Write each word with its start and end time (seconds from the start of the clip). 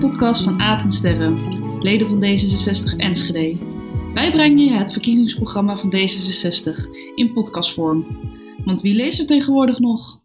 de 0.00 0.02
podcast 0.02 0.42
van 0.42 0.60
Aad 0.60 0.84
en 0.84 0.92
Sterren, 0.92 1.38
leden 1.82 2.06
van 2.06 2.24
D66 2.24 2.96
Enschede. 2.96 3.58
Wij 4.14 4.30
brengen 4.30 4.64
je 4.64 4.72
het 4.72 4.92
verkiezingsprogramma 4.92 5.76
van 5.76 5.94
D66 5.94 6.74
in 7.14 7.32
podcastvorm. 7.32 8.06
Want 8.64 8.80
wie 8.80 8.94
leest 8.94 9.20
er 9.20 9.26
tegenwoordig 9.26 9.78
nog? 9.78 10.20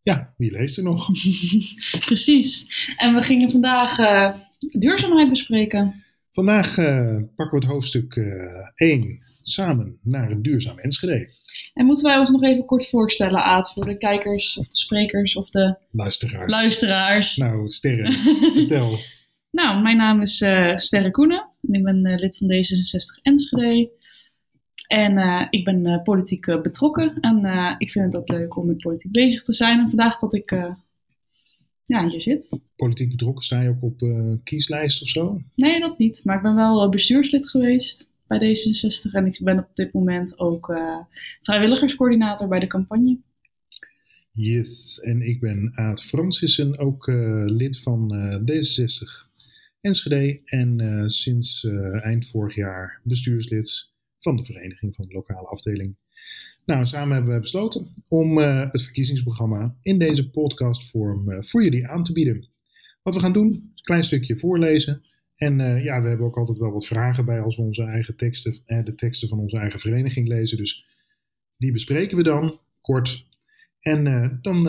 Ja, 0.00 0.34
wie 0.36 0.50
leest 0.50 0.76
er 0.76 0.84
nog? 0.84 1.10
Precies. 2.06 2.66
En 2.96 3.14
we 3.14 3.22
gingen 3.22 3.50
vandaag 3.50 3.98
uh, 3.98 4.34
duurzaamheid 4.78 5.28
bespreken. 5.28 5.94
Vandaag 6.30 6.76
uh, 6.76 7.20
pakken 7.34 7.58
we 7.58 7.64
het 7.64 7.72
hoofdstuk 7.74 8.16
uh, 8.16 8.26
1 8.74 9.22
samen 9.42 9.98
naar 10.02 10.30
een 10.30 10.42
duurzaam 10.42 10.78
Enschede. 10.78 11.28
En 11.78 11.86
moeten 11.86 12.06
wij 12.06 12.18
ons 12.18 12.30
nog 12.30 12.42
even 12.42 12.64
kort 12.64 12.88
voorstellen, 12.88 13.42
Aad, 13.42 13.72
voor 13.72 13.84
de 13.84 13.98
kijkers 13.98 14.58
of 14.58 14.68
de 14.68 14.76
sprekers 14.76 15.36
of 15.36 15.50
de 15.50 15.76
luisteraars? 15.90 16.50
luisteraars. 16.50 17.36
Nou, 17.36 17.70
Sterren, 17.70 18.12
vertel. 18.58 18.98
Nou, 19.50 19.82
mijn 19.82 19.96
naam 19.96 20.20
is 20.20 20.40
uh, 20.40 20.72
Sterre 20.72 21.10
Koenen 21.10 21.48
en 21.62 21.74
ik 21.74 21.82
ben 21.82 22.06
uh, 22.06 22.18
lid 22.18 22.36
van 22.36 22.48
D66 22.48 23.22
Enschede. 23.22 23.90
En 24.86 25.18
uh, 25.18 25.46
ik 25.50 25.64
ben 25.64 26.02
politiek 26.02 26.46
betrokken 26.62 27.20
en 27.20 27.36
ik 27.78 27.90
vind 27.90 28.04
het 28.04 28.16
ook 28.16 28.28
leuk 28.28 28.56
om 28.56 28.66
met 28.66 28.76
politiek 28.76 29.12
bezig 29.12 29.42
te 29.42 29.52
zijn. 29.52 29.78
En 29.78 29.88
vandaag 29.88 30.18
dat 30.18 30.34
ik 30.34 30.50
ja, 31.84 32.08
hier 32.08 32.20
zit. 32.20 32.60
Politiek 32.76 33.10
betrokken, 33.10 33.44
sta 33.44 33.60
je 33.60 33.68
ook 33.68 33.82
op 33.82 34.02
kieslijst 34.44 35.02
of 35.02 35.08
zo? 35.08 35.40
Nee, 35.54 35.80
dat 35.80 35.98
niet. 35.98 36.20
Maar 36.24 36.36
ik 36.36 36.42
ben 36.42 36.54
wel 36.54 36.88
bestuurslid 36.88 37.50
geweest 37.50 38.07
bij 38.28 38.38
D66 38.38 39.12
en 39.12 39.26
ik 39.26 39.40
ben 39.42 39.58
op 39.58 39.70
dit 39.74 39.92
moment 39.92 40.38
ook 40.38 40.78
vrijwilligerscoördinator 41.42 42.48
bij 42.48 42.60
de 42.60 42.66
campagne. 42.66 43.18
Yes, 44.32 45.00
en 45.00 45.20
ik 45.20 45.40
ben 45.40 45.72
Aad 45.74 46.02
Francissen, 46.02 46.78
ook 46.78 47.06
lid 47.46 47.80
van 47.82 48.12
D66 48.50 49.26
Enschede 49.80 50.40
en 50.44 51.04
sinds 51.10 51.66
eind 52.02 52.28
vorig 52.28 52.54
jaar 52.54 53.00
bestuurslid 53.04 53.90
van 54.20 54.36
de 54.36 54.44
vereniging 54.44 54.94
van 54.94 55.06
de 55.06 55.14
lokale 55.14 55.46
afdeling. 55.46 55.96
Nou, 56.64 56.86
samen 56.86 57.14
hebben 57.14 57.34
we 57.34 57.40
besloten 57.40 57.94
om 58.08 58.38
het 58.38 58.82
verkiezingsprogramma 58.82 59.76
in 59.82 59.98
deze 59.98 60.30
podcastvorm 60.30 61.44
voor 61.44 61.62
jullie 61.62 61.88
aan 61.88 62.04
te 62.04 62.12
bieden. 62.12 62.48
Wat 63.02 63.14
we 63.14 63.20
gaan 63.20 63.32
doen, 63.32 63.46
een 63.46 63.72
klein 63.74 64.04
stukje 64.04 64.38
voorlezen. 64.38 65.02
En 65.38 65.82
ja, 65.82 66.02
we 66.02 66.08
hebben 66.08 66.26
ook 66.26 66.36
altijd 66.36 66.58
wel 66.58 66.72
wat 66.72 66.86
vragen 66.86 67.24
bij 67.24 67.40
als 67.40 67.56
we 67.56 67.62
onze 67.62 67.82
eigen 67.82 68.16
teksten, 68.16 68.62
de 68.66 68.94
teksten 68.94 69.28
van 69.28 69.38
onze 69.38 69.58
eigen 69.58 69.80
vereniging 69.80 70.28
lezen. 70.28 70.56
Dus 70.56 70.86
die 71.56 71.72
bespreken 71.72 72.16
we 72.16 72.22
dan 72.22 72.60
kort. 72.80 73.26
En 73.80 74.04
dan 74.42 74.66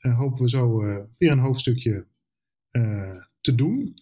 hopen 0.00 0.42
we 0.42 0.48
zo 0.48 0.78
weer 1.18 1.30
een 1.30 1.38
hoofdstukje 1.38 2.06
te 3.40 3.54
doen. 3.54 3.94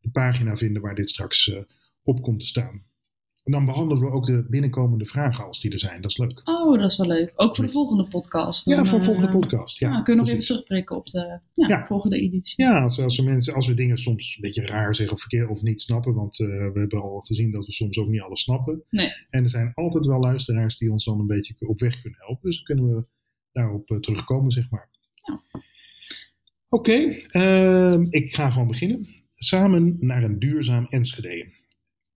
de 0.00 0.10
pagina 0.10 0.56
vinden 0.56 0.82
waar 0.82 0.94
dit 0.94 1.10
straks 1.10 1.46
uh, 1.46 1.62
op 2.02 2.22
komt 2.22 2.40
te 2.40 2.46
staan. 2.46 2.88
En 3.44 3.52
dan 3.52 3.64
behandelen 3.64 4.02
we 4.02 4.10
ook 4.10 4.26
de 4.26 4.46
binnenkomende 4.48 5.06
vragen 5.06 5.44
als 5.44 5.60
die 5.60 5.72
er 5.72 5.78
zijn. 5.78 6.00
Dat 6.00 6.10
is 6.10 6.16
leuk. 6.16 6.40
Oh, 6.44 6.80
dat 6.80 6.90
is 6.90 6.96
wel 6.96 7.06
leuk. 7.06 7.32
Ook 7.34 7.56
voor 7.56 7.66
de 7.66 7.72
volgende 7.72 8.08
podcast. 8.08 8.64
Dan, 8.64 8.74
ja, 8.74 8.84
voor 8.84 8.98
de 8.98 9.04
volgende 9.04 9.28
podcast. 9.28 9.78
Ja, 9.78 9.90
nou, 9.90 10.02
kunnen 10.02 10.24
we 10.24 10.30
nog 10.30 10.40
even 10.40 10.54
terugprikken 10.54 10.96
op 10.96 11.06
de 11.06 11.40
ja, 11.54 11.68
ja. 11.68 11.86
volgende 11.86 12.16
editie. 12.16 12.64
Ja, 12.64 12.82
als, 12.82 12.98
als, 12.98 13.16
we 13.16 13.22
mensen, 13.22 13.54
als 13.54 13.66
we 13.66 13.74
dingen 13.74 13.98
soms 13.98 14.34
een 14.34 14.42
beetje 14.42 14.66
raar 14.66 14.94
zeggen 14.94 15.14
of 15.14 15.20
verkeerd 15.20 15.48
of 15.48 15.62
niet 15.62 15.80
snappen. 15.80 16.14
Want 16.14 16.38
uh, 16.38 16.48
we 16.48 16.78
hebben 16.78 17.00
al 17.00 17.20
gezien 17.20 17.50
dat 17.50 17.66
we 17.66 17.72
soms 17.72 17.98
ook 17.98 18.08
niet 18.08 18.20
alles 18.20 18.42
snappen. 18.42 18.82
Nee. 18.90 19.10
En 19.30 19.42
er 19.42 19.48
zijn 19.48 19.74
altijd 19.74 20.06
wel 20.06 20.20
luisteraars 20.20 20.78
die 20.78 20.92
ons 20.92 21.04
dan 21.04 21.20
een 21.20 21.26
beetje 21.26 21.54
op 21.68 21.80
weg 21.80 22.00
kunnen 22.00 22.18
helpen. 22.18 22.50
Dus 22.50 22.56
dan 22.56 22.64
kunnen 22.64 22.96
we 22.96 23.04
daarop 23.52 23.90
uh, 23.90 23.98
terugkomen, 23.98 24.52
zeg 24.52 24.70
maar. 24.70 24.88
Ja. 25.14 25.40
Oké, 26.68 26.90
okay, 26.90 27.26
uh, 27.32 28.06
ik 28.10 28.34
ga 28.34 28.50
gewoon 28.50 28.68
beginnen. 28.68 29.06
Samen 29.42 29.96
naar 30.00 30.22
een 30.22 30.38
duurzaam 30.38 30.86
Enschede. 30.88 31.52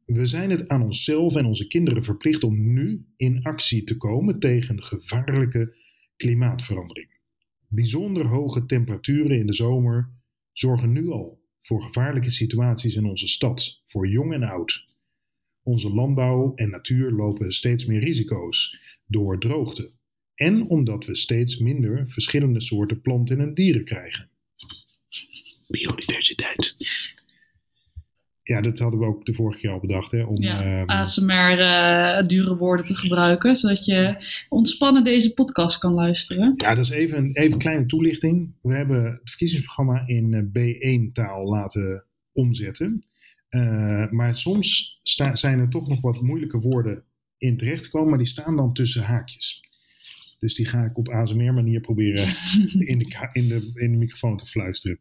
We 0.05 0.27
zijn 0.27 0.51
het 0.51 0.69
aan 0.69 0.83
onszelf 0.83 1.35
en 1.35 1.45
onze 1.45 1.67
kinderen 1.67 2.05
verplicht 2.05 2.45
om 2.45 2.73
nu 2.73 3.07
in 3.17 3.43
actie 3.43 3.85
te 3.85 3.97
komen 3.97 4.39
tegen 4.39 4.83
gevaarlijke 4.83 5.77
klimaatverandering. 6.17 7.09
Bijzonder 7.69 8.27
hoge 8.27 8.67
temperaturen 8.67 9.39
in 9.39 9.47
de 9.47 9.55
zomer 9.55 10.11
zorgen 10.53 10.93
nu 10.93 11.09
al 11.09 11.41
voor 11.61 11.83
gevaarlijke 11.83 12.31
situaties 12.31 12.95
in 12.95 13.05
onze 13.05 13.29
stad, 13.29 13.83
voor 13.85 14.09
jong 14.09 14.33
en 14.33 14.43
oud. 14.43 14.87
Onze 15.63 15.95
landbouw 15.95 16.55
en 16.55 16.71
natuur 16.71 17.11
lopen 17.11 17.53
steeds 17.53 17.85
meer 17.85 18.01
risico's 18.01 18.79
door 19.07 19.39
droogte 19.41 19.93
en 20.35 20.69
omdat 20.69 21.05
we 21.05 21.17
steeds 21.17 21.59
minder 21.59 22.09
verschillende 22.09 22.61
soorten 22.61 23.01
planten 23.01 23.41
en 23.41 23.55
dieren 23.55 23.85
krijgen. 23.85 24.29
Biodiversiteit. 25.69 26.77
Ja, 28.45 28.61
dat 28.61 28.79
hadden 28.79 29.01
we 29.01 29.07
ook 29.07 29.25
de 29.25 29.35
vorige 29.35 29.61
keer 29.61 29.71
al 29.71 29.81
bedacht. 29.81 30.11
Hè, 30.11 30.23
om, 30.23 30.43
ja, 30.43 30.81
um, 30.81 30.89
ASMR 30.89 31.59
uh, 31.59 32.27
dure 32.27 32.57
woorden 32.57 32.87
te 32.87 32.95
gebruiken, 32.95 33.57
zodat 33.57 33.85
je 33.85 34.17
ontspannen 34.49 35.05
deze 35.05 35.35
podcast 35.35 35.79
kan 35.79 35.93
luisteren. 35.93 36.55
Ja, 36.57 36.75
dat 36.75 36.85
is 36.85 36.91
even 36.91 37.19
een 37.19 37.37
even 37.37 37.59
kleine 37.59 37.87
toelichting. 37.87 38.55
We 38.63 38.75
hebben 38.75 39.05
het 39.05 39.21
verkiezingsprogramma 39.25 40.03
in 40.07 40.51
B1-taal 40.59 41.49
laten 41.49 42.05
omzetten. 42.33 43.03
Uh, 43.51 44.11
maar 44.11 44.37
soms 44.37 45.01
zijn 45.33 45.59
er 45.59 45.71
toch 45.71 45.89
nog 45.89 46.01
wat 46.01 46.23
moeilijke 46.23 46.59
woorden 46.59 47.05
in 47.39 47.57
terechtgekomen, 47.57 48.09
maar 48.09 48.19
die 48.19 48.27
staan 48.27 48.57
dan 48.57 48.73
tussen 48.73 49.03
haakjes. 49.03 49.63
Dus 50.39 50.55
die 50.55 50.67
ga 50.67 50.85
ik 50.85 50.99
op 50.99 51.09
ASMR-manier 51.09 51.81
proberen 51.81 52.27
in, 52.93 52.99
de, 52.99 53.29
in, 53.33 53.49
de, 53.49 53.71
in 53.75 53.91
de 53.93 53.99
microfoon 53.99 54.37
te 54.37 54.47
fluisteren. 54.47 54.99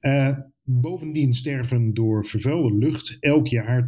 Uh, 0.00 0.38
bovendien 0.62 1.34
sterven 1.34 1.94
door 1.94 2.26
vervuilde 2.26 2.74
lucht 2.74 3.16
elk 3.20 3.46
jaar 3.46 3.82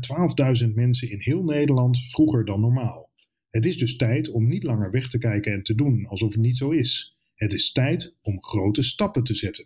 12.000 0.64 0.74
mensen 0.74 1.10
in 1.10 1.20
heel 1.20 1.44
Nederland 1.44 1.98
vroeger 2.10 2.44
dan 2.44 2.60
normaal. 2.60 3.10
Het 3.50 3.64
is 3.64 3.76
dus 3.76 3.96
tijd 3.96 4.30
om 4.30 4.48
niet 4.48 4.62
langer 4.62 4.90
weg 4.90 5.08
te 5.08 5.18
kijken 5.18 5.52
en 5.52 5.62
te 5.62 5.74
doen 5.74 6.06
alsof 6.06 6.32
het 6.32 6.42
niet 6.42 6.56
zo 6.56 6.70
is. 6.70 7.18
Het 7.34 7.52
is 7.52 7.72
tijd 7.72 8.16
om 8.22 8.42
grote 8.42 8.82
stappen 8.82 9.24
te 9.24 9.34
zetten. 9.34 9.64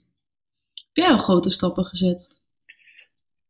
Heb 0.75 1.05
jij 1.05 1.09
al 1.09 1.19
grote 1.19 1.50
stappen 1.50 1.84
gezet? 1.84 2.43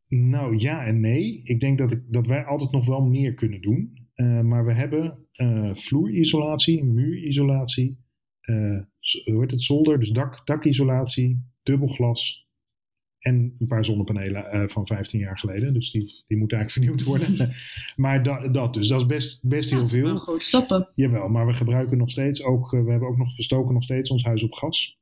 Nou 0.08 0.56
ja 0.56 0.84
en 0.84 1.00
nee. 1.00 1.42
Ik 1.44 1.60
denk 1.60 1.78
dat, 1.78 1.92
ik, 1.92 2.02
dat 2.08 2.26
wij 2.26 2.44
altijd 2.44 2.70
nog 2.70 2.86
wel 2.86 3.00
meer 3.00 3.34
kunnen 3.34 3.60
doen. 3.60 4.08
Uh, 4.14 4.40
maar 4.40 4.64
we 4.64 4.74
hebben 4.74 5.26
uh, 5.36 5.74
vloerisolatie, 5.74 6.84
muurisolatie, 6.84 7.98
uh, 8.42 8.82
hoe 9.24 9.40
heet 9.40 9.50
het, 9.50 9.62
zolder, 9.62 9.98
dus 9.98 10.10
dak, 10.10 10.46
dakisolatie, 10.46 11.44
dubbelglas, 11.62 12.43
en 13.24 13.54
een 13.58 13.66
paar 13.66 13.84
zonnepanelen 13.84 14.54
uh, 14.54 14.68
van 14.68 14.86
15 14.86 15.20
jaar 15.20 15.38
geleden. 15.38 15.74
Dus 15.74 15.90
die, 15.90 16.24
die 16.26 16.36
moeten 16.36 16.58
eigenlijk 16.58 16.88
vernieuwd 16.88 17.02
worden. 17.08 17.54
maar 18.04 18.22
da, 18.22 18.48
dat 18.48 18.74
dus, 18.74 18.88
dat 18.88 19.00
is 19.00 19.06
best, 19.06 19.48
best 19.48 19.70
heel 19.70 19.86
veel. 19.86 20.08
Ja, 20.08 20.16
grote 20.16 20.44
stappen. 20.44 20.88
Jawel, 20.94 21.28
maar 21.28 21.46
we 21.46 21.54
gebruiken 21.54 21.98
nog 21.98 22.10
steeds 22.10 22.42
ook, 22.42 22.72
uh, 22.72 22.84
we 22.84 22.90
hebben 22.90 23.08
ook 23.08 23.16
nog 23.16 23.34
verstoken 23.34 23.74
nog 23.74 23.82
steeds 23.82 24.10
ons 24.10 24.24
huis 24.24 24.42
op 24.42 24.52
gas. 24.52 24.98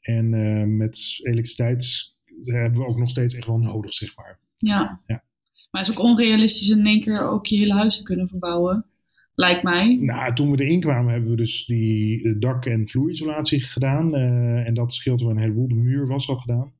En 0.00 0.32
uh, 0.32 0.76
met 0.76 1.18
elektriciteit 1.22 2.14
hebben 2.42 2.80
we 2.80 2.86
ook 2.86 2.98
nog 2.98 3.10
steeds 3.10 3.34
echt 3.34 3.46
wel 3.46 3.58
nodig, 3.58 3.92
zeg 3.92 4.16
maar. 4.16 4.38
Ja. 4.54 5.00
ja. 5.06 5.24
Maar 5.70 5.80
het 5.80 5.90
is 5.90 5.96
ook 5.96 6.04
onrealistisch 6.04 6.70
in 6.70 6.86
één 6.86 7.00
keer 7.00 7.28
ook 7.28 7.46
je 7.46 7.58
hele 7.58 7.74
huis 7.74 7.96
te 7.96 8.04
kunnen 8.04 8.28
verbouwen. 8.28 8.86
Lijkt 9.34 9.62
mij. 9.62 9.96
Nou, 10.00 10.34
toen 10.34 10.50
we 10.50 10.64
erin 10.64 10.80
kwamen 10.80 11.12
hebben 11.12 11.30
we 11.30 11.36
dus 11.36 11.66
die 11.66 12.38
dak- 12.38 12.66
en 12.66 12.88
vloerisolatie 12.88 13.60
gedaan. 13.60 14.14
en 14.14 14.74
dat 14.74 14.92
scheelt 14.92 15.20
wel 15.20 15.30
een 15.30 15.38
heleboel. 15.38 15.68
De 15.68 15.74
muur 15.74 16.06
was 16.06 16.28
al 16.28 16.36
gedaan. 16.36 16.72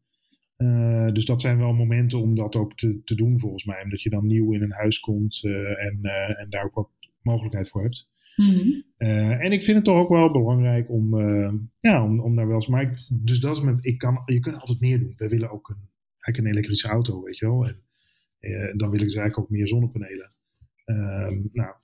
Uh, 0.56 1.12
dus 1.12 1.24
dat 1.24 1.40
zijn 1.40 1.58
wel 1.58 1.72
momenten 1.72 2.20
om 2.20 2.34
dat 2.34 2.56
ook 2.56 2.76
te, 2.76 3.02
te 3.04 3.14
doen 3.14 3.40
volgens 3.40 3.64
mij. 3.64 3.82
Omdat 3.82 4.02
je 4.02 4.10
dan 4.10 4.26
nieuw 4.26 4.52
in 4.52 4.62
een 4.62 4.72
huis 4.72 5.00
komt 5.00 5.42
uh, 5.42 5.84
en, 5.84 5.98
uh, 6.02 6.40
en 6.40 6.50
daar 6.50 6.64
ook 6.64 6.74
wat 6.74 6.88
mogelijkheid 7.22 7.68
voor 7.68 7.82
hebt. 7.82 8.08
Mm 8.36 8.46
-hmm. 8.46 8.84
en 9.40 9.52
ik 9.52 9.62
vind 9.62 9.76
het 9.76 9.84
toch 9.84 9.98
ook 9.98 10.08
wel 10.08 10.32
belangrijk 10.32 10.90
om, 10.90 11.20
ja, 11.80 12.04
om, 12.04 12.20
om 12.20 12.36
daar 12.36 12.46
wel 12.46 12.54
eens... 12.54 12.66
Maar 12.66 12.82
ik, 12.82 12.98
dus 13.08 13.40
dat 13.40 13.56
is 13.56 13.62
mijn, 13.62 13.78
ik 13.80 13.98
kan, 13.98 14.22
je 14.24 14.40
kunt 14.40 14.60
altijd 14.60 14.80
meer 14.80 14.98
doen. 14.98 15.14
We 15.16 15.28
willen 15.28 15.50
ook 15.50 15.68
een, 15.68 15.88
eigenlijk 16.20 16.38
een 16.38 16.52
elektrische 16.52 16.88
auto, 16.88 17.22
weet 17.22 17.38
je 17.38 17.46
wel. 17.46 17.66
En 17.66 17.82
dan 18.76 18.90
wil 18.90 19.00
ik 19.00 19.06
dus 19.06 19.14
eigenlijk 19.14 19.38
ook 19.38 19.50
meer 19.50 19.68
zonnepanelen. 19.68 20.32
Ehm, 20.84 21.40
nou, 21.52 21.74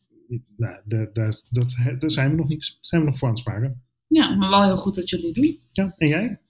nou 0.57 0.81
daar, 0.85 1.13
daar, 1.13 1.41
dat, 1.51 1.75
daar 1.99 2.11
zijn 2.11 2.31
we 2.31 2.37
nog 2.37 2.49
niet 2.49 2.79
zijn 2.81 3.03
we 3.03 3.09
nog 3.09 3.19
voor 3.19 3.29
aan 3.29 3.35
het 3.35 3.43
sparen. 3.43 3.83
Ja, 4.07 4.37
maar 4.37 4.51
wel 4.51 4.65
heel 4.65 4.77
goed 4.77 4.95
dat 4.95 5.11
jullie 5.11 5.33
doen. 5.33 5.59
Ja, 5.73 5.95
en 5.97 6.09
jij? 6.09 6.41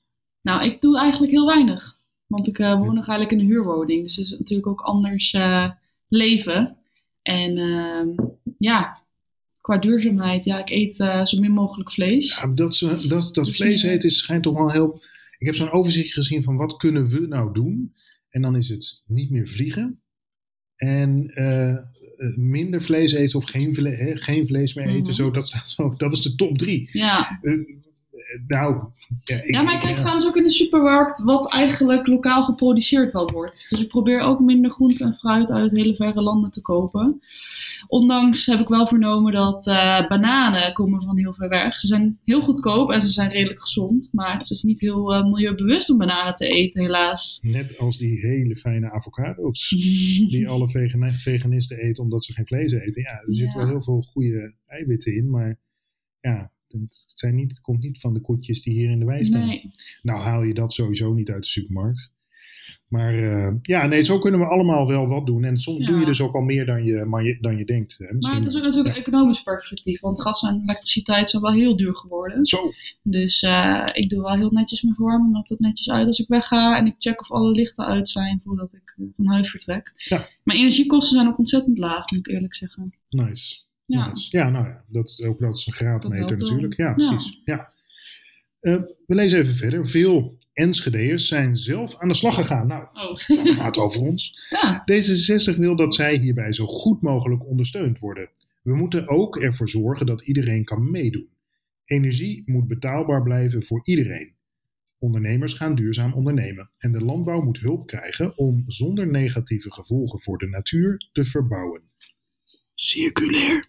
Nou, 0.41 0.65
ik 0.65 0.81
doe 0.81 0.99
eigenlijk 0.99 1.33
heel 1.33 1.47
weinig. 1.47 2.01
Want 2.33 2.49
ik 2.49 2.59
uh, 2.59 2.79
woon 2.79 2.95
nog 2.95 3.09
eigenlijk 3.09 3.31
in 3.31 3.39
een 3.39 3.53
huurwoning. 3.53 4.03
Dus 4.03 4.17
het 4.17 4.25
is 4.27 4.39
natuurlijk 4.39 4.69
ook 4.69 4.81
anders 4.81 5.33
uh, 5.33 5.71
leven. 6.09 6.77
En 7.23 7.57
uh, 7.57 8.27
ja, 8.59 8.99
qua 9.61 9.79
duurzaamheid, 9.79 10.45
ja, 10.45 10.61
ik 10.61 10.71
eet 10.71 10.99
uh, 10.99 11.25
zo 11.25 11.41
min 11.41 11.51
mogelijk 11.51 11.91
vlees. 11.91 12.37
Ja, 12.37 12.55
dat, 12.55 12.79
dat, 13.09 13.09
dat 13.09 13.45
dus 13.45 13.57
vlees 13.57 13.83
eten 13.83 14.11
schijnt 14.11 14.43
toch 14.43 14.57
wel 14.57 14.71
heel... 14.71 15.03
Ik 15.39 15.47
heb 15.47 15.55
zo'n 15.55 15.73
overzicht 15.73 16.13
gezien 16.13 16.43
van 16.43 16.57
wat 16.57 16.77
kunnen 16.77 17.09
we 17.09 17.27
nou 17.27 17.55
doen. 17.55 17.93
En 18.31 18.43
dan 18.43 18.57
is 18.57 18.69
het 18.69 19.03
niet 19.07 19.31
meer 19.31 19.47
vliegen. 19.49 20.03
En 20.77 21.31
eh, 21.35 21.71
eh, 21.71 22.37
minder 22.37 22.83
vlees 22.83 23.13
eten 23.13 23.39
of 23.39 23.45
geen, 23.45 23.75
vle 23.75 24.17
geen 24.19 24.47
vlees 24.47 24.75
meer 24.75 24.87
eten. 24.87 25.03
Mhm. 25.03 25.13
zo, 25.13 25.31
dat, 25.31 25.47
staat 25.47 25.69
zo, 25.69 25.95
dat 25.97 26.13
is 26.13 26.21
de 26.21 26.35
top 26.35 26.59
drie. 26.59 26.89
Ja. 26.93 27.41
Nou, 28.47 28.77
ja, 29.25 29.37
ik, 29.43 29.51
ja, 29.55 29.63
maar 29.63 29.75
ik 29.75 29.81
kijk 29.81 29.97
trouwens 29.97 30.27
ook 30.27 30.37
in 30.37 30.43
de 30.43 30.51
supermarkt 30.51 31.23
wat 31.23 31.53
eigenlijk 31.53 32.07
lokaal 32.07 32.43
geproduceerd 32.45 33.13
wel 33.13 33.31
wordt. 33.31 33.67
Dus 33.71 33.81
ik 33.81 33.89
probeer 33.89 34.21
ook 34.21 34.41
minder 34.41 34.71
groente 34.71 35.05
en 35.05 35.13
fruit 35.13 35.51
uit 35.51 35.77
hele 35.77 35.95
verre 35.97 36.23
landen 36.23 36.51
te 36.51 36.61
kopen. 36.61 37.21
Ondanks 37.89 38.47
heb 38.47 38.61
ik 38.61 38.69
wel 38.69 38.87
vernomen 38.87 39.33
dat 39.33 39.67
eh, 39.67 40.09
bananen 40.09 40.73
komen 40.73 41.03
van 41.03 41.19
heel 41.19 41.35
ver 41.35 41.49
weg. 41.49 41.79
Ze 41.79 41.87
zijn 41.87 42.19
heel 42.25 42.41
goedkoop 42.41 42.91
en 42.91 43.01
ze 43.01 43.09
zijn 43.09 43.31
redelijk 43.31 43.61
gezond. 43.61 44.09
Maar 44.13 44.39
het 44.39 44.51
is 44.51 44.63
niet 44.63 44.81
heel 44.81 45.15
eh, 45.15 45.25
milieubewust 45.25 45.91
om 45.91 45.99
bananen 45.99 46.35
te 46.35 46.47
eten, 46.49 46.83
helaas. 46.83 47.39
Net 47.43 47.79
als 47.79 47.99
die 47.99 48.19
hele 48.19 48.57
fijne 48.57 48.91
avocado's. 48.93 49.69
Die 50.33 50.49
alle 50.49 50.69
veganisten 51.19 51.79
eten 51.79 52.03
omdat 52.03 52.25
ze 52.25 52.33
geen 52.33 52.47
vlees 52.47 52.73
eten. 52.73 53.03
Ja, 53.03 53.11
er 53.11 53.33
zitten 53.33 53.53
Ja. 53.61 53.67
wel 53.67 53.69
heel 53.75 53.83
veel 53.83 54.03
goede 54.13 54.55
eiwitten 54.67 55.15
in. 55.17 55.31
Maar 55.31 55.59
ja, 56.21 56.51
het, 56.81 57.05
zijn 57.07 57.35
niet, 57.35 57.49
het 57.51 57.61
komt 57.61 57.83
niet 57.83 58.01
van 58.01 58.15
de 58.15 58.21
koetjes 58.21 58.63
die 58.63 58.73
hier 58.75 58.91
in 58.91 58.99
de 58.99 59.05
wei 59.05 59.25
staan. 59.25 59.47
Nee. 59.47 59.71
Nou 60.03 60.21
haal 60.21 60.43
je 60.43 60.55
dat 60.55 60.73
sowieso 60.73 61.13
niet 61.13 61.31
uit 61.31 61.43
de 61.43 61.49
supermarkt. 61.49 62.11
Maar 62.89 63.15
eh, 63.15 63.55
ja, 63.63 63.87
nee, 63.87 64.05
zo 64.05 64.19
kunnen 64.19 64.41
we 64.41 64.47
allemaal 64.47 64.87
wel 64.87 65.07
wat 65.07 65.27
doen. 65.27 65.45
En 65.45 65.57
soms 65.59 65.79
Ja. 65.79 65.91
doe 65.91 66.01
je 66.01 66.07
dus 66.07 66.21
ook 66.21 66.35
al 66.35 66.41
meer 66.43 66.67
dan 66.67 66.85
je, 66.85 67.05
maar 67.05 67.25
je, 67.25 67.39
dan 67.41 67.57
je 67.57 67.65
denkt. 67.65 67.95
Hè. 67.99 68.07
Maar 68.19 68.35
het 68.35 68.47
is 68.47 68.57
ook 68.57 68.63
natuurlijk 68.63 68.97
een 68.97 69.03
economisch 69.03 69.43
perspectief. 69.43 70.01
Want 70.01 70.21
gas 70.21 70.43
en 70.43 70.61
elektriciteit 70.63 71.31
zijn 71.31 71.43
wel 71.43 71.53
heel 71.53 71.77
duur 71.77 71.95
geworden. 71.95 72.47
Zo, 72.47 72.73
Dus 73.03 73.43
eh, 73.43 73.87
ik 73.93 74.09
doe 74.09 74.23
wel 74.23 74.37
heel 74.37 74.51
netjes 74.51 74.83
mijn 74.83 74.95
verwarming 74.95 75.35
altijd 75.35 75.61
netjes 75.61 75.91
uit 75.91 76.07
als 76.07 76.19
ik 76.19 76.29
wegga. 76.29 76.79
En 76.79 76.87
ik 76.87 76.95
check 76.99 77.21
of 77.21 77.31
alle 77.31 77.51
lichten 77.51 77.85
uit 77.87 78.09
zijn 78.09 78.41
voordat 78.45 78.73
ik 78.73 78.95
eh, 78.97 79.05
van 79.17 79.27
huis 79.27 79.51
vertrek. 79.51 79.93
Ja. 79.97 80.29
Mijn 80.45 80.59
energiekosten 80.59 81.17
zijn 81.17 81.29
ook 81.29 81.39
ontzettend 81.39 81.79
laag, 81.79 82.11
moet 82.11 82.27
ik 82.27 82.33
eerlijk 82.35 82.55
zeggen. 82.55 82.95
nice. 83.09 83.61
Ja. 83.87 84.09
Nice. 84.09 84.37
ja 84.37 84.51
nou 84.51 84.67
ja, 84.67 84.85
dat, 84.89 85.23
ook 85.27 85.39
dat 85.39 85.57
is 85.57 85.67
een 85.67 85.73
graadmeter 85.73 86.37
natuurlijk. 86.37 86.77
Ja, 86.77 86.93
precies. 86.93 87.41
Ja. 87.45 87.73
Eh, 88.61 88.83
we 89.07 89.15
lezen 89.15 89.39
even 89.41 89.57
verder. 89.57 89.89
Veel 89.89 90.39
Enschede'ers 90.53 91.29
zijn 91.29 91.57
zelf 91.57 91.97
aan 91.99 92.09
de 92.09 92.15
slag 92.15 92.35
gegaan. 92.35 92.67
Nou, 92.67 92.87
Oh, 92.93 93.27
dat 93.27 93.51
gaat 93.51 93.79
over 93.79 94.01
ons. 94.01 94.39
ja. 94.61 94.85
D66 94.93 95.59
wil 95.59 95.77
dat 95.77 95.95
zij 95.95 96.17
hierbij 96.17 96.53
zo 96.53 96.67
goed 96.67 97.03
mogelijk 97.03 97.47
ondersteund 97.47 97.99
worden. 97.99 98.31
We 98.63 98.77
moeten 98.77 99.09
ook 99.09 99.37
ervoor 99.37 99.69
zorgen 99.69 100.07
dat 100.07 100.23
iedereen 100.23 100.65
kan 100.65 100.91
meedoen. 100.91 101.29
Energie 101.85 102.43
moet 102.47 102.67
betaalbaar 102.67 103.23
blijven 103.23 103.65
voor 103.65 103.81
iedereen. 103.85 104.35
Ondernemers 104.99 105.55
gaan 105.55 105.75
duurzaam 105.75 106.13
ondernemen 106.13 106.71
en 106.79 106.93
de 106.93 107.05
landbouw 107.05 107.41
moet 107.41 107.59
hulp 107.59 107.87
krijgen 107.87 108.39
om 108.39 108.65
zonder 108.67 109.07
negatieve 109.07 109.73
gevolgen 109.73 110.21
voor 110.21 110.39
de 110.39 110.47
natuur 110.47 111.09
te 111.13 111.25
verbouwen. 111.25 111.83
Circulair. 112.83 113.67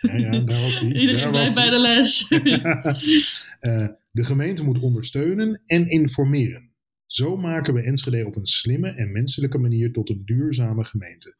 Ja, 0.00 0.16
ja, 0.16 0.40
daar 0.40 0.60
was 0.60 0.80
die. 0.80 0.94
Iedereen 0.94 1.20
daar 1.20 1.30
was 1.30 1.52
blijft 1.52 1.54
bij 1.54 1.70
de 1.70 1.78
les. 1.78 2.28
Eh, 3.60 3.88
de 4.12 4.24
gemeente 4.24 4.64
moet 4.64 4.80
ondersteunen 4.80 5.62
en 5.66 5.88
informeren. 5.88 6.70
Zo 7.06 7.36
maken 7.36 7.74
we 7.74 7.82
Enschede 7.82 8.26
op 8.26 8.36
een 8.36 8.46
slimme 8.46 8.88
en 8.88 9.12
menselijke 9.12 9.58
manier 9.58 9.92
tot 9.92 10.10
een 10.10 10.22
duurzame 10.24 10.84
gemeente. 10.84 11.36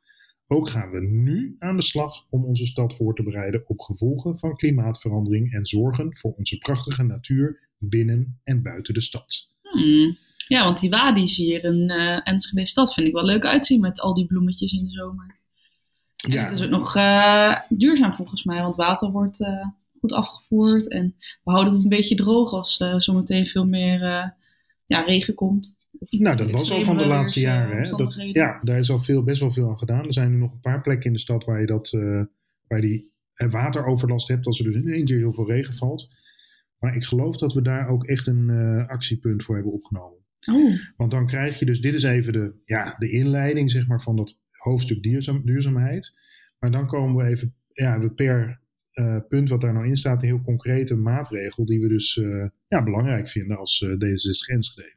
Ook 0.47 0.71
gaan 0.71 0.91
we 0.91 1.00
nu 1.00 1.56
aan 1.59 1.76
de 1.76 1.82
slag 1.82 2.26
om 2.31 2.44
onze 2.44 2.67
stad 2.67 2.97
voor 2.97 3.15
te 3.15 3.23
bereiden 3.23 3.69
op 3.69 3.81
gevolgen 3.81 4.38
van 4.38 4.56
klimaatverandering 4.56 5.53
en 5.53 5.67
zorgen 5.67 6.17
voor 6.17 6.32
onze 6.32 6.59
prachtige 6.59 7.03
natuur 7.03 7.69
binnen 7.79 8.41
en 8.44 8.62
buiten 8.62 8.94
de 8.94 9.03
stad. 9.03 9.49
Hmm. 9.62 10.17
Ja, 10.49 10.65
want 10.65 10.81
die 10.81 10.91
wadi's 10.91 11.37
hier 11.37 11.65
in 11.65 11.91
eh 11.91 12.21
Enschede 12.29 12.67
stad 12.67 12.94
vind 12.94 13.06
ik 13.06 13.12
wel 13.12 13.25
leuk 13.25 13.44
uitzien 13.44 13.81
met 13.81 14.00
al 14.00 14.15
die 14.15 14.26
bloemetjes 14.26 14.73
in 14.73 14.85
de 14.85 14.91
zomer. 14.91 15.43
En 16.25 16.32
Ja, 16.32 16.43
het 16.43 16.53
is 16.53 16.62
ook 16.62 16.71
nog 16.71 16.97
eh, 16.97 17.61
duurzaam 17.69 18.15
volgens 18.15 18.44
mij, 18.44 18.62
want 18.62 18.76
water 18.76 19.11
wordt 19.11 19.41
eh, 19.41 19.67
goed 20.00 20.12
afgevoerd. 20.12 20.88
En 20.88 21.15
we 21.44 21.50
houden 21.50 21.73
het 21.73 21.82
een 21.82 21.88
beetje 21.88 22.15
droog 22.15 22.53
als 22.53 22.81
er 22.81 23.03
zometeen 23.03 23.47
veel 23.47 23.67
meer 23.67 24.00
ja, 24.87 25.00
regen 25.00 25.35
komt. 25.35 25.76
Nou, 26.11 26.37
dat 26.37 26.50
was 26.50 26.71
al 26.71 26.85
van 26.85 26.99
de 26.99 27.06
laatste 27.06 27.41
jaren. 27.41 27.82
Hè? 27.82 27.97
Dat, 27.97 28.15
ja, 28.32 28.61
daar 28.62 28.79
is 28.79 28.91
al 28.91 28.99
veel, 28.99 29.23
best 29.23 29.41
wel 29.41 29.53
veel 29.53 29.69
aan 29.69 29.79
gedaan. 29.79 30.06
Er 30.06 30.12
zijn 30.12 30.31
nu 30.31 30.37
nog 30.37 30.53
een 30.53 30.61
paar 30.61 30.81
plekken 30.81 31.06
in 31.06 31.12
de 31.12 31.19
stad 31.19 31.44
waar 31.44 31.61
je, 31.61 31.67
dat, 31.67 31.91
waar 32.69 32.81
je 32.81 32.87
die 32.87 33.12
wateroverlast 33.50 34.29
hebt 34.29 34.47
als 34.47 34.59
er 34.59 34.65
dus 34.65 34.75
in 34.75 34.88
één 34.88 35.05
keer 35.05 35.19
heel 35.19 35.35
veel 35.35 35.50
regen 35.50 35.75
valt. 35.75 36.09
Maar 36.79 36.97
ik 36.97 37.05
geloof 37.05 37.37
dat 37.37 37.53
we 37.53 37.62
daar 37.62 37.88
ook 37.88 38.05
echt 38.05 38.26
een 38.26 38.50
actiepunt 38.87 39.44
voor 39.44 39.55
hebben 39.55 39.73
opgenomen. 39.73 40.19
Oh, 40.53 40.79
Want 40.97 41.11
dan 41.11 41.26
krijg 41.26 41.59
je 41.59 41.65
dus, 41.65 41.81
dit 41.81 41.94
is 41.94 42.03
even 42.03 42.32
de, 42.32 42.61
ja, 42.65 42.97
de 42.99 43.11
inleiding 43.11 43.71
zeg 43.71 43.87
maar, 43.87 44.03
van 44.03 44.17
dat 44.17 44.38
hoofdstuk 44.64 45.02
duurzaam, 45.02 45.43
duurzaamheid. 45.44 46.14
Maar 46.58 46.70
dan 46.70 46.87
komen 46.87 47.25
we 47.25 47.31
even 47.31 47.55
ja, 47.72 47.99
we 47.99 48.14
per 48.14 48.61
eh, 48.93 49.20
punt 49.28 49.49
wat 49.49 49.61
daar 49.61 49.72
nou 49.72 49.87
in 49.87 49.96
staat, 49.96 50.22
een 50.22 50.28
heel 50.28 50.43
concrete 50.43 50.94
maatregel 50.94 51.66
die 51.66 51.81
we 51.81 51.88
dus 51.88 52.16
eh, 52.16 52.49
ja, 52.69 52.82
belangrijk 52.82 53.28
vinden 53.28 53.56
als 53.56 53.81
eh 53.81 53.88
D66 53.88 54.52
Enschede. 54.52 54.94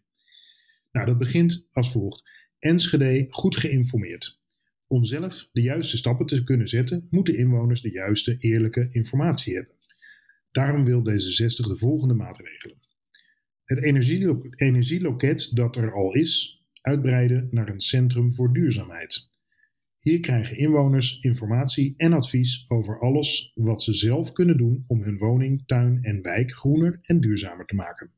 Nou, 0.92 1.06
dat 1.06 1.18
begint 1.18 1.68
als 1.72 1.92
volgt. 1.92 2.30
Enschede 2.60 3.28
goed 3.30 3.58
geïnformeerd. 3.58 4.40
Om 4.88 5.06
zelf 5.06 5.50
de 5.52 5.62
juiste 5.62 5.98
stappen 5.98 6.25
te 6.25 6.44
kunnen 6.44 6.68
zetten, 6.68 7.08
moeten 7.10 7.38
inwoners 7.38 7.81
de 7.81 7.92
juiste, 7.92 8.36
eerlijke 8.40 8.88
informatie 8.92 9.54
hebben. 9.54 9.74
Daarom 10.52 10.86
wil 10.86 11.00
D66 11.00 11.68
de 11.68 11.78
volgende 11.78 12.14
maatregelen. 12.14 12.78
Het 13.64 13.84
energielo- 13.84 14.42
energieloket 14.56 15.56
dat 15.56 15.75
er 15.75 15.94
al 15.94 16.14
is, 16.14 16.62
uitbreiden 16.81 17.48
naar 17.52 17.69
een 17.69 17.81
centrum 17.81 18.34
voor 18.34 18.54
duurzaamheid. 18.54 19.30
Hier 20.07 20.19
krijgen 20.19 20.57
inwoners 20.57 21.18
informatie 21.21 21.94
en 21.98 22.13
advies 22.13 22.65
over 22.68 23.00
alles 23.00 23.51
wat 23.56 23.81
ze 23.81 23.94
zelf 23.94 24.31
kunnen 24.31 24.57
doen 24.57 24.83
om 24.88 25.01
hun 25.01 25.18
woning, 25.18 25.63
tuin 25.65 26.00
en 26.01 26.21
wijk 26.21 26.51
groener 26.51 27.00
en 27.01 27.19
duurzamer 27.19 27.65
te 27.65 27.75
maken. 27.75 28.12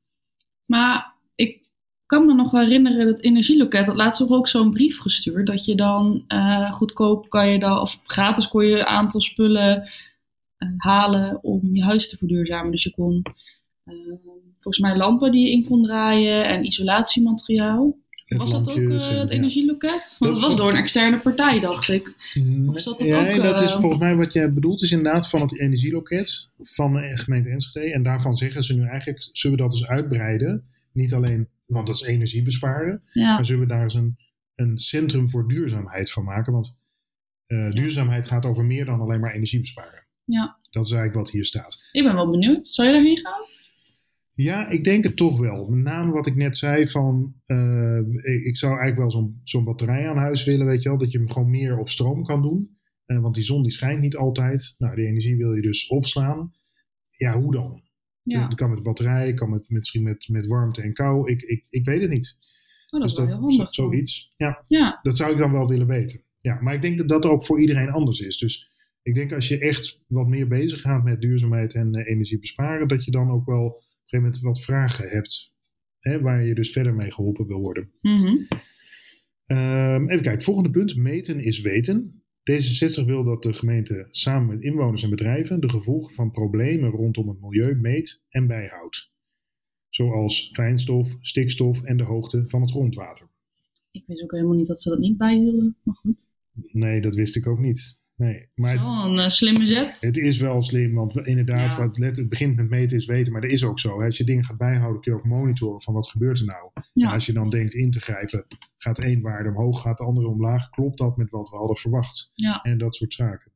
maar 0.66 1.16
ik 1.36 1.62
kan 2.06 2.26
me 2.26 2.34
nog 2.34 2.52
herinneren 2.52 3.06
dat 3.06 3.20
energieloket 3.20 3.86
had 3.86 3.96
laatst 3.96 4.30
ook 4.30 4.48
zo'n 4.48 4.72
brief 4.72 5.00
gestuurd. 5.00 5.48
Dat 5.48 5.66
je 5.66 5.76
dan 5.76 6.24
eh, 6.28 6.72
goedkoop 6.72 7.30
kan 7.30 7.48
je 7.48 7.60
dan, 7.60 7.80
of 7.80 8.00
gratis 8.04 8.48
kon 8.48 8.66
je 8.66 8.80
een 8.80 8.86
aantal 8.86 9.22
spullen 9.22 9.84
eh, 10.58 10.70
halen 10.78 11.44
om 11.44 11.76
je 11.76 11.84
huis 11.84 12.10
te 12.10 12.18
verduurzamen. 12.18 12.72
Dus 12.72 12.84
je 12.84 12.92
kon 12.92 13.22
eh, 13.84 13.96
volgens 14.60 14.80
mij 14.80 14.98
lampen 14.98 15.32
die 15.32 15.46
je 15.46 15.52
in 15.52 15.66
kon 15.66 15.84
draaien 15.84 16.46
en 16.46 16.66
isolatiemateriaal. 16.66 17.98
Was 18.38 18.52
dat 18.52 18.70
ook 18.70 18.78
eh, 18.78 18.90
het 18.90 19.30
ja. 19.30 19.36
energieloket? 19.36 20.16
Want 20.20 20.20
Dat 20.20 20.30
het 20.30 20.42
was 20.42 20.56
door 20.56 20.72
een 20.72 20.78
externe 20.78 21.20
partij, 21.20 21.60
dacht 21.60 21.90
ik. 21.90 22.08
Of 22.68 22.80
zat 22.80 22.98
dat 22.98 23.08
Nee, 23.08 23.38
ook, 23.38 23.44
dat 23.44 23.62
is 23.62 23.72
eh, 23.72 23.80
volgens 23.80 24.02
mij 24.02 24.16
wat 24.16 24.34
jij 24.34 24.54
bedoelt, 24.54 24.82
is 24.82 24.92
inderdaad 24.92 25.30
van 25.30 25.42
het 25.42 25.60
energieloket 25.60 26.48
van 26.62 26.94
de 26.94 27.18
gemeente 27.18 27.50
Enschede. 27.50 27.94
En 27.94 28.04
daarvan 28.04 28.38
zeggen 28.38 28.64
ze 28.64 28.76
nu 28.76 28.88
eigenlijk, 28.88 29.30
zullen 29.32 29.58
we 29.58 29.64
dat 29.64 29.74
eens 29.74 29.86
uitbreiden? 29.88 30.64
Niet 30.94 31.14
alleen, 31.14 31.48
want 31.66 31.88
dat 31.88 31.96
is 31.96 32.02
energie 32.02 32.44
besparen, 32.44 33.02
Ja, 33.14 33.34
maar 33.36 33.46
zullen 33.46 33.62
we 33.62 33.68
daar 33.68 33.84
eens 33.84 33.94
een, 33.94 34.18
een 34.56 34.78
centrum 34.78 35.30
voor 35.30 35.48
duurzaamheid 35.48 36.12
van 36.12 36.24
maken? 36.24 36.54
Want 36.54 36.78
eh, 37.48 37.72
duurzaamheid 37.72 38.28
gaat 38.28 38.46
over 38.46 38.66
meer 38.66 38.86
dan 38.86 39.00
alleen 39.00 39.20
maar 39.20 39.34
energie 39.34 39.60
besparen. 39.60 40.06
ja. 40.26 40.58
Dat 40.72 40.86
is 40.86 40.92
eigenlijk 40.92 41.24
wat 41.24 41.32
hier 41.34 41.46
staat. 41.46 41.82
Ik 41.92 42.04
ben 42.04 42.16
wel 42.16 42.30
benieuwd. 42.32 42.68
Zou 42.68 42.88
je 42.88 42.94
daarheen 42.94 43.18
gaan? 43.18 43.42
Ja, 44.42 44.70
ik 44.70 44.84
denk 44.84 45.04
het 45.04 45.16
toch 45.16 45.40
wel. 45.40 45.70
Met 45.70 45.84
name 45.84 46.12
wat 46.12 46.28
ik 46.28 46.36
net 46.36 46.58
zei 46.58 46.88
van, 46.88 47.34
eh, 47.46 48.00
ik 48.46 48.58
zou 48.58 48.72
eigenlijk 48.78 48.98
wel 48.98 49.12
zo'n 49.12 49.42
zo'n 49.44 49.64
batterij 49.64 50.10
aan 50.10 50.18
huis 50.18 50.46
willen, 50.46 50.66
weet 50.66 50.82
je 50.84 50.90
wel. 50.90 50.98
Dat 50.98 51.12
je 51.12 51.18
hem 51.18 51.30
gewoon 51.32 51.50
meer 51.50 51.78
op 51.78 51.90
stroom 51.90 52.24
kan 52.24 52.42
doen. 52.42 52.78
Eh, 53.06 53.20
want 53.22 53.36
die 53.36 53.44
zon 53.44 53.64
die 53.64 53.72
schijnt 53.72 54.02
niet 54.02 54.16
altijd. 54.16 54.76
Nou, 54.78 54.96
die 54.96 55.06
energie 55.06 55.36
wil 55.38 55.54
je 55.54 55.62
dus 55.62 55.88
opslaan. 55.88 56.52
Ja, 57.18 57.42
hoe 57.42 57.52
dan? 57.54 57.82
Ja, 58.24 58.48
Dat 58.48 58.58
kan 58.58 58.70
met 58.70 58.84
batterij, 58.84 59.34
kan 59.34 59.50
met, 59.50 59.70
misschien 59.70 60.04
met, 60.04 60.28
met 60.32 60.46
warmte 60.48 60.82
en 60.82 60.94
kou. 60.94 61.32
Ik, 61.32 61.42
ik, 61.42 61.66
ik 61.70 61.86
weet 61.86 62.02
het 62.02 62.10
niet. 62.10 62.36
oh, 62.90 63.00
dat 63.00 63.10
is 63.10 63.16
Dus 63.16 63.26
wel 63.26 63.34
heel 63.36 63.42
handig. 63.42 63.74
zo- 63.74 63.84
zoiets. 63.84 64.34
Ja, 64.38 64.64
Ja, 64.68 65.00
dat 65.02 65.18
zou 65.18 65.32
ik 65.32 65.38
dan 65.38 65.52
wel 65.52 65.68
willen 65.68 65.88
weten. 65.88 66.22
Ja, 66.42 66.62
maar 66.62 66.74
ik 66.74 66.82
denk 66.82 66.98
dat 66.98 67.08
dat 67.10 67.26
ook 67.26 67.46
voor 67.46 67.62
iedereen 67.62 67.90
anders 67.90 68.20
is. 68.20 68.38
Dus 68.38 68.72
ik 69.02 69.16
denk 69.16 69.34
als 69.34 69.48
je 69.48 69.60
echt 69.60 70.04
wat 70.08 70.28
meer 70.28 70.48
bezig 70.48 70.82
gaat 70.82 71.04
met 71.04 71.22
duurzaamheid 71.22 71.74
en 71.74 71.96
eh, 71.96 72.12
energie 72.12 72.40
besparen, 72.40 72.88
dat 72.88 73.06
je 73.06 73.12
dan 73.12 73.30
ook 73.32 73.46
wel 73.46 73.82
gegeven 74.10 74.22
moment 74.22 74.40
wat 74.40 74.64
vragen 74.64 75.10
hebt. 75.10 75.52
Hè, 76.00 76.22
waar 76.22 76.46
je 76.46 76.56
dus 76.56 76.72
verder 76.72 76.94
mee 76.94 77.12
geholpen 77.12 77.48
wil 77.48 77.60
worden. 77.60 77.92
mhm. 78.02 78.36
Ehm, 79.46 80.10
even 80.10 80.22
kijken, 80.22 80.42
volgende 80.42 80.70
punt. 80.70 80.96
Meten 80.96 81.40
is 81.40 81.62
weten. 81.62 82.24
D66 82.52 83.06
wil 83.06 83.24
dat 83.24 83.44
de 83.44 83.54
gemeente 83.54 84.08
samen 84.12 84.48
met 84.48 84.62
inwoners 84.64 85.04
en 85.04 85.10
bedrijven 85.10 85.60
de 85.60 85.70
gevolgen 85.70 86.14
van 86.14 86.32
problemen 86.32 86.90
rondom 86.90 87.30
het 87.30 87.42
milieu 87.42 87.76
meet 87.76 88.22
en 88.30 88.48
bijhoudt. 88.48 89.12
Zoals 89.90 90.50
fijnstof, 90.54 91.18
stikstof 91.22 91.84
en 91.84 91.98
de 91.98 92.04
hoogte 92.04 92.48
van 92.48 92.62
het 92.62 92.72
grondwater. 92.72 93.28
ik 93.92 94.04
wist 94.06 94.24
ook 94.24 94.32
helemaal 94.32 94.56
niet 94.56 94.68
dat 94.68 94.82
ze 94.82 94.90
dat 94.90 95.00
niet 95.00 95.18
bijhielden. 95.18 95.76
Maar 95.84 95.96
goed. 95.96 96.32
Nee, 96.72 97.02
dat 97.02 97.16
wist 97.16 97.36
ik 97.36 97.48
ook 97.48 97.60
niet. 97.60 98.00
Nee, 98.20 98.48
maar 98.56 98.76
wel 98.76 99.06
een 99.06 99.20
eh, 99.20 99.30
slimme 99.30 99.66
zet. 99.66 100.02
het 100.02 100.18
is 100.18 100.40
wel 100.40 100.62
slim, 100.64 100.94
want 100.94 101.16
inderdaad, 101.18 101.72
Ja. 101.72 101.78
wat 101.78 101.98
let, 101.98 102.18
het 102.18 102.30
begint 102.30 102.56
met 102.56 102.70
meten 102.70 102.98
is 102.98 103.06
weten, 103.06 103.32
maar 103.32 103.42
dat 103.42 103.52
is 103.52 103.64
ook 103.64 103.80
zo. 103.80 104.00
hè. 104.00 104.06
Als 104.06 104.18
je 104.18 104.24
dingen 104.24 104.46
gaat 104.46 104.58
bijhouden, 104.58 105.02
kun 105.02 105.12
je 105.12 105.18
ook 105.18 105.26
monitoren 105.26 105.82
van 105.82 105.94
wat 105.94 106.10
gebeurt 106.10 106.40
er 106.40 106.46
nou. 106.46 106.70
En 106.94 107.08
als 107.14 107.26
je 107.26 107.34
dan 107.34 107.50
denkt 107.50 107.74
in 107.74 107.92
te 107.92 108.00
grijpen, 108.00 108.46
gaat 108.76 109.00
één 109.04 109.22
waarde 109.22 109.50
omhoog, 109.50 109.82
gaat 109.82 109.98
de 109.98 110.04
andere 110.06 110.28
omlaag, 110.28 110.70
klopt 110.70 110.98
dat 110.98 111.18
met 111.18 111.30
wat 111.30 111.50
we 111.50 111.56
hadden 111.56 111.78
verwacht? 111.78 112.32
Ja. 112.34 112.62
En 112.62 112.78
dat 112.78 112.96
soort 112.96 113.14
zaken. 113.14 113.52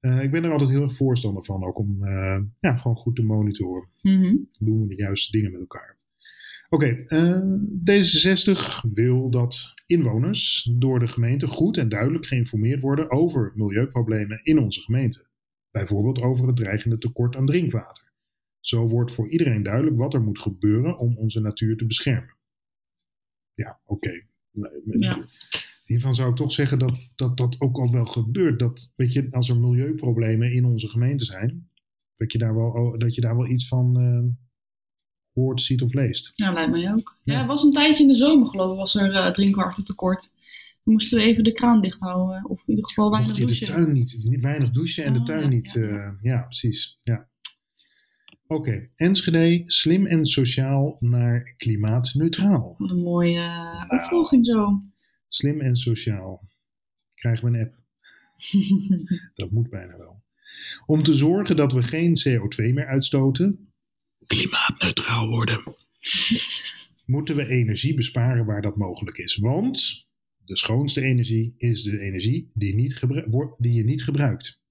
Eh, 0.00 0.22
ik 0.22 0.30
ben 0.30 0.44
er 0.44 0.52
altijd 0.52 0.70
heel 0.70 0.82
erg 0.82 0.96
voorstander 0.96 1.44
van, 1.44 1.64
ook 1.64 1.78
om 1.78 2.04
eh, 2.04 2.40
ja, 2.60 2.76
gewoon 2.76 2.96
goed 2.96 3.16
te 3.16 3.22
monitoren. 3.22 3.88
Mhm. 4.02 4.36
doen 4.58 4.80
we 4.80 4.86
de 4.88 5.02
juiste 5.02 5.30
dingen 5.30 5.50
met 5.52 5.60
elkaar. 5.60 5.96
Oké, 6.74 7.04
eh, 7.06 7.40
D66 7.90 8.92
wil 8.92 9.30
dat 9.30 9.74
inwoners 9.86 10.70
door 10.78 10.98
de 10.98 11.08
gemeente 11.08 11.46
goed 11.46 11.76
en 11.76 11.88
duidelijk 11.88 12.26
geïnformeerd 12.26 12.80
worden 12.80 13.10
over 13.10 13.52
milieuproblemen 13.54 14.40
in 14.42 14.58
onze 14.58 14.80
gemeente. 14.80 15.26
Bijvoorbeeld 15.70 16.20
over 16.20 16.46
het 16.46 16.56
dreigende 16.56 16.98
tekort 16.98 17.36
aan 17.36 17.46
drinkwater. 17.46 18.12
Zo 18.60 18.88
wordt 18.88 19.12
voor 19.12 19.28
iedereen 19.28 19.62
duidelijk 19.62 19.96
wat 19.96 20.14
er 20.14 20.22
moet 20.22 20.38
gebeuren 20.38 20.98
om 20.98 21.16
onze 21.16 21.40
natuur 21.40 21.76
te 21.76 21.86
beschermen. 21.86 22.36
Ja, 23.54 23.80
oké. 23.84 24.24
Ja. 24.84 25.24
Hiervan 25.84 26.14
zou 26.14 26.30
ik 26.30 26.36
toch 26.36 26.52
zeggen 26.52 26.78
dat, 26.78 27.10
dat 27.14 27.36
dat 27.36 27.60
ook 27.60 27.76
al 27.76 27.92
wel 27.92 28.06
gebeurt. 28.06 28.58
Dat, 28.58 28.92
weet 28.96 29.12
je, 29.12 29.28
als 29.30 29.48
er 29.48 29.58
milieuproblemen 29.58 30.52
in 30.52 30.64
onze 30.64 30.88
gemeente 30.88 31.24
zijn, 31.24 31.68
dat 32.16 32.32
je 32.32 32.38
daar 32.38 32.54
wel, 32.54 32.98
dat 32.98 33.14
je 33.14 33.20
daar 33.20 33.36
wel 33.36 33.48
iets 33.48 33.68
van 33.68 33.98
eh, 33.98 34.44
ziet 35.60 35.82
of 35.82 35.92
leest. 35.92 36.32
Ja, 36.34 36.52
lijkt 36.52 36.70
mij 36.70 36.92
ook. 36.92 37.16
Ja, 37.24 37.40
er 37.40 37.46
was 37.46 37.62
een 37.62 37.72
tijdje 37.72 38.02
in 38.02 38.08
de 38.08 38.16
zomer 38.16 38.48
geloof 38.48 38.70
ik, 38.72 38.76
was 38.78 38.94
er 38.94 39.12
eh 39.14 39.32
drinkwatertekort. 39.32 40.32
Toen 40.80 40.92
moesten 40.92 41.18
we 41.18 41.24
even 41.24 41.44
de 41.44 41.52
kraan 41.52 41.80
dicht 41.80 41.98
houden. 41.98 42.48
Of 42.50 42.58
in 42.58 42.64
ieder 42.66 42.84
geval 42.86 43.10
weinig 43.10 43.30
je 43.30 43.40
de 43.40 43.46
douchen. 43.46 43.66
tuin 43.66 43.92
niet, 43.92 44.18
niet 44.22 44.40
weinig 44.40 44.70
douchen 44.70 45.04
en 45.04 45.12
de 45.12 45.18
Oh, 45.18 45.24
tuin 45.24 45.40
ja, 45.40 45.48
niet. 45.48 45.72
ja, 45.72 45.82
Ja, 45.86 46.14
ja 46.22 46.42
precies. 46.42 46.98
Ja. 47.02 47.28
Oké, 48.46 48.88
Enschede, 48.96 49.62
slim 49.66 50.06
en 50.06 50.26
sociaal 50.26 50.96
naar 51.00 51.54
klimaatneutraal. 51.56 52.74
Wat 52.78 52.90
een 52.90 53.02
mooie 53.02 53.40
eh, 53.40 53.84
opvolging 53.88 54.46
zo. 54.46 54.80
Slim 55.28 55.60
en 55.60 55.76
sociaal. 55.76 56.48
Krijgen 57.14 57.50
we 57.52 57.58
een 57.58 57.64
app? 57.64 57.74
Dat 59.34 59.50
moet 59.50 59.70
bijna 59.70 59.96
wel. 59.96 60.22
Om 60.86 61.02
te 61.02 61.14
zorgen 61.14 61.56
dat 61.56 61.72
we 61.72 61.82
geen 61.82 62.14
CO2 62.28 62.74
meer 62.74 62.86
uitstoten, 62.86 63.68
klimaatneutraal 64.26 65.28
worden, 65.28 65.62
moeten 67.14 67.36
we 67.36 67.48
energie 67.48 67.94
besparen 67.94 68.44
waar 68.44 68.62
dat 68.62 68.76
mogelijk 68.76 69.16
is. 69.16 69.36
Want 69.36 70.06
de 70.44 70.56
schoonste 70.56 71.00
energie 71.00 71.54
is 71.56 71.82
de 71.82 72.00
energie 72.00 72.50
die, 72.54 72.74
niet 72.74 73.00
die 73.58 73.72
je 73.72 73.84
niet 73.84 74.02
gebruikt. 74.02 74.62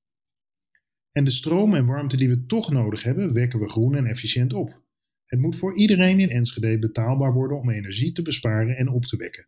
En 1.11 1.23
de 1.23 1.31
stroom 1.31 1.75
en 1.75 1.85
warmte 1.85 2.17
die 2.17 2.29
we 2.29 2.45
toch 2.45 2.71
nodig 2.71 3.03
hebben, 3.03 3.33
wekken 3.33 3.59
we 3.59 3.69
groen 3.69 3.95
en 3.95 4.05
efficiënt 4.05 4.53
op. 4.53 4.81
Het 5.25 5.39
moet 5.39 5.55
voor 5.55 5.77
iedereen 5.77 6.19
in 6.19 6.29
Enschede 6.29 6.79
betaalbaar 6.79 7.33
worden 7.33 7.59
om 7.59 7.69
energie 7.69 8.11
te 8.11 8.21
besparen 8.21 8.77
en 8.77 8.89
op 8.89 9.05
te 9.05 9.17
wekken. 9.17 9.47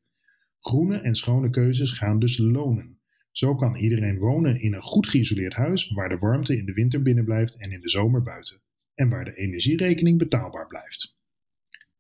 Groene 0.60 0.98
en 0.98 1.16
schone 1.16 1.50
keuzes 1.50 1.92
gaan 1.92 2.20
dus 2.20 2.38
lonen. 2.38 3.00
Zo 3.32 3.56
kan 3.56 3.76
iedereen 3.76 4.18
wonen 4.18 4.62
in 4.62 4.74
een 4.74 4.82
goed 4.82 5.08
geïsoleerd 5.08 5.54
huis 5.54 5.90
waar 5.90 6.10
de 6.10 6.18
warmte 6.18 6.58
in 6.58 6.66
de 6.66 6.74
winter 6.74 7.02
binnen 7.02 7.26
blijft 7.26 7.60
en 7.60 7.72
in 7.72 7.80
de 7.80 7.90
zomer 7.90 8.24
buiten. 8.24 8.62
En 8.96 9.10
waar 9.10 9.26
de 9.26 9.36
energierekening 9.36 10.18
betaalbaar 10.18 10.68
blijft. 10.68 11.18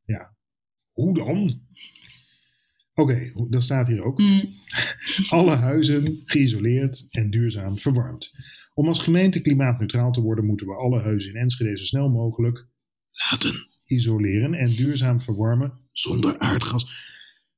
Ja, 0.06 0.36
hoe 0.92 1.14
dan? 1.14 1.62
Oké, 2.94 3.32
dat 3.50 3.62
staat 3.62 3.88
hier 3.88 4.04
ook. 4.04 4.20
Mm. 4.20 4.44
Alle 5.30 5.56
huizen 5.56 6.22
geïsoleerd 6.26 7.08
en 7.10 7.30
duurzaam 7.30 7.78
verwarmd. 7.78 8.32
Om 8.74 8.88
als 8.88 9.04
gemeente 9.04 9.42
klimaatneutraal 9.42 10.12
te 10.12 10.22
worden, 10.22 10.46
moeten 10.46 10.68
we 10.68 10.76
alle 10.76 11.00
huizen 11.00 11.34
in 11.34 11.42
Enschede 11.42 11.78
zo 11.78 11.86
snel 11.86 12.10
mogelijk 12.10 12.68
laten 13.12 13.68
isoleren 13.86 14.54
en 14.54 14.70
duurzaam 14.70 15.22
verwarmen 15.22 15.80
zonder 15.92 16.40
aardgas. 16.40 17.14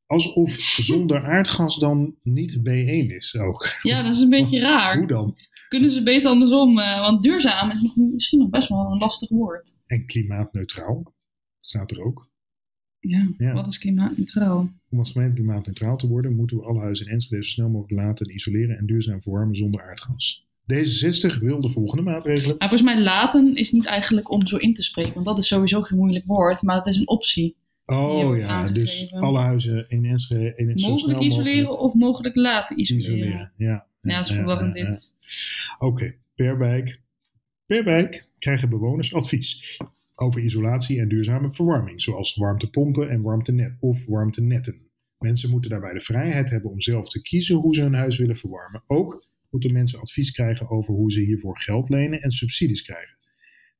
Alsof 0.07 0.51
zonder 0.59 1.23
aardgas 1.23 1.79
dan 1.79 2.15
niet 2.23 2.57
B1 2.59 3.07
is 3.15 3.35
ook. 3.35 3.67
Ja, 3.81 4.03
dat 4.03 4.13
is 4.13 4.21
een 4.21 4.29
beetje 4.29 4.59
raar. 4.69 4.97
Hoe 4.97 5.07
dan? 5.07 5.35
Kunnen 5.69 5.89
ze 5.89 6.03
beter 6.03 6.29
andersom? 6.29 6.79
eh, 6.79 6.99
want 6.99 7.23
duurzaam 7.23 7.69
is 7.69 7.91
misschien 7.95 8.39
nog 8.39 8.49
best 8.49 8.69
wel 8.69 8.91
een 8.91 8.97
lastig 8.97 9.29
woord. 9.29 9.75
En 9.87 10.05
klimaatneutraal 10.05 11.13
staat 11.61 11.91
er 11.91 12.03
ook. 12.03 12.29
Ja, 12.99 13.27
Ja. 13.37 13.53
wat 13.53 13.67
is 13.67 13.77
klimaatneutraal? 13.77 14.69
Om 14.89 14.99
als 14.99 15.11
gemeente 15.11 15.35
klimaatneutraal 15.35 15.97
te 15.97 16.07
worden, 16.07 16.35
moeten 16.35 16.57
we 16.57 16.63
alle 16.63 16.79
huizen 16.79 17.05
in 17.05 17.11
Enschede 17.11 17.43
zo 17.43 17.49
snel 17.49 17.69
mogelijk 17.69 18.01
laten 18.01 18.33
isoleren 18.35 18.77
en 18.77 18.85
duurzaam 18.85 19.21
verwarmen 19.21 19.55
zonder 19.55 19.81
aardgas. 19.89 20.45
D66 20.73 21.39
wil 21.39 21.61
de 21.61 21.69
volgende 21.69 22.03
maatregelen. 22.03 22.55
Maar 22.57 22.69
volgens 22.69 22.89
mij 22.93 23.01
laten 23.01 23.55
is 23.55 23.71
niet 23.71 23.85
eigenlijk 23.85 24.31
om 24.31 24.47
zo 24.47 24.57
in 24.57 24.73
te 24.73 24.83
spreken. 24.83 25.13
Want 25.13 25.25
dat 25.25 25.37
is 25.37 25.47
sowieso 25.47 25.81
geen 25.81 25.97
moeilijk 25.97 26.25
woord. 26.25 26.61
Maar 26.61 26.75
het 26.75 26.85
is 26.85 26.97
een 26.97 27.07
optie. 27.07 27.55
Oh 27.89 28.37
ja, 28.37 28.69
dus 28.69 29.11
alle 29.11 29.39
huizen 29.39 29.89
in 29.89 30.05
Enschede 30.05 30.55
in 30.55 30.73
Mogelijk 30.75 31.19
isoleren 31.19 31.79
of 31.79 31.93
mogelijk 31.93 32.35
laten 32.35 32.79
isoleren. 32.79 33.17
isoleren. 33.17 33.51
Ja, 33.55 33.87
Ja, 34.01 34.17
dat 34.17 34.25
is 34.25 34.31
verwarrend 34.31 34.75
ja, 34.75 34.83
ja. 34.83 34.89
dit. 34.89 35.15
Oké, 35.79 36.15
per 36.35 36.57
wijk. 36.57 36.99
Per 37.65 37.83
wijk 37.83 38.29
krijgen 38.39 38.69
bewoners 38.69 39.13
advies 39.13 39.77
over 40.15 40.41
isolatie 40.41 40.99
en 40.99 41.07
duurzame 41.07 41.53
verwarming, 41.53 42.01
zoals 42.01 42.35
warmtepompen 42.35 43.09
en 43.09 43.21
warmtenet 43.21 43.77
of 43.79 44.05
warmtenetten. 44.05 44.81
Mensen 45.17 45.49
moeten 45.49 45.69
daarbij 45.69 45.93
de 45.93 46.01
vrijheid 46.01 46.49
hebben 46.49 46.71
om 46.71 46.81
zelf 46.81 47.07
te 47.07 47.21
kiezen 47.21 47.55
hoe 47.55 47.75
ze 47.75 47.81
hun 47.81 47.93
huis 47.93 48.17
willen 48.17 48.35
verwarmen. 48.35 48.83
Ook 48.87 49.23
moeten 49.49 49.73
mensen 49.73 49.99
advies 49.99 50.31
krijgen 50.31 50.69
over 50.69 50.93
hoe 50.93 51.11
ze 51.11 51.19
hiervoor 51.19 51.59
geld 51.59 51.89
lenen 51.89 52.21
en 52.21 52.31
subsidies 52.31 52.81
krijgen. 52.81 53.16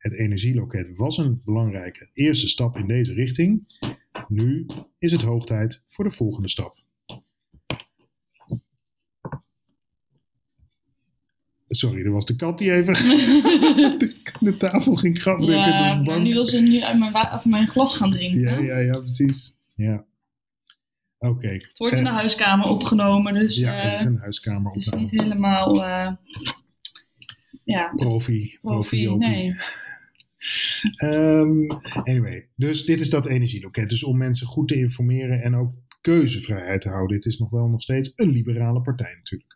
Het 0.08 0.20
energieloket 0.20 0.96
was 0.96 1.18
een 1.18 1.42
belangrijke 1.46 2.10
eerste 2.14 2.48
stap 2.48 2.78
in 2.78 2.88
deze 2.88 3.14
richting. 3.14 3.68
Nu 4.28 4.66
is 5.00 5.12
het 5.12 5.22
hoog 5.22 5.46
tijd 5.46 5.82
voor 5.88 6.04
de 6.06 6.12
volgende 6.12 6.50
stap. 6.50 6.78
Sorry, 11.68 12.06
er 12.06 12.12
was 12.12 12.26
de 12.26 12.36
kat 12.36 12.58
die 12.58 12.72
even 12.72 12.94
de, 12.94 14.14
de 14.40 14.58
tafel 14.58 14.96
ging 14.96 15.22
grafdekken. 15.22 15.56
Ja, 15.58 16.04
de 16.04 16.20
nu 16.20 16.34
wil 16.34 16.46
ze 16.46 16.60
nu 16.62 16.82
uit 16.82 17.00
mijn, 17.00 17.16
uit 17.16 17.46
mijn 17.46 17.68
glas 17.68 17.98
gaan 17.98 18.12
drinken. 18.12 18.40
Ja, 18.40 18.60
ja, 18.60 18.78
ja, 18.78 19.00
precies. 19.00 19.56
Ja. 19.76 20.06
Oké. 21.18 21.48
Het 21.48 21.78
wordt 21.78 21.96
in 21.96 22.04
de 22.04 22.10
Eh, 22.10 22.16
huiskamer 22.16 22.68
opgenomen, 22.68 23.34
dus 23.34 23.58
Ja, 23.58 23.78
eh, 23.78 23.84
het 23.84 23.94
is 23.94 24.06
een 24.06 24.18
huiskamer 24.18 24.72
het 24.72 24.82
is 24.82 24.92
niet 24.92 25.12
helemaal 25.12 25.84
eh, 25.86 26.12
ja, 27.64 27.92
Profi. 27.96 28.58
profi. 28.62 29.04
Profi. 29.06 29.16
Nee. 29.16 29.56
Ehm, 30.96 31.70
anyway, 32.04 32.48
dus 32.56 32.86
dit 32.86 33.00
is 33.00 33.10
dat 33.10 33.28
energieloket. 33.28 33.90
Dus 33.90 34.04
om 34.04 34.18
mensen 34.18 34.48
goed 34.48 34.68
te 34.68 34.76
informeren 34.76 35.42
en 35.42 35.56
ook 35.56 35.74
keuzevrijheid 36.02 36.82
te 36.82 36.90
houden. 36.90 37.16
Het 37.16 37.26
is 37.26 37.38
nog 37.38 37.50
wel 37.50 37.68
nog 37.68 37.82
steeds 37.82 38.14
een 38.16 38.30
liberale 38.30 38.82
partij 38.82 39.16
natuurlijk. 39.16 39.56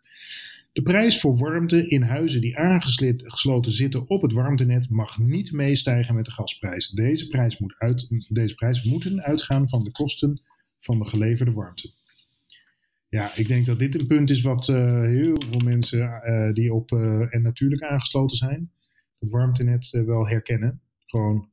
De 0.72 0.82
prijs 0.82 1.20
voor 1.20 1.38
warmte 1.38 1.86
in 1.86 2.02
huizen 2.02 2.40
die 2.40 2.58
aangesloten 2.58 3.72
zitten 3.72 4.08
op 4.08 4.22
het 4.22 4.32
warmtenet 4.32 4.90
mag 4.90 5.18
niet 5.18 5.52
meestijgen 5.52 6.14
met 6.14 6.24
de 6.24 6.30
gasprijs. 6.30 6.88
Deze 6.88 7.28
prijs, 7.28 7.58
moet 7.58 7.74
uit, 7.78 8.08
deze 8.28 8.54
prijs 8.54 8.84
moeten 8.84 9.22
uitgaan 9.22 9.68
van 9.68 9.84
de 9.84 9.90
kosten 9.90 10.40
van 10.80 10.98
de 10.98 11.06
geleverde 11.06 11.52
warmte. 11.52 11.90
Ja, 13.08 13.36
ik 13.36 13.48
denk 13.48 13.66
dat 13.66 13.78
dit 13.78 14.00
een 14.00 14.06
punt 14.06 14.30
is 14.30 14.42
wat 14.42 14.68
eh, 14.68 15.00
heel 15.00 15.40
veel 15.40 15.60
mensen 15.64 16.22
eh, 16.22 16.52
die 16.52 16.74
op 16.74 16.92
eh, 16.92 17.34
en 17.34 17.42
natuurlijk 17.42 17.82
aangesloten 17.82 18.36
zijn, 18.36 18.70
het 19.22 19.30
warmtenet 19.30 19.92
eh, 19.92 20.04
wel 20.04 20.28
herkennen. 20.28 20.80
Gewoon, 21.06 21.50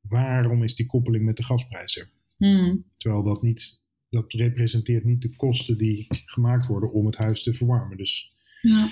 waarom 0.00 0.62
is 0.62 0.74
die 0.74 0.86
koppeling 0.86 1.24
met 1.24 1.36
de 1.36 1.44
gasprijs 1.44 1.96
er? 1.96 2.08
Hmm. 2.36 2.84
Terwijl 2.96 3.22
dat 3.22 3.42
niet, 3.42 3.80
dat 4.10 4.32
representeert 4.32 5.04
niet 5.04 5.22
de 5.22 5.36
kosten 5.36 5.78
die 5.78 6.06
gemaakt 6.08 6.66
worden 6.66 6.92
om 6.92 7.06
het 7.06 7.16
huis 7.16 7.42
te 7.42 7.54
verwarmen. 7.54 7.96
Dus 7.96 8.32
Ja. 8.62 8.88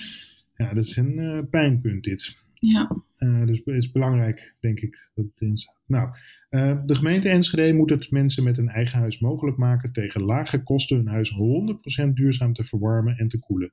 ja, 0.57 0.75
dat 0.75 0.85
is 0.85 0.97
een 0.97 1.19
eh, 1.19 1.51
pijnpunt 1.51 2.05
dit. 2.05 2.37
ja. 2.55 3.05
Eh, 3.17 3.47
dus 3.47 3.61
het 3.65 3.77
is 3.77 3.93
belangrijk, 3.93 4.55
denk 4.61 4.81
ik, 4.81 5.11
dat 5.15 5.25
het 5.25 5.41
in 5.41 5.57
staat. 5.57 5.83
Nou, 5.87 6.09
eh, 6.49 6.83
de 6.87 6.95
gemeente 6.95 7.29
Enschede 7.29 7.75
moet 7.75 7.91
het 7.91 8.11
mensen 8.11 8.45
met 8.45 8.59
een 8.59 8.69
eigen 8.69 8.99
huis 8.99 9.19
mogelijk 9.19 9.57
maken 9.57 9.93
tegen 9.93 10.23
lage 10.23 10.63
kosten 10.63 10.97
hun 10.97 11.09
huis 11.09 11.31
100% 11.31 12.17
duurzaam 12.17 12.53
te 12.53 12.65
verwarmen 12.65 13.17
en 13.17 13.29
te 13.29 13.39
koelen. 13.39 13.73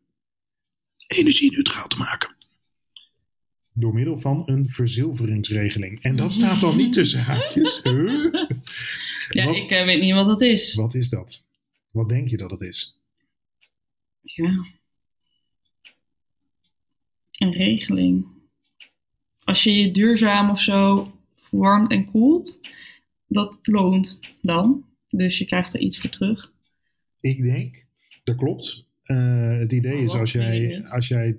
Energie-neutraal 1.08 1.88
te 1.88 1.98
maken. 1.98 2.33
Door 3.74 3.94
middel 3.94 4.20
van 4.20 4.44
een 4.46 4.70
verzilveringsregeling. 4.70 6.02
En 6.02 6.16
dat 6.16 6.32
staat 6.32 6.62
dan 6.62 6.78
niet 6.78 6.94
tussen 6.94 7.20
haakjes. 7.20 7.82
Huh? 7.84 8.34
Ja, 9.30 9.46
Wat? 9.46 9.56
ik 9.56 9.70
eh, 9.72 9.86
weet 9.86 10.02
niet 10.02 10.14
wat 10.14 10.26
dat 10.26 10.42
is. 10.42 10.76
Wat 10.76 10.94
is 10.94 11.10
dat? 11.10 11.46
Wat 11.92 12.10
denk 12.10 12.28
je 12.28 12.38
dat 12.38 12.52
het 12.52 12.62
is? 12.62 12.96
Ja. 14.22 14.66
Een 17.38 17.52
regeling. 17.52 18.26
Als 19.44 19.64
je 19.64 19.72
je 19.72 19.92
duurzaam 19.92 20.50
of 20.50 20.60
zo 20.60 21.12
verwarmt 21.36 21.92
en 21.92 22.06
koelt, 22.06 22.60
dat 23.28 23.60
loont 23.62 24.20
dan. 24.42 24.86
Dus 25.08 25.38
je 25.38 25.46
krijgt 25.46 25.74
er 25.74 25.80
iets 25.80 26.00
voor 26.00 26.10
terug. 26.10 26.52
Ik 27.22 27.44
denk, 27.44 27.86
dat 28.24 28.36
klopt. 28.36 28.86
Eh, 29.04 29.58
het 29.58 29.72
idee 29.72 29.98
Oh, 29.98 30.04
is 30.04 30.12
als 30.14 30.32
jij, 30.32 30.86
als 30.86 31.08
jij 31.08 31.38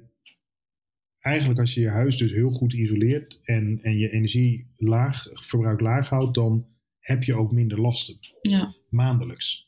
eigenlijk 1.24 1.60
als 1.60 1.74
je 1.74 1.80
je 1.80 1.88
huis 1.88 2.16
dus 2.16 2.32
heel 2.32 2.50
goed 2.50 2.72
isoleert 2.72 3.40
en, 3.44 3.78
en 3.82 3.98
je 3.98 4.10
energie 4.10 4.66
laag, 4.76 5.26
verbruik 5.32 5.80
laag 5.80 6.08
houdt, 6.08 6.34
dan 6.34 6.66
heb 7.00 7.22
je 7.22 7.34
ook 7.34 7.52
minder 7.52 7.80
lasten 7.80 8.16
Ja. 8.42 8.74
maandelijks. 8.88 9.64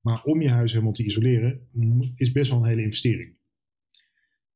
Maar 0.00 0.22
om 0.24 0.40
je 0.42 0.48
huis 0.48 0.72
helemaal 0.72 0.92
te 0.92 1.04
isoleren 1.04 1.68
is 2.16 2.32
best 2.32 2.50
wel 2.50 2.60
een 2.60 2.68
hele 2.68 2.82
investering. 2.82 3.36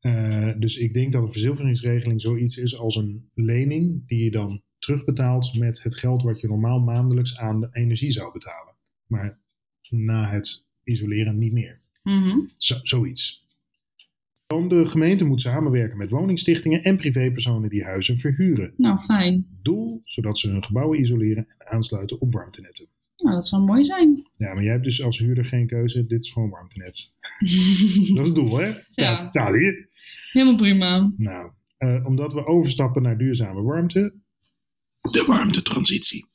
Eh, 0.01 0.53
dus 0.59 0.77
ik 0.77 0.95
denk 0.95 1.13
dat 1.13 1.23
een 1.23 1.33
verzilveringsregeling 1.33 2.21
zoiets 2.21 2.57
is 2.57 2.77
als 2.77 2.97
een 2.97 3.31
lening 3.35 4.07
die 4.07 4.25
je 4.25 4.31
dan 4.31 4.63
terugbetaalt 4.79 5.59
met 5.59 5.83
het 5.83 5.97
geld 5.97 6.23
wat 6.23 6.41
je 6.41 6.49
normaal 6.49 6.81
maandelijks 6.81 7.37
aan 7.37 7.61
de 7.61 7.69
energie 7.73 8.11
zou 8.13 8.33
betalen. 8.33 8.75
Maar 9.07 9.39
na 9.91 10.29
het 10.31 10.67
isoleren 10.85 11.39
niet 11.39 11.53
meer. 11.53 11.81
Mhm. 12.03 12.39
Zo, 12.59 12.79
zoiets. 12.83 13.47
Dan 14.49 14.69
de 14.69 14.87
gemeente 14.87 15.25
moet 15.25 15.41
samenwerken 15.41 15.99
met 15.99 16.11
woningstichtingen 16.11 16.83
en 16.83 16.97
privépersonen 16.97 17.69
die 17.71 17.85
huizen 17.85 18.19
verhuren. 18.19 18.75
Nou, 18.77 18.99
fijn. 18.99 19.47
Doel, 19.63 20.01
zodat 20.05 20.39
ze 20.39 20.49
hun 20.51 20.65
gebouwen 20.65 21.01
isoleren 21.01 21.47
en 21.59 21.67
aansluiten 21.67 22.21
op 22.21 22.33
warmtenetten. 22.33 22.87
Nou, 23.17 23.35
dat 23.35 23.47
zou 23.49 23.63
mooi 23.63 23.85
zijn. 23.85 24.29
Ja, 24.33 24.55
maar 24.55 24.63
jij 24.63 24.73
hebt 24.73 24.85
dus 24.85 25.03
als 25.03 25.19
huurder 25.19 25.45
geen 25.45 25.67
keuze. 25.67 26.07
Dit 26.07 26.23
is 26.23 26.33
gewoon 26.33 26.51
warmtenet. 26.51 27.13
Dat 28.15 28.23
is 28.23 28.27
het 28.27 28.35
doel, 28.35 28.57
hè? 28.59 28.71
Staat, 28.89 29.21
Ja. 29.21 29.29
staat 29.29 29.55
hier. 29.55 29.89
Helemaal 30.33 30.57
prima. 30.57 31.13
Nou, 31.17 31.51
eh, 31.79 32.07
omdat 32.07 32.33
we 32.33 32.47
overstappen 32.47 33.03
naar 33.03 33.19
duurzame 33.19 33.63
warmte, 33.63 34.15
de 35.01 35.25
warmtetransitie, 35.27 36.27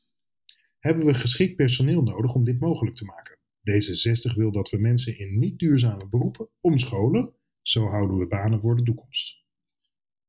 hebben 0.79 1.05
we 1.05 1.13
geschikt 1.13 1.55
personeel 1.55 2.01
nodig 2.03 2.34
om 2.34 2.43
dit 2.43 2.60
mogelijk 2.60 2.96
te 2.96 3.05
maken. 3.05 3.38
D66 3.70 4.36
wil 4.36 4.51
dat 4.51 4.70
we 4.70 4.77
mensen 4.77 5.17
in 5.17 5.39
niet 5.39 5.60
duurzame 5.60 6.08
beroepen 6.10 6.48
omscholen. 6.62 7.34
Zo 7.63 7.88
houden 7.88 8.17
we 8.17 8.27
banen 8.27 8.60
voor 8.60 8.75
de 8.75 8.84
toekomst. 8.84 9.41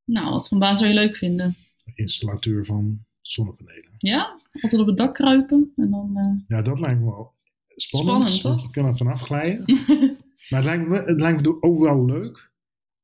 Nou, 0.05 0.31
wat 0.31 0.49
voor 0.49 0.59
baan 0.59 0.77
zou 0.77 0.89
je 0.91 0.95
leuk 0.97 1.17
vinden? 1.17 1.57
Installateur 1.95 2.65
van 2.65 3.05
zonnepanelen. 3.21 3.95
Ja? 3.99 4.41
Altijd 4.53 4.81
op 4.81 4.87
het 4.87 4.97
dak 4.97 5.15
kruipen 5.15 5.73
en 5.77 5.91
dan... 5.91 6.17
eh, 6.17 6.57
Ja, 6.57 6.63
dat 6.63 6.81
lijkt 6.81 6.99
me 6.99 7.05
wel 7.05 7.33
spannend. 7.77 8.31
Spannend, 8.31 8.43
want 8.43 8.57
toch? 8.59 8.67
je 8.67 8.71
kan 8.81 8.85
er 8.87 8.97
vanaf 8.97 9.21
glijden. 9.21 9.65
maar 10.51 10.63
het 10.63 10.65
lijkt, 10.65 10.89
me, 10.89 10.97
het 10.97 11.21
lijkt 11.21 11.43
me 11.43 11.63
ook 11.63 11.79
wel 11.81 12.05
leuk 12.05 12.51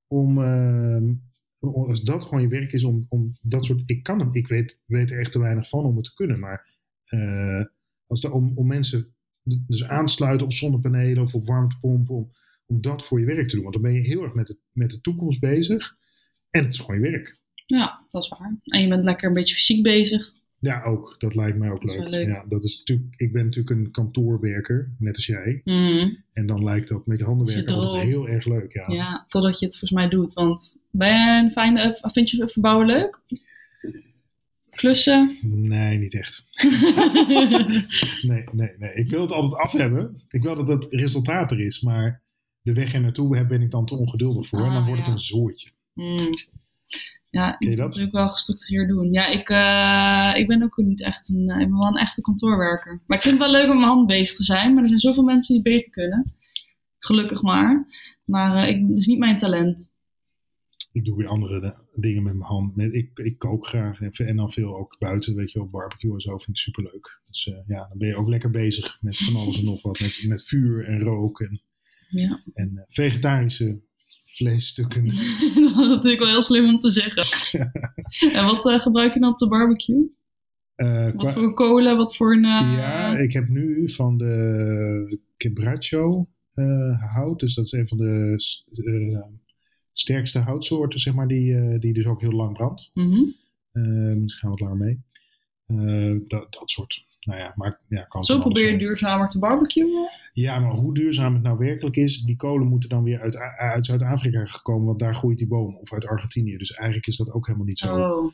om, 0.06 0.42
ehm, 0.42 1.14
als 1.60 2.02
dat 2.02 2.24
gewoon 2.24 2.42
je 2.42 2.48
werk 2.48 2.72
is, 2.72 2.84
om, 2.84 3.06
om 3.08 3.32
dat 3.42 3.64
soort. 3.64 3.82
Ik 3.86 4.02
kan 4.02 4.20
het, 4.20 4.34
ik 4.34 4.48
weet, 4.48 4.80
weet 4.86 5.10
er 5.10 5.18
echt 5.18 5.32
te 5.32 5.38
weinig 5.40 5.68
van 5.68 5.84
om 5.84 5.96
het 5.96 6.04
te 6.04 6.14
kunnen, 6.14 6.38
maar 6.38 6.68
eh, 7.04 7.64
als 8.06 8.22
er, 8.24 8.32
om, 8.32 8.52
om 8.54 8.66
mensen 8.66 9.14
dus 9.66 9.84
aansluiten 9.84 10.46
op 10.46 10.52
zonnepanelen 10.52 11.22
of 11.22 11.34
op 11.34 11.46
warmtepompen, 11.46 12.14
om, 12.14 12.30
om 12.70 12.80
dat 12.80 13.06
voor 13.06 13.20
je 13.20 13.26
werk 13.26 13.48
te 13.48 13.54
doen. 13.54 13.62
Want 13.62 13.74
dan 13.74 13.82
ben 13.82 13.94
je 13.94 14.00
heel 14.00 14.22
erg 14.22 14.34
met, 14.34 14.48
het, 14.48 14.58
met 14.72 14.90
de 14.90 15.00
toekomst 15.00 15.40
bezig 15.40 15.96
en 16.50 16.64
het 16.64 16.72
is 16.72 16.78
gewoon 16.78 17.02
je 17.02 17.10
werk. 17.10 17.38
ja, 17.66 18.06
dat 18.10 18.22
is 18.22 18.28
waar. 18.28 18.56
En 18.64 18.80
je 18.80 18.88
bent 18.88 19.04
lekker 19.04 19.28
een 19.28 19.34
beetje 19.34 19.54
fysiek 19.54 19.82
bezig. 19.82 20.32
Ja, 20.58 20.82
ook. 20.82 21.14
Dat 21.18 21.34
lijkt 21.34 21.58
mij 21.58 21.70
ook 21.70 21.82
leuk. 21.82 22.26
Ja, 22.26 22.44
dat 22.48 22.64
is 22.64 22.78
natuurlijk, 22.78 23.14
ik 23.16 23.32
ben 23.32 23.44
natuurlijk 23.44 23.70
een 23.70 23.90
kantoorwerker, 23.90 24.94
net 24.98 25.16
als 25.16 25.26
jij. 25.26 25.60
Mhm. 25.64 26.14
En 26.32 26.46
dan 26.46 26.64
lijkt 26.64 26.88
dat 26.88 27.06
met 27.06 27.18
je 27.18 27.24
handen 27.24 27.54
werken 27.54 27.74
altijd 27.74 28.02
heel 28.02 28.28
erg 28.28 28.44
leuk. 28.44 28.72
Ja. 28.72 28.84
Ja, 28.88 29.24
totdat 29.28 29.58
je 29.58 29.66
het 29.66 29.78
volgens 29.78 30.00
mij 30.00 30.08
doet. 30.08 30.32
Want 30.32 30.76
ben 30.90 31.50
fijne, 31.50 31.80
eh, 31.80 32.12
vind 32.12 32.30
je 32.30 32.48
verbouwen 32.48 32.86
leuk? 32.86 33.20
Klussen? 34.70 35.36
Nee, 35.42 35.98
niet 35.98 36.14
echt. 36.14 36.44
Nee, 38.22 38.44
nee, 38.52 38.70
nee. 38.78 38.94
Ik 38.94 39.10
wil 39.10 39.20
het 39.20 39.30
altijd 39.30 39.62
af 39.62 39.72
hebben. 39.72 40.22
Ik 40.28 40.42
wil 40.42 40.56
dat 40.56 40.68
het 40.68 40.92
resultaat 40.92 41.50
er 41.50 41.60
is. 41.60 41.80
Maar 41.80 42.22
de 42.62 42.72
weg 42.72 42.94
er 42.94 43.00
naartoe 43.00 43.36
heb- 43.36 43.48
ben 43.48 43.62
ik 43.62 43.70
dan 43.70 43.86
te 43.86 43.96
ongeduldig 43.96 44.48
voor. 44.48 44.58
en 44.58 44.64
dan 44.64 44.74
Ah, 44.76 44.86
wordt 44.86 45.00
ja. 45.00 45.06
het 45.06 45.14
een 45.14 45.24
zooitje. 45.24 45.70
Hmm. 45.92 46.30
Ja, 47.30 47.56
je 47.58 47.70
ik 47.70 47.76
dat? 47.76 47.76
moet 47.76 47.86
natuurlijk 47.86 48.12
wel 48.12 48.28
gestructureerd 48.28 48.88
doen. 48.88 49.12
Ja, 49.12 49.26
ik, 49.26 49.48
eh, 49.48 50.40
ik 50.40 50.46
ben 50.46 50.62
ook 50.62 50.76
niet 50.76 51.02
echt 51.02 51.28
een, 51.28 51.48
eh, 51.50 51.60
ik 51.60 51.68
ben 51.68 51.78
wel 51.78 51.88
een 51.88 51.96
echte 51.96 52.20
kantoorwerker. 52.20 53.02
Maar 53.06 53.16
ik 53.16 53.22
vind 53.22 53.38
het 53.38 53.50
wel 53.50 53.60
leuk 53.60 53.70
om 53.70 53.76
mijn 53.76 53.88
hand 53.92 54.06
bezig 54.06 54.36
te 54.36 54.44
zijn. 54.44 54.72
Maar 54.74 54.82
er 54.82 54.88
zijn 54.88 55.00
zoveel 55.00 55.22
mensen 55.22 55.54
die 55.54 55.62
beter 55.74 55.90
kunnen. 55.90 56.34
Gelukkig 56.98 57.42
maar. 57.42 57.86
Maar 58.24 58.56
eh, 58.62 58.68
ik, 58.68 58.88
het 58.88 58.98
is 58.98 59.06
niet 59.06 59.18
mijn 59.18 59.36
talent. 59.36 59.92
Ik 60.92 61.04
doe 61.04 61.16
weer 61.16 61.26
andere 61.28 61.60
de- 61.60 62.00
dingen 62.00 62.22
met 62.22 62.34
mijn 62.34 62.48
hand. 62.50 62.78
Ik, 62.78 63.18
ik 63.18 63.38
kook 63.38 63.66
graag. 63.66 64.00
En, 64.00 64.10
en 64.12 64.36
dan 64.36 64.50
veel 64.52 64.76
ook 64.76 64.96
buiten. 64.98 65.34
Weet 65.34 65.52
je, 65.52 65.60
op 65.60 65.70
barbecue 65.70 66.12
en 66.12 66.20
zo. 66.20 66.30
Vind 66.30 66.48
ik 66.48 66.56
superleuk. 66.56 67.20
Dus 67.28 67.44
ja, 67.66 67.86
dan 67.88 67.98
ben 67.98 68.08
je 68.08 68.16
ook 68.16 68.28
lekker 68.28 68.50
bezig 68.50 68.98
met 69.00 69.16
van 69.18 69.36
alles 69.36 69.58
en 69.58 69.64
nog 69.64 69.82
wat. 69.82 70.00
Met, 70.00 70.24
met 70.26 70.48
vuur 70.48 70.84
en 70.84 71.00
rook. 71.00 71.40
En, 71.40 71.62
Ja. 72.10 72.40
en 72.54 72.72
eh, 72.76 72.82
vegetarische 72.88 73.80
vleesstukken. 74.26 75.04
dat 75.74 75.80
is 75.80 75.88
natuurlijk 75.88 76.18
wel 76.18 76.28
heel 76.28 76.42
slim 76.42 76.68
om 76.68 76.80
te 76.80 76.90
zeggen. 76.90 77.22
en 78.38 78.44
wat 78.44 78.68
eh, 78.70 78.80
gebruik 78.80 79.14
je 79.14 79.20
dan 79.20 79.30
op 79.30 79.38
de 79.38 79.48
barbecue? 79.48 80.18
Eh, 80.74 81.10
Wat 81.14 81.32
voor 81.32 81.54
kolen, 81.54 81.96
wat 81.96 82.16
voor 82.16 82.32
een... 82.32 82.42
Ja, 82.42 83.16
ik 83.18 83.32
heb 83.32 83.48
nu 83.48 83.90
van 83.90 84.18
de 84.18 85.18
quebracho 85.36 86.28
hout. 87.14 87.40
Dus 87.40 87.54
dat 87.54 87.64
is 87.64 87.72
een 87.72 87.88
van 87.88 87.98
de 87.98 88.34
sterkste 89.92 90.38
houtsoorten, 90.38 90.98
zeg 91.00 91.14
maar, 91.14 91.28
die, 91.28 91.78
die 91.78 91.92
dus 91.92 92.06
ook 92.06 92.20
heel 92.20 92.32
lang 92.32 92.52
brandt. 92.52 92.90
mhm. 92.94 93.22
Eh, 93.72 93.82
misschien 94.16 94.28
gaan 94.28 94.50
we 94.50 94.56
wat 94.56 94.60
langer 94.60 94.76
mee. 94.76 94.98
Dat, 96.28 96.52
dat 96.52 96.70
soort. 96.70 97.04
Nou 97.20 97.38
ja, 97.40 97.52
maar 97.56 97.80
ja, 97.88 98.02
kan 98.02 98.22
Zo 98.22 98.40
probeer 98.40 98.62
je 98.62 98.68
zijn. 98.68 98.78
duurzamer 98.78 99.28
te 99.28 99.38
barbecuen. 99.38 100.08
Ja, 100.32 100.58
maar 100.58 100.72
hoe 100.72 100.94
duurzaam 100.94 101.34
het 101.34 101.42
nou 101.42 101.58
werkelijk 101.58 101.96
is, 101.96 102.20
die 102.22 102.36
kolen 102.36 102.66
moeten 102.66 102.88
dan 102.88 103.02
weer 103.02 103.20
uit, 103.20 103.36
uit 103.58 103.86
Zuid-Afrika 103.86 104.44
gekomen, 104.46 104.86
want 104.86 104.98
daar 104.98 105.14
groeit 105.14 105.38
die 105.38 105.46
boom. 105.46 105.76
Of 105.76 105.92
uit 105.92 106.06
Argentinië. 106.06 106.56
Dus 106.56 106.70
eigenlijk 106.72 107.06
is 107.06 107.16
dat 107.16 107.32
ook 107.32 107.46
helemaal 107.46 107.66
niet 107.66 107.78
zo, 107.78 107.94
Oh, 107.96 108.32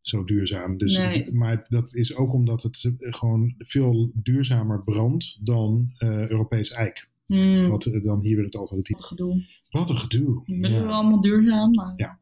zo 0.00 0.24
duurzaam. 0.24 0.78
Dus, 0.78 0.96
Nee. 0.96 1.32
Maar 1.32 1.66
dat 1.68 1.94
is 1.94 2.14
ook 2.16 2.32
omdat 2.32 2.62
het 2.62 2.84
eh, 3.00 3.12
gewoon 3.12 3.54
veel 3.58 4.10
duurzamer 4.14 4.82
brandt 4.82 5.38
dan 5.46 5.90
eh, 5.98 6.28
Europees 6.28 6.70
eik. 6.70 7.08
hmm, 7.26 7.68
Wat 7.68 7.84
eh, 7.86 8.02
dan 8.02 8.20
hier 8.20 8.36
weer 8.36 8.44
het 8.44 8.56
alternatief. 8.56 8.96
wat 8.98 9.10
een 9.10 9.16
gedoe. 9.16 9.44
Wat 9.70 9.90
een 9.90 9.98
gedoe. 9.98 10.42
Ik 10.46 10.60
ben 10.60 10.72
Ja. 10.72 10.82
wel 10.82 10.92
allemaal 10.92 11.20
duurzaam, 11.20 11.70
maar 11.74 11.92
Ja. 11.96 12.18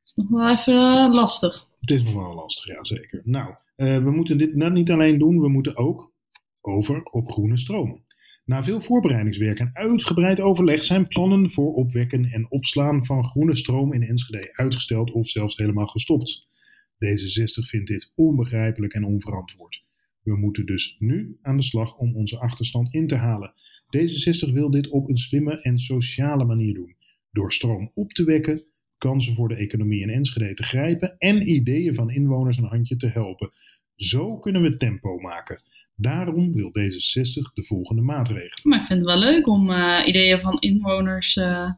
het 0.00 0.08
is 0.08 0.14
nog 0.16 0.28
wel 0.28 0.50
even 0.50 0.74
eh, 0.74 1.12
lastig. 1.14 1.66
Het 1.80 1.90
is 1.90 2.02
nog 2.02 2.14
wel 2.14 2.34
lastig, 2.34 2.66
ja 2.66 2.84
zeker. 2.84 3.20
Nou, 3.24 3.54
eh, 3.78 4.02
we 4.02 4.10
moeten 4.10 4.38
dit 4.38 4.54
net 4.54 4.72
niet 4.72 4.90
alleen 4.90 5.18
doen, 5.18 5.40
we 5.40 5.48
moeten 5.48 5.76
ook 5.76 6.12
over 6.60 7.02
op 7.02 7.28
groene 7.28 7.58
stroom. 7.58 8.04
Na 8.44 8.64
veel 8.64 8.80
voorbereidingswerk 8.80 9.58
en 9.58 9.70
uitgebreid 9.72 10.40
overleg 10.40 10.84
zijn 10.84 11.08
plannen 11.08 11.50
voor 11.50 11.74
opwekken 11.74 12.24
en 12.24 12.50
opslaan 12.50 13.06
van 13.06 13.24
groene 13.24 13.56
stroom 13.56 13.92
in 13.92 14.02
Enschede 14.02 14.48
uitgesteld 14.52 15.10
of 15.10 15.28
zelfs 15.28 15.56
helemaal 15.56 15.86
gestopt. 15.86 16.46
D66 16.94 17.68
vindt 17.68 17.86
dit 17.88 18.12
onbegrijpelijk 18.14 18.92
en 18.92 19.04
onverantwoord. 19.04 19.84
We 20.22 20.36
moeten 20.36 20.66
dus 20.66 20.96
nu 20.98 21.38
aan 21.42 21.56
de 21.56 21.62
slag 21.62 21.96
om 21.96 22.16
onze 22.16 22.38
achterstand 22.38 22.94
in 22.94 23.06
te 23.06 23.16
halen. 23.16 23.52
D66 23.96 24.52
wil 24.52 24.70
dit 24.70 24.88
op 24.88 25.08
een 25.08 25.18
slimme 25.18 25.60
en 25.60 25.78
sociale 25.78 26.44
manier 26.44 26.74
doen. 26.74 26.96
Door 27.30 27.52
stroom 27.52 27.90
op 27.94 28.12
te 28.12 28.24
wekken, 28.24 28.62
kansen 28.98 29.34
voor 29.34 29.48
de 29.48 29.54
economie 29.54 30.00
in 30.00 30.10
Enschede 30.10 30.54
te 30.54 30.62
grijpen 30.62 31.18
en 31.18 31.50
ideeën 31.50 31.94
van 31.94 32.10
inwoners 32.10 32.56
een 32.56 32.64
handje 32.64 32.96
te 32.96 33.06
helpen. 33.06 33.50
Zo 33.96 34.38
kunnen 34.38 34.62
we 34.62 34.76
tempo 34.76 35.18
maken. 35.18 35.62
Daarom 35.94 36.52
wil 36.52 36.68
D66 36.68 37.52
de 37.54 37.64
volgende 37.64 38.02
maatregelen. 38.02 38.68
Maar 38.68 38.80
ik 38.80 38.86
vind 38.86 38.98
het 38.98 39.08
wel 39.08 39.18
leuk 39.18 39.46
om 39.46 39.70
eh, 39.70 40.02
ideeën 40.06 40.40
van 40.40 40.60
inwoners 40.60 41.36
eh, 41.36 41.70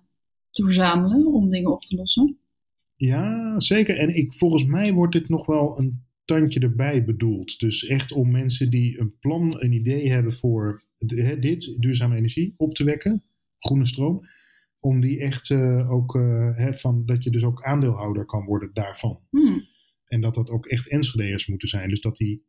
te 0.51 0.65
verzamelen 0.65 1.27
om 1.27 1.51
dingen 1.51 1.73
op 1.73 1.83
te 1.83 1.97
lossen. 1.97 2.39
Ja, 2.97 3.55
zeker. 3.61 3.97
En 3.97 4.17
ik, 4.17 4.33
volgens 4.33 4.65
mij 4.65 4.93
wordt 4.93 5.13
dit 5.13 5.29
nog 5.29 5.47
wel 5.47 5.79
een 5.79 6.03
tandje 6.25 6.61
erbij 6.61 7.05
bedoeld. 7.05 7.59
Dus 7.59 7.87
echt 7.87 8.13
om 8.13 8.31
mensen 8.31 8.71
die 8.71 9.01
een 9.01 9.19
plan, 9.21 9.57
een 9.59 9.73
idee 9.73 10.11
hebben 10.11 10.33
voor 10.33 10.83
dit, 11.39 11.75
duurzame 11.79 12.17
energie, 12.17 12.55
op 12.57 12.75
te 12.75 12.85
wekken, 12.85 13.23
groene 13.59 13.87
stroom. 13.87 14.21
Om 14.81 15.01
die 15.01 15.21
echt 15.21 15.51
eh, 15.51 15.91
ook, 15.91 16.15
eh, 16.15 16.57
hè, 16.57 16.75
van, 16.75 17.07
dat 17.07 17.25
je 17.25 17.31
dus 17.31 17.45
ook 17.45 17.63
aandeelhouder 17.63 18.25
kan 18.25 18.45
worden 18.45 18.71
daarvan. 18.73 19.21
Hmm. 19.31 19.65
En 20.07 20.21
dat 20.21 20.35
dat 20.35 20.51
ook 20.51 20.67
echt 20.67 20.89
Enschede'ers 20.89 21.47
moeten 21.47 21.69
zijn. 21.69 21.89
Dus 21.89 22.01
dat 22.01 22.17
die, 22.17 22.45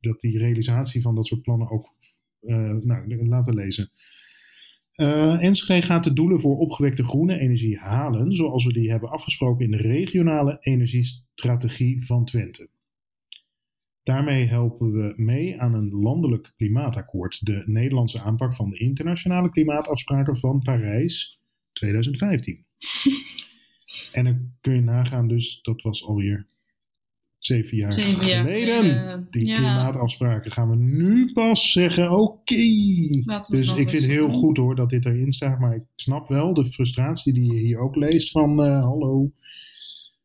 dat 0.00 0.20
die 0.20 0.38
realisatie 0.38 1.02
van 1.02 1.14
dat 1.14 1.26
soort 1.26 1.42
plannen 1.42 1.70
ook. 1.70 1.94
eh, 2.40 2.70
nou, 2.70 3.26
laten 3.26 3.54
we 3.54 3.60
lezen. 3.60 3.90
Eh 4.92 5.42
Enschede 5.42 5.86
gaat 5.86 6.04
de 6.04 6.12
doelen 6.12 6.40
voor 6.40 6.58
opgewekte 6.58 7.04
groene 7.04 7.38
energie 7.38 7.78
halen, 7.78 8.34
zoals 8.34 8.64
we 8.64 8.72
die 8.72 8.90
hebben 8.90 9.10
afgesproken 9.10 9.64
in 9.64 9.70
de 9.70 9.76
regionale 9.76 10.56
energiestrategie 10.60 12.06
van 12.06 12.24
Twente. 12.24 12.68
Daarmee 14.02 14.44
helpen 14.44 14.92
we 14.92 15.14
mee 15.16 15.60
aan 15.60 15.74
een 15.74 15.90
landelijk 15.90 16.52
klimaatakkoord, 16.56 17.46
de 17.46 17.62
Nederlandse 17.66 18.20
aanpak 18.20 18.54
van 18.54 18.70
de 18.70 18.78
internationale 18.78 19.50
klimaatafspraken 19.50 20.36
van 20.36 20.62
Parijs 20.62 21.40
2015. 21.72 22.64
en 24.12 24.24
dan 24.24 24.52
kun 24.60 24.74
je 24.74 24.80
nagaan, 24.80 25.28
dus 25.28 25.58
dat 25.62 25.82
was 25.82 26.04
alweer 26.04 26.46
zeven 27.38 27.76
jaar 27.76 27.92
Zeven 27.92 28.26
jaar 28.26 28.44
geleden. 28.44 29.26
Die 29.30 29.46
ja. 29.46 29.54
klimaatafspraken 29.54 30.50
gaan 30.50 30.68
we 30.68 30.76
nu 30.76 31.32
pas 31.32 31.72
zeggen, 31.72 32.10
oké. 32.10 32.54
Dus 33.48 33.68
ik 33.68 33.90
vind 33.90 34.02
het 34.02 34.10
heel 34.10 34.30
doen. 34.30 34.38
goed 34.38 34.56
hoor 34.56 34.74
dat 34.74 34.90
dit 34.90 35.06
erin 35.06 35.32
staat, 35.32 35.58
maar 35.58 35.74
ik 35.74 35.84
snap 35.96 36.28
wel 36.28 36.54
de 36.54 36.72
frustratie 36.72 37.32
die 37.32 37.52
je 37.52 37.58
hier 37.58 37.78
ook 37.78 37.96
leest 37.96 38.30
van, 38.30 38.62
eh, 38.62 38.80
hallo, 38.80 39.32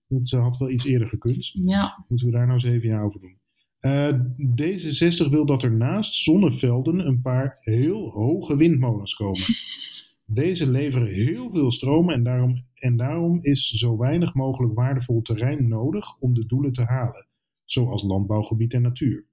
het 0.07 0.33
eh, 0.33 0.41
had 0.41 0.57
wel 0.57 0.69
iets 0.69 0.85
eerder 0.85 1.07
gekund. 1.07 1.49
Ja, 1.53 2.05
Moeten 2.07 2.27
we 2.27 2.33
daar 2.33 2.47
nou 2.47 2.59
zeven 2.59 2.89
jaar 2.89 3.03
over 3.03 3.19
doen? 3.19 3.37
Eh, 3.79 4.13
D66 4.39 5.29
wil 5.29 5.45
dat 5.45 5.63
er 5.63 5.71
naast 5.71 6.13
zonnevelden 6.13 6.99
een 6.99 7.21
paar 7.21 7.57
heel 7.59 8.09
hoge 8.09 8.57
windmolens 8.57 9.13
komen. 9.13 9.39
Deze 10.29 10.67
leveren 10.67 11.07
heel 11.07 11.51
veel 11.51 11.71
stroom 11.71 12.09
en 12.11 12.23
daarom, 12.23 12.63
en 12.75 12.97
daarom 12.97 13.39
is 13.41 13.67
zo 13.69 13.97
weinig 13.97 14.33
mogelijk 14.33 14.73
waardevol 14.73 15.21
terrein 15.21 15.67
nodig 15.67 16.15
om 16.19 16.33
de 16.33 16.45
doelen 16.45 16.73
te 16.73 16.83
halen, 16.83 17.27
zoals 17.65 18.03
landbouwgebied 18.03 18.73
en 18.73 18.81
natuur. 18.81 19.25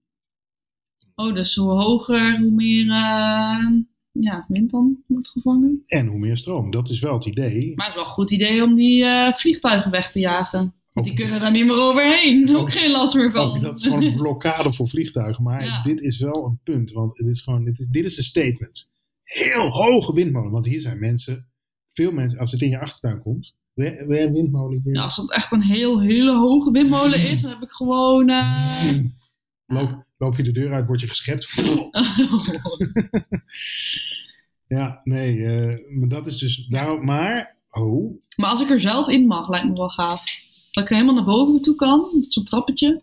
oh, 1.15 1.35
dus 1.35 1.55
hoe 1.55 1.71
hoger, 1.71 2.39
hoe 2.39 2.51
meer 2.51 2.85
eh, 2.85 3.81
ja, 4.13 4.45
wind 4.49 4.71
dan 4.71 4.99
wordt 5.07 5.29
gevangen. 5.29 5.83
En 5.87 6.07
hoe 6.07 6.19
meer 6.19 6.37
stroom, 6.37 6.71
dat 6.71 6.89
is 6.91 7.01
wel 7.01 7.15
het 7.15 7.27
idee. 7.27 7.73
Maar 7.75 7.87
het 7.87 7.95
is 7.95 8.01
wel 8.01 8.09
een 8.09 8.17
goed 8.17 8.31
idee 8.31 8.63
om 8.63 8.75
die 8.75 9.05
eh, 9.05 9.33
vliegtuigen 9.33 9.91
weg 9.91 10.11
te 10.13 10.19
jagen. 10.21 10.75
Want 10.93 11.07
die 11.07 11.15
kunnen 11.17 11.41
daar 11.41 11.51
niet 11.51 11.65
meer 11.67 11.77
overheen. 11.81 12.49
Ook 12.51 12.57
Ook- 12.57 12.73
geen 12.73 12.91
last 12.91 13.15
meer 13.15 13.31
van. 13.31 13.47
Ook 13.49 13.61
dat 13.61 13.77
is 13.79 13.83
gewoon 13.85 14.03
een 14.03 14.17
blokkade 14.17 14.73
voor 14.73 14.89
vliegtuigen. 14.89 15.43
Maar 15.45 15.65
Ja. 15.65 15.83
dit 15.83 16.01
is 16.01 16.21
wel 16.21 16.45
een 16.45 16.59
punt. 16.65 16.93
Want 16.93 17.19
het 17.19 17.27
is 17.27 17.41
gewoon, 17.43 17.65
dit, 17.65 17.79
is, 17.79 17.87
dit 17.89 18.05
is 18.05 18.17
een 18.17 18.23
statement. 18.25 18.91
Heel 19.25 19.69
hoge 19.69 20.13
windmolen. 20.15 20.51
Want 20.51 20.67
hier 20.67 20.81
zijn 20.81 20.99
mensen, 20.99 21.47
veel 21.93 22.13
mensen, 22.13 22.39
als 22.39 22.53
het 22.53 22.61
in 22.61 22.69
je 22.69 22.81
achtertuin 22.81 23.23
komt. 23.23 23.55
Wil 23.75 23.87
je 24.13 24.21
een 24.21 24.33
windmolen? 24.33 24.81
Ja, 24.85 25.03
als 25.03 25.17
het 25.17 25.33
echt 25.33 25.53
een 25.53 25.63
heel, 25.63 26.01
hele 26.01 26.37
hoge 26.37 26.71
windmolen 26.71 27.31
is, 27.31 27.41
dan 27.43 27.51
heb 27.51 27.63
ik 27.63 27.71
gewoon... 27.71 28.29
eh, 28.29 28.99
loop, 29.77 30.07
loop 30.19 30.37
je 30.37 30.43
de 30.43 30.53
deur 30.53 30.73
uit, 30.73 30.87
word 30.87 31.01
je 31.01 31.09
geschept. 31.09 31.47
Ja, 34.67 35.01
nee. 35.05 35.45
eh, 35.45 35.99
maar 35.99 36.09
dat 36.09 36.27
is 36.27 36.39
dus. 36.39 36.67
Daarom, 36.67 37.05
maar. 37.05 37.57
Oh. 37.71 38.23
maar 38.37 38.51
als 38.51 38.61
ik 38.63 38.71
er 38.71 38.81
zelf 38.81 39.09
in 39.09 39.27
mag, 39.27 39.49
lijkt 39.49 39.67
me 39.69 39.73
wel 39.73 39.89
gaaf. 39.89 40.23
Dat 40.71 40.85
ik 40.85 40.91
helemaal 40.91 41.15
naar 41.15 41.25
boven 41.25 41.63
toe 41.63 41.75
kan, 41.75 42.11
met 42.15 42.33
zo'n 42.33 42.45
trappetje. 42.45 43.03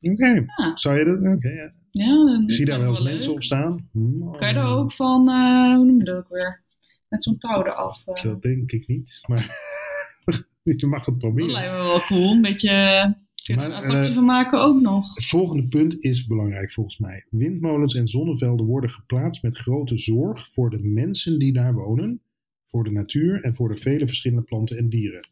Oké. 0.00 0.26
Ja. 0.56 0.76
Zou 0.76 0.98
je 0.98 1.04
dat? 1.04 1.34
Oké. 1.36 1.48
ja. 1.48 1.72
Ja, 1.92 2.42
zie 2.46 2.64
daar 2.66 2.78
wel 2.80 2.88
eens 2.88 2.98
me 2.98 3.04
mensen 3.04 3.28
leuk. 3.28 3.36
op 3.36 3.42
staan. 3.42 3.88
Kan 4.36 4.48
je 4.48 4.54
er 4.54 4.64
ook 4.66 4.92
van, 4.92 5.28
eh, 5.28 5.74
hoe 5.76 5.84
noem 5.84 5.98
je 5.98 6.04
dat 6.04 6.16
ook 6.16 6.28
weer? 6.28 6.62
Met 7.08 7.22
zo'n 7.22 7.38
touw 7.38 7.64
eraf. 7.64 8.06
eh. 8.06 8.22
Dat 8.22 8.42
denk 8.42 8.72
ik 8.72 8.86
niet. 8.86 9.18
Maar. 9.28 9.58
je 10.62 10.86
mag 10.86 11.04
het 11.04 11.06
dat 11.06 11.18
proberen. 11.18 11.50
lijkt 11.50 11.72
me 11.72 11.76
wel 11.78 12.00
cool. 12.00 12.30
Een 12.30 12.42
beetje, 12.42 12.70
kun 13.44 13.54
je 13.54 13.60
er 13.60 13.66
een 13.66 13.72
attractie 13.72 14.08
eh, 14.08 14.14
van 14.14 14.24
maken 14.24 14.60
ook 14.62 14.80
nog. 14.80 15.14
Het 15.14 15.26
volgende 15.26 15.68
punt 15.68 15.96
is 16.00 16.26
belangrijk 16.26 16.72
volgens 16.72 16.98
mij. 16.98 17.26
Windmolens 17.30 17.94
en 17.94 18.08
zonnevelden 18.08 18.66
worden 18.66 18.90
geplaatst 18.90 19.42
met 19.42 19.56
grote 19.58 19.98
zorg 19.98 20.48
voor 20.52 20.70
de 20.70 20.80
mensen 20.82 21.38
die 21.38 21.52
daar 21.52 21.74
wonen, 21.74 22.20
voor 22.66 22.84
de 22.84 22.90
natuur 22.90 23.44
en 23.44 23.54
voor 23.54 23.68
de 23.72 23.80
vele 23.80 24.06
verschillende 24.06 24.44
planten 24.44 24.76
en 24.78 24.88
dieren. 24.88 25.28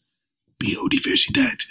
Biodiversiteit. 0.57 1.70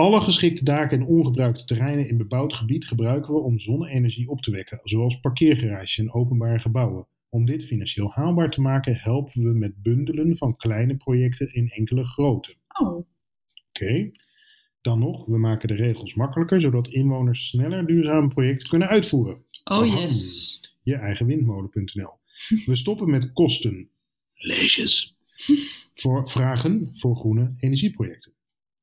Alle 0.00 0.20
geschikte 0.20 0.64
daken 0.64 1.00
en 1.00 1.06
ongebruikte 1.06 1.64
terreinen 1.64 2.08
in 2.08 2.16
bebouwd 2.16 2.54
gebied 2.54 2.86
gebruiken 2.86 3.34
we 3.34 3.40
om 3.40 3.58
zonne-energie 3.58 4.28
op 4.28 4.40
te 4.40 4.50
wekken, 4.50 4.80
zoals 4.82 5.20
parkeergarages 5.20 5.98
en 5.98 6.12
openbare 6.12 6.60
gebouwen. 6.60 7.06
Om 7.28 7.46
dit 7.46 7.64
financieel 7.64 8.10
haalbaar 8.10 8.50
te 8.50 8.60
maken 8.60 8.96
helpen 8.96 9.42
we 9.42 9.58
met 9.58 9.82
bundelen 9.82 10.36
van 10.36 10.56
kleine 10.56 10.96
projecten 10.96 11.54
in 11.54 11.68
enkele 11.68 12.04
grote. 12.04 12.56
Oh, 12.80 13.06
Oké. 13.68 14.10
Dan 14.80 14.98
nog, 14.98 15.26
we 15.26 15.38
maken 15.38 15.68
de 15.68 15.74
regels 15.74 16.14
makkelijker, 16.14 16.60
zodat 16.60 16.88
inwoners 16.88 17.48
sneller 17.48 17.86
duurzame 17.86 18.28
projecten 18.28 18.68
kunnen 18.68 18.88
uitvoeren. 18.88 19.44
oh 19.64 19.86
yes. 19.86 20.60
Je 20.82 20.96
eigen 20.96 21.26
windmolen.nl. 21.26 22.18
We 22.66 22.76
stoppen 22.76 23.10
met 23.10 23.32
kosten. 23.32 23.88
Leesjes. 24.34 25.14
Voor 26.02 26.30
vragen 26.30 26.92
voor 26.96 27.16
groene 27.16 27.54
energieprojecten. 27.56 28.38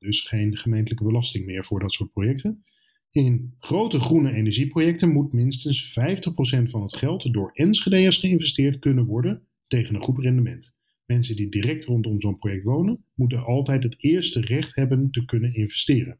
Dus 0.07 0.21
geen 0.21 0.57
gemeentelijke 0.57 1.03
belasting 1.03 1.45
meer 1.45 1.65
voor 1.65 1.79
dat 1.79 1.93
soort 1.93 2.11
projecten. 2.11 2.63
In 3.11 3.55
grote 3.59 3.99
groene 3.99 4.31
energieprojecten 4.31 5.11
moet 5.11 5.33
minstens 5.33 5.99
50% 5.99 6.69
van 6.69 6.81
het 6.81 6.95
geld 6.95 7.33
door 7.33 7.51
Enschede'ers 7.53 8.17
geïnvesteerd 8.17 8.79
kunnen 8.79 9.05
worden 9.05 9.41
tegen 9.67 9.95
een 9.95 10.01
goed 10.03 10.19
rendement. 10.19 10.75
Mensen 11.05 11.35
die 11.35 11.49
direct 11.49 11.85
rondom 11.85 12.21
zo'n 12.21 12.37
project 12.37 12.63
wonen, 12.63 13.05
moeten 13.13 13.43
altijd 13.43 13.83
het 13.83 13.95
eerste 13.97 14.41
recht 14.41 14.75
hebben 14.75 15.11
te 15.11 15.25
kunnen 15.25 15.53
investeren. 15.53 16.19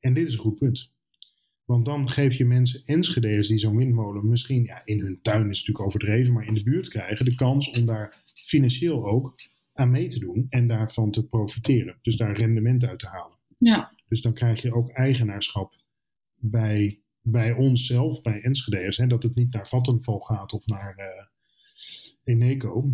En 0.00 0.14
dit 0.14 0.26
is 0.26 0.32
een 0.32 0.40
goed 0.40 0.58
punt. 0.58 0.90
Want 1.64 1.84
dan 1.84 2.10
geef 2.10 2.34
je 2.34 2.44
mensen 2.44 2.82
Enschede'ers 2.84 3.48
die 3.48 3.58
zo'n 3.58 3.76
windmolen 3.76 4.28
misschien 4.28 4.64
ja, 4.64 4.82
in 4.84 5.00
hun 5.00 5.18
tuin 5.22 5.50
is 5.50 5.58
natuurlijk 5.58 5.86
overdreven, 5.86 6.32
maar 6.32 6.46
in 6.46 6.54
de 6.54 6.62
buurt 6.62 6.88
krijgen, 6.88 7.24
de 7.24 7.34
kans 7.34 7.70
om 7.70 7.86
daar 7.86 8.22
financieel 8.34 9.06
ook 9.06 9.34
aan 9.80 9.90
mee 9.90 10.08
te 10.08 10.18
doen 10.18 10.46
en 10.48 10.68
daarvan 10.68 11.10
te 11.10 11.22
profiteren. 11.22 11.98
Dus 12.02 12.16
daar 12.16 12.36
rendement 12.36 12.84
uit 12.84 12.98
te 12.98 13.06
halen. 13.08 13.36
Ja, 13.58 13.92
Dus 14.08 14.22
dan 14.22 14.32
krijg 14.32 14.62
je 14.62 14.74
ook 14.74 14.90
eigenaarschap 14.90 15.74
bij, 16.36 17.00
bij 17.22 17.52
onszelf, 17.52 18.22
bij 18.22 18.40
Enschede'ers. 18.40 18.96
Hè, 18.96 19.06
dat 19.06 19.22
het 19.22 19.34
niet 19.34 19.52
naar 19.52 19.68
Vattenval 19.68 20.18
gaat 20.18 20.52
of 20.52 20.66
naar 20.66 20.94
eh 20.96 21.26
Eneco. 22.24 22.84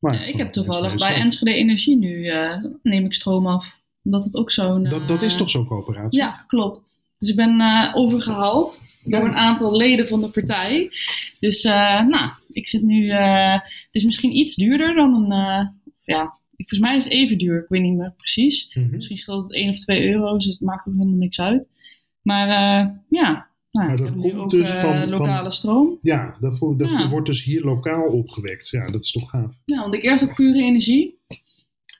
Maar 0.00 0.14
Ja, 0.14 0.24
ik 0.24 0.36
heb 0.36 0.52
toevallig 0.52 0.94
bij 0.94 1.08
zelf. 1.08 1.22
Enschede 1.22 1.54
Energie 1.54 1.96
nu, 1.96 2.28
eh, 2.28 2.64
neem 2.82 3.04
ik 3.04 3.14
stroom 3.14 3.46
af. 3.46 3.80
Omdat 4.02 4.24
het 4.24 4.36
ook 4.36 4.50
zo'n... 4.50 4.84
Dat, 4.84 5.08
dat 5.08 5.22
is 5.22 5.32
eh, 5.32 5.38
toch 5.38 5.50
zo'n 5.50 5.66
coöperatie? 5.66 6.18
Ja, 6.20 6.44
klopt. 6.46 7.04
Dus 7.18 7.28
ik 7.28 7.36
ben 7.36 7.60
eh, 7.60 7.90
overgehaald 7.94 8.82
door 9.04 9.24
een 9.24 9.34
aantal 9.34 9.76
leden 9.76 10.08
van 10.08 10.20
de 10.20 10.28
partij. 10.28 10.90
Dus 11.40 11.62
nou, 11.62 12.30
ik 12.52 12.68
zit 12.68 12.82
nu... 12.82 13.10
het 13.10 13.62
is 13.90 14.04
misschien 14.04 14.36
iets 14.36 14.56
duurder 14.56 14.94
dan 14.94 15.30
een... 15.30 15.74
ja, 16.06 16.38
volgens 16.56 16.78
mij 16.80 16.96
is 16.96 17.04
het 17.04 17.12
even 17.12 17.38
duur. 17.38 17.62
Ik 17.62 17.68
weet 17.68 17.82
niet 17.82 17.96
meer 17.96 18.12
precies. 18.16 18.74
Mhm. 18.74 18.90
Misschien 18.90 19.16
scheelt 19.16 19.42
het 19.44 19.54
1 19.54 19.70
of 19.70 19.78
2 19.78 20.08
euro, 20.12 20.32
dus 20.34 20.44
het 20.46 20.60
maakt 20.60 20.88
ook 20.88 20.94
helemaal 20.94 21.16
niks 21.18 21.38
uit. 21.40 21.70
Maar 22.22 22.48
eh, 22.48 22.94
ja, 23.08 23.48
nou, 23.70 23.86
Maar 23.88 23.96
dat 23.96 24.14
komt 24.14 24.32
ook 24.34 24.50
dus 24.50 24.74
eh, 24.74 24.80
van- 24.82 24.92
van- 24.98 25.08
lokale 25.08 25.50
stroom. 25.50 25.98
Ja, 26.02 26.36
dat, 26.40 26.58
vo- 26.58 26.76
dat 26.76 26.88
Ja. 26.90 27.08
wordt 27.10 27.26
dus 27.26 27.44
hier 27.44 27.62
lokaal 27.64 28.08
opgewekt. 28.12 28.70
Ja, 28.70 28.90
dat 28.90 29.02
is 29.02 29.10
toch 29.12 29.30
gaaf. 29.30 29.54
Ja, 29.64 29.80
want 29.80 29.94
ik 29.94 30.02
eerst 30.02 30.28
ook 30.28 30.34
pure 30.34 30.58
energie. 30.62 31.18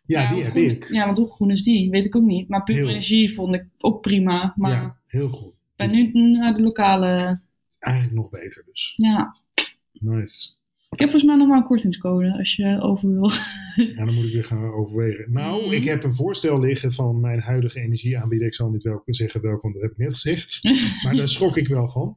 Ja, 0.06 0.32
die 0.34 0.42
heb 0.42 0.50
groen- 0.50 0.64
ik. 0.64 0.88
Ja, 0.92 1.04
want 1.04 1.16
hoe 1.16 1.30
groen 1.30 1.50
is 1.50 1.62
die? 1.62 1.90
Weet 1.90 2.06
ik 2.06 2.16
ook 2.16 2.24
niet. 2.24 2.48
Maar 2.48 2.62
pure 2.64 2.78
Heel. 2.78 2.88
energie 2.88 3.34
vond 3.34 3.54
ik 3.54 3.66
ook 3.78 4.00
prima. 4.02 4.52
Maar 4.56 4.72
Ja, 4.72 4.96
heel 5.06 5.28
goed. 5.28 5.54
ben 5.76 5.90
nu 5.90 6.10
naar 6.30 6.54
de 6.54 6.62
lokale... 6.62 7.40
Eigenlijk 7.78 8.16
nog 8.16 8.30
beter 8.30 8.64
dus. 8.66 8.92
Ja, 8.96 9.36
Nice. 9.92 10.55
Ik 10.90 10.98
heb 10.98 11.10
volgens 11.10 11.24
mij 11.24 11.36
nog 11.36 11.48
maar 11.48 11.56
een 11.58 11.64
kortingscode 11.64 12.38
als 12.38 12.54
je 12.56 12.80
over 12.80 13.10
wil. 13.12 13.30
Ja, 13.76 14.04
dan 14.04 14.14
moet 14.14 14.24
ik 14.24 14.32
weer 14.32 14.44
gaan 14.44 14.72
overwegen. 14.72 15.32
Nou, 15.32 15.62
Mhm. 15.64 15.72
ik 15.72 15.84
heb 15.84 16.02
een 16.04 16.14
voorstel 16.14 16.60
liggen 16.60 16.92
van 16.92 17.20
mijn 17.20 17.40
huidige 17.40 17.80
energieaanbieder. 17.80 18.46
Ik 18.46 18.54
zal 18.54 18.70
niet 18.70 18.82
welke, 18.82 19.14
zeggen 19.14 19.40
welke, 19.40 19.60
want 19.62 19.74
dat 19.74 19.82
heb 19.82 19.90
ik 19.92 19.98
net 19.98 20.10
gezegd. 20.12 20.60
Maar 21.04 21.14
daar 21.16 21.28
schrok 21.28 21.56
ik 21.56 21.68
wel 21.68 21.90
van. 21.90 22.16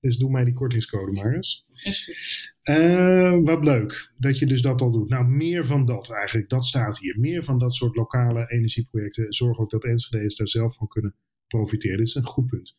Dus 0.00 0.16
doe 0.16 0.30
mij 0.30 0.44
die 0.44 0.54
kortingscode 0.54 1.12
maar 1.12 1.34
eens. 1.34 1.64
is 1.82 2.04
goed. 2.04 2.54
Eh, 2.62 3.38
wat 3.42 3.64
leuk 3.64 4.10
dat 4.18 4.38
je 4.38 4.46
dus 4.46 4.62
dat 4.62 4.80
al 4.80 4.90
doet. 4.90 5.08
Nou, 5.08 5.26
meer 5.26 5.66
van 5.66 5.86
dat 5.86 6.10
eigenlijk. 6.12 6.48
Dat 6.48 6.64
staat 6.64 6.98
hier. 6.98 7.18
Meer 7.18 7.44
van 7.44 7.58
dat 7.58 7.74
soort 7.74 7.96
lokale 7.96 8.44
energieprojecten. 8.50 9.32
Zorg 9.32 9.58
ook 9.58 9.70
dat 9.70 9.84
Enschede's 9.84 10.36
daar 10.36 10.48
zelf 10.48 10.74
van 10.76 10.88
kunnen 10.88 11.14
profiteren. 11.46 11.96
Dit 11.98 12.06
is 12.06 12.14
een 12.14 12.26
goed 12.26 12.46
punt. 12.46 12.74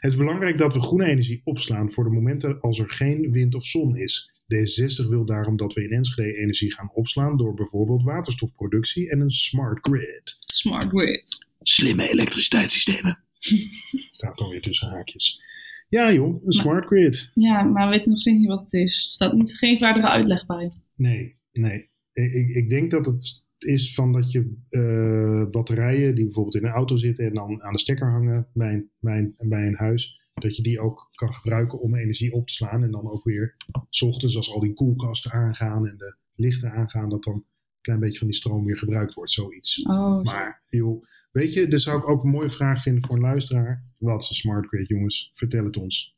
Het 0.00 0.10
is 0.12 0.16
belangrijk 0.18 0.58
dat 0.58 0.72
we 0.72 0.80
groene 0.80 1.06
energie 1.06 1.40
opslaan 1.44 1.92
voor 1.92 2.04
de 2.04 2.10
momenten 2.10 2.60
als 2.60 2.78
er 2.78 2.90
geen 2.90 3.30
wind 3.30 3.54
of 3.54 3.66
zon 3.66 3.96
is. 3.96 4.30
D66 4.42 5.08
wil 5.08 5.24
daarom 5.24 5.56
dat 5.56 5.72
we 5.74 5.82
in 5.84 5.90
Enschede 5.92 6.36
energie 6.36 6.72
gaan 6.74 6.90
opslaan 6.94 7.36
door 7.36 7.54
bijvoorbeeld 7.54 8.02
waterstofproductie 8.02 9.10
en 9.10 9.20
een 9.20 9.30
smart 9.30 9.78
grid. 9.82 10.36
Smart 10.46 10.88
grid. 10.88 11.38
Slimme 11.62 12.10
elektriciteitssystemen. 12.10 13.18
Staat 14.10 14.38
dan 14.38 14.48
weer 14.50 14.62
tussen 14.62 14.88
haakjes. 14.88 15.40
Ja 15.88 16.12
joh, 16.12 16.44
een 16.46 16.52
smart 16.52 16.86
grid. 16.86 17.30
Ja, 17.34 17.62
maar 17.62 17.84
we 17.88 17.94
weten 17.94 18.10
nog 18.10 18.20
steeds 18.20 18.38
niet 18.38 18.46
wat 18.48 18.60
het 18.60 18.72
is. 18.72 19.06
Er 19.06 19.12
staat 19.12 19.32
niet, 19.32 19.56
geen 19.58 19.78
verdere 19.78 20.08
uitleg 20.08 20.46
bij. 20.46 20.72
Nee, 20.96 21.36
nee. 21.52 21.88
Ik, 22.12 22.32
ik- 22.32 22.56
ik 22.56 22.68
denk 22.68 22.90
dat 22.90 23.06
het 23.06 23.45
is 23.58 23.94
van 23.94 24.12
dat 24.12 24.32
je 24.32 24.56
eh, 24.68 25.50
batterijen 25.50 26.14
die 26.14 26.24
bijvoorbeeld 26.24 26.54
in 26.54 26.64
een 26.64 26.74
auto 26.74 26.96
zitten 26.96 27.26
en 27.26 27.34
dan 27.34 27.62
aan 27.62 27.72
de 27.72 27.78
stekker 27.78 28.10
hangen 28.10 28.48
bij 28.52 28.72
een, 28.72 28.90
bij, 29.00 29.18
een, 29.18 29.48
bij 29.48 29.66
een 29.66 29.76
huis, 29.76 30.20
dat 30.34 30.56
je 30.56 30.62
die 30.62 30.80
ook 30.80 31.08
kan 31.14 31.34
gebruiken 31.34 31.80
om 31.80 31.96
energie 31.96 32.32
op 32.32 32.46
te 32.46 32.54
slaan. 32.54 32.82
En 32.82 32.90
dan 32.90 33.10
ook 33.10 33.24
weer, 33.24 33.56
s 33.90 34.02
ochtends 34.02 34.36
als 34.36 34.50
al 34.50 34.60
die 34.60 34.74
koelkasten 34.74 35.32
aangaan 35.32 35.86
en 35.86 35.96
de 35.96 36.16
lichten 36.34 36.72
aangaan, 36.72 37.08
dat 37.08 37.24
dan 37.24 37.34
een 37.34 37.44
klein 37.80 38.00
beetje 38.00 38.18
van 38.18 38.26
die 38.26 38.36
stroom 38.36 38.64
weer 38.64 38.78
gebruikt 38.78 39.14
wordt, 39.14 39.32
zoiets. 39.32 39.82
Oh, 39.82 40.22
Maar 40.22 40.62
joh, 40.68 41.04
weet 41.32 41.52
je, 41.52 41.68
dit 41.68 41.80
zou 41.80 41.98
ik 41.98 42.08
ook 42.08 42.22
een 42.22 42.30
mooie 42.30 42.50
vraag 42.50 42.82
vinden 42.82 43.06
voor 43.06 43.16
een 43.16 43.22
luisteraar. 43.22 43.84
Wat 43.98 44.22
is 44.22 44.28
een 44.28 44.34
smart 44.34 44.66
grid, 44.66 44.88
jongens? 44.88 45.30
Vertel 45.34 45.64
het 45.64 45.76
ons. 45.76 46.15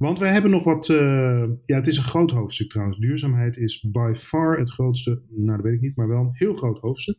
Want 0.00 0.18
we 0.18 0.26
hebben 0.26 0.50
nog 0.50 0.64
wat. 0.64 0.88
eh, 0.88 1.44
ja, 1.64 1.76
het 1.76 1.86
is 1.86 1.96
een 1.96 2.02
groot 2.04 2.30
hoofdstuk 2.30 2.70
trouwens. 2.70 2.98
Duurzaamheid 2.98 3.56
is 3.56 3.86
by 3.92 4.12
far 4.16 4.58
het 4.58 4.70
grootste. 4.70 5.22
Nou, 5.28 5.56
dat 5.56 5.64
weet 5.66 5.74
ik 5.74 5.80
niet, 5.80 5.96
maar 5.96 6.08
wel 6.08 6.20
een 6.20 6.30
heel 6.32 6.54
groot 6.54 6.78
hoofdstuk. 6.78 7.18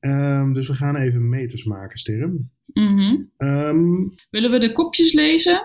Ehm, 0.00 0.52
dus 0.52 0.68
we 0.68 0.74
gaan 0.74 0.96
even 0.96 1.28
meters 1.28 1.64
maken, 1.64 1.98
Sterren. 1.98 2.50
Mhm. 2.66 3.16
Ehm, 3.36 3.92
Willen 4.30 4.50
we 4.50 4.58
de 4.58 4.72
kopjes 4.72 5.12
lezen? 5.12 5.62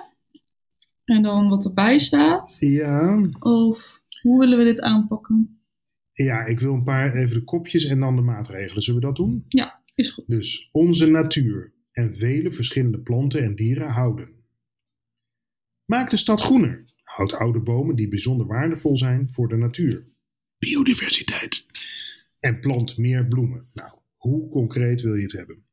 En 1.06 1.22
dan 1.22 1.50
wat 1.50 1.65
erbij 1.65 2.00
staat? 2.00 2.58
ja, 2.60 3.22
Of 3.39 4.02
hoe 4.22 4.39
willen 4.39 4.58
we 4.58 4.63
dit 4.63 4.80
aanpakken? 4.80 5.60
ja, 6.13 6.45
ik 6.45 6.60
wil 6.60 6.74
een 6.74 6.84
paar 6.84 7.15
even 7.15 7.36
de 7.36 7.43
kopjes 7.43 7.86
en 7.86 8.00
dan 8.00 8.15
de 8.15 8.22
maatregelen. 8.22 8.82
Zullen 8.82 9.00
we 9.02 9.06
dat 9.08 9.15
doen? 9.15 9.43
Ja, 9.48 9.82
is 9.95 10.12
goed. 10.12 10.28
Dus 10.28 10.69
onze 10.72 11.08
natuur 11.10 11.74
en 11.91 12.15
vele 12.15 12.52
verschillende 12.52 13.00
planten 13.00 13.43
en 13.43 13.56
dieren 13.56 13.88
houden. 13.89 14.30
Maak 15.89 16.10
de 16.10 16.17
stad 16.17 16.41
groener. 16.41 16.86
Houd 17.04 17.34
oude 17.34 17.60
bomen 17.60 17.95
die 17.95 18.10
bijzonder 18.10 18.47
waardevol 18.47 18.97
zijn 18.97 19.30
voor 19.32 19.47
de 19.47 19.56
natuur. 19.56 20.06
Biodiversiteit. 20.60 21.65
En 22.39 22.60
plant 22.60 22.97
meer 22.97 23.28
bloemen. 23.28 23.69
Nou, 23.73 23.91
hoe 24.17 24.49
concreet 24.49 25.02
wil 25.02 25.13
je 25.13 25.21
het 25.21 25.32
hebben? 25.32 25.65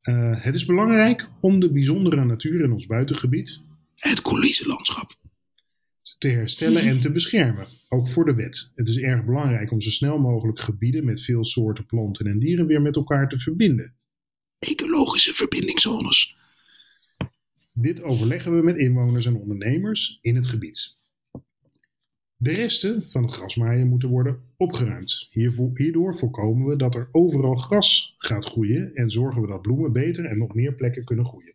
Eh, 0.00 0.42
het 0.42 0.54
is 0.54 0.64
belangrijk 0.64 1.28
om 1.40 1.60
de 1.60 1.72
bijzondere 1.72 2.24
natuur 2.24 2.64
in 2.64 2.72
ons 2.72 2.86
buitengebied, 2.86 3.60
het 3.94 4.22
coulissenlandschap, 4.22 5.10
te 6.18 6.28
herstellen 6.28 6.82
en 6.82 7.00
te 7.00 7.12
beschermen. 7.12 7.66
Ook 7.88 8.08
voor 8.08 8.24
de 8.24 8.34
wet. 8.34 8.72
Het 8.74 8.88
is 8.88 8.98
erg 8.98 9.24
belangrijk 9.24 9.70
om 9.70 9.82
zo 9.82 9.90
snel 9.90 10.18
mogelijk 10.18 10.60
gebieden 10.60 11.04
met 11.04 11.22
veel 11.22 11.44
soorten 11.44 11.86
planten 11.86 12.26
en 12.26 12.38
dieren 12.38 12.66
weer 12.66 12.82
met 12.82 12.96
elkaar 12.96 13.28
te 13.28 13.38
verbinden. 13.38 13.94
Ecologische 14.58 15.34
verbindingszones. 15.34 16.40
Dit 17.72 18.02
overleggen 18.02 18.56
we 18.56 18.62
met 18.62 18.76
inwoners 18.76 19.26
en 19.26 19.36
ondernemers 19.36 20.18
in 20.20 20.34
het 20.34 20.46
gebied. 20.46 21.00
De 22.36 22.52
resten 22.52 23.02
van 23.10 23.22
het 23.22 23.32
grasmaaien 23.32 23.88
moeten 23.88 24.08
worden 24.08 24.40
opgeruimd. 24.56 25.28
Hierdoor 25.74 26.18
voorkomen 26.18 26.66
we 26.66 26.76
dat 26.76 26.94
er 26.94 27.08
overal 27.12 27.54
gras 27.54 28.14
gaat 28.18 28.44
groeien 28.44 28.94
en 28.94 29.10
zorgen 29.10 29.42
we 29.42 29.48
dat 29.48 29.62
bloemen 29.62 29.92
beter 29.92 30.24
en 30.24 30.42
op 30.42 30.54
meer 30.54 30.74
plekken 30.74 31.04
kunnen 31.04 31.26
groeien. 31.26 31.54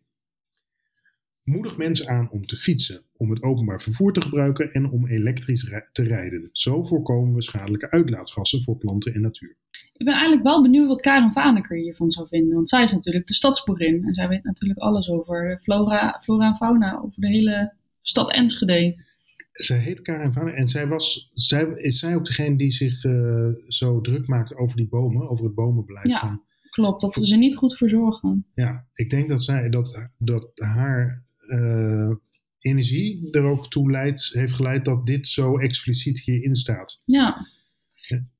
Moedig 1.47 1.77
mensen 1.77 2.07
aan 2.07 2.29
om 2.31 2.45
te 2.45 2.55
fietsen, 2.55 3.01
om 3.17 3.29
het 3.29 3.43
openbaar 3.43 3.81
vervoer 3.81 4.13
te 4.13 4.21
gebruiken 4.21 4.71
en 4.71 4.89
om 4.89 5.07
elektrisch 5.07 5.71
te 5.91 6.03
rijden. 6.03 6.49
Zo 6.51 6.83
voorkomen 6.83 7.35
we 7.35 7.43
schadelijke 7.43 7.91
uitlaatgassen 7.91 8.63
voor 8.63 8.77
planten 8.77 9.13
en 9.13 9.21
natuur. 9.21 9.55
Ik 9.93 10.05
ben 10.05 10.13
eigenlijk 10.13 10.43
wel 10.43 10.61
benieuwd 10.61 10.87
wat 10.87 11.01
Karen 11.01 11.31
Vaneker 11.31 11.77
hiervan 11.77 12.09
zou 12.09 12.27
vinden. 12.27 12.53
Want 12.55 12.69
zij 12.69 12.83
is 12.83 12.91
natuurlijk 12.91 13.27
de 13.27 13.33
stadsboerin. 13.33 14.03
En 14.03 14.13
zij 14.13 14.27
weet 14.27 14.43
natuurlijk 14.43 14.79
alles 14.79 15.09
over 15.09 15.59
flora, 15.61 16.21
flora 16.23 16.47
en 16.47 16.55
fauna. 16.55 16.99
Over 16.99 17.21
de 17.21 17.27
hele 17.27 17.73
stad 18.01 18.33
Enschede. 18.33 19.05
Zij 19.51 19.79
heet 19.79 20.01
Karin 20.01 20.33
van 20.33 20.49
en 20.49 20.67
zij 20.67 20.87
was, 20.87 21.31
zij, 21.33 21.63
is 21.63 21.99
zij 21.99 22.15
ook 22.15 22.25
degene 22.25 22.57
die 22.57 22.71
zich 22.71 23.03
eh, 23.03 23.49
zo 23.67 24.01
druk 24.01 24.27
maakt 24.27 24.55
over 24.55 24.77
die 24.77 24.87
bomen, 24.87 25.29
over 25.29 25.45
het 25.45 25.55
bomenbeleid 25.55 26.07
Ja. 26.07 26.19
van 26.19 26.45
Klopt, 26.69 27.01
dat 27.01 27.15
we 27.15 27.25
ze 27.27 27.37
niet 27.37 27.55
goed 27.55 27.77
verzorgen. 27.77 28.45
Ja, 28.55 28.85
ik 28.93 29.09
denk 29.09 29.27
dat, 29.27 29.43
zij, 29.43 29.69
dat, 29.69 30.09
dat 30.17 30.51
haar 30.55 31.25
eh, 31.47 32.15
energie 32.59 33.27
er 33.31 33.43
ook 33.43 33.69
toe 33.69 33.91
leidt, 33.91 34.29
heeft 34.33 34.53
geleid 34.53 34.85
dat 34.85 35.05
dit 35.05 35.27
zo 35.27 35.57
expliciet 35.57 36.19
hierin 36.19 36.55
staat. 36.55 37.01
Ja. 37.05 37.45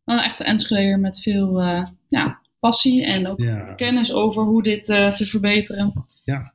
Wel 0.03 0.17
een 0.17 0.23
echte 0.23 0.43
Enschedeer 0.43 0.99
met 0.99 1.21
veel 1.21 1.61
eh, 1.61 1.87
ja, 2.09 2.41
passie 2.59 3.05
en 3.05 3.27
ook 3.27 3.41
Ja. 3.41 3.73
kennis 3.73 4.11
over 4.11 4.43
hoe 4.43 4.63
dit 4.63 4.89
eh, 4.89 5.15
te 5.15 5.25
verbeteren. 5.25 6.05
Ja. 6.23 6.53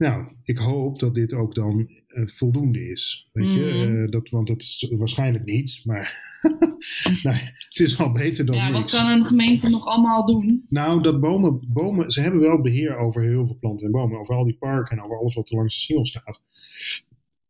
Nou, 0.00 0.24
ik 0.44 0.58
hoop 0.58 0.98
dat 0.98 1.14
dit 1.14 1.32
ook 1.34 1.54
dan 1.54 1.88
eh, 2.06 2.26
voldoende 2.26 2.90
is. 2.90 3.28
Weet 3.32 3.52
je, 3.52 3.60
Mhm. 3.60 4.02
Eh, 4.02 4.10
dat, 4.10 4.28
want 4.30 4.46
dat 4.46 4.60
is 4.60 4.92
waarschijnlijk 4.96 5.44
niet, 5.44 5.80
maar 5.84 6.18
nou, 7.22 7.36
het 7.36 7.78
is 7.80 7.96
wel 7.96 8.12
beter 8.12 8.46
dan 8.46 8.56
Ja, 8.56 8.72
wat 8.72 8.90
kan 8.90 9.06
een 9.06 9.24
gemeente 9.24 9.68
nog 9.68 9.86
allemaal 9.86 10.26
doen? 10.26 10.66
Nou, 10.68 11.02
dat 11.02 11.20
bomen, 11.20 11.60
bomen, 11.72 12.10
ze 12.10 12.20
hebben 12.20 12.40
wel 12.40 12.60
beheer 12.60 12.96
over 12.96 13.22
heel 13.22 13.46
veel 13.46 13.56
planten 13.60 13.86
en 13.86 13.92
bomen, 13.92 14.18
over 14.18 14.34
al 14.34 14.44
die 14.44 14.56
parken 14.58 14.96
en 14.96 15.04
over 15.04 15.18
alles 15.18 15.34
wat 15.34 15.50
er 15.50 15.56
langs 15.56 15.74
de 15.74 15.80
singel 15.80 16.06
staat. 16.06 16.42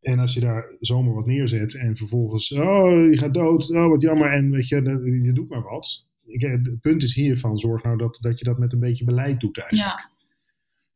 En 0.01 0.19
als 0.19 0.33
je 0.33 0.39
daar 0.39 0.65
zomaar 0.79 1.13
wat 1.13 1.25
neerzet 1.25 1.75
en 1.75 1.97
vervolgens, 1.97 2.51
oh, 2.51 2.91
je 3.11 3.17
gaat 3.17 3.33
dood, 3.33 3.69
oh, 3.69 3.87
wat 3.87 4.01
jammer, 4.01 4.31
en 4.31 4.51
weet 4.51 4.67
je, 4.67 4.81
dat- 4.81 5.01
je 5.03 5.31
doet 5.33 5.49
maar 5.49 5.61
wat. 5.63 6.05
Ik, 6.25 6.41
eh, 6.43 6.51
het 6.51 6.81
punt 6.81 7.03
is 7.03 7.13
hiervan, 7.15 7.57
zorg 7.57 7.83
nou 7.83 7.97
dat, 7.97 8.17
dat 8.21 8.39
je 8.39 8.45
dat 8.45 8.57
met 8.57 8.73
een 8.73 8.79
beetje 8.79 9.05
beleid 9.05 9.39
doet 9.39 9.57
eigenlijk. 9.57 9.89
Ja, 9.99 10.09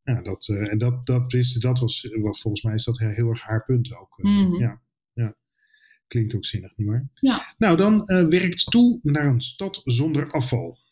Ja, 0.06 0.22
dat, 0.22 0.48
eh, 0.50 0.72
en 0.72 0.78
dat, 0.78 1.06
dat, 1.06 1.34
is, 1.34 1.54
dat 1.54 1.80
was, 1.80 2.08
wat 2.22 2.40
volgens 2.40 2.64
mij 2.64 2.74
is 2.74 2.84
dat 2.84 3.00
heel 3.00 3.30
erg 3.30 3.42
haar 3.42 3.66
punt 3.66 3.94
ook. 3.96 4.20
eh, 4.20 4.32
Mhm. 4.32 4.56
ja, 4.62 4.82
ja. 5.14 5.36
Klinkt 6.08 6.36
ook 6.36 6.46
zinnig, 6.46 6.78
nietwaar? 6.78 7.10
ja. 7.14 7.56
Nou, 7.58 7.78
dan 7.78 8.06
eh, 8.08 8.28
werkt 8.28 8.66
toe 8.72 9.00
naar 9.02 9.26
een 9.26 9.42
stad 9.42 9.82
zonder 9.84 10.32
afval. 10.32 10.84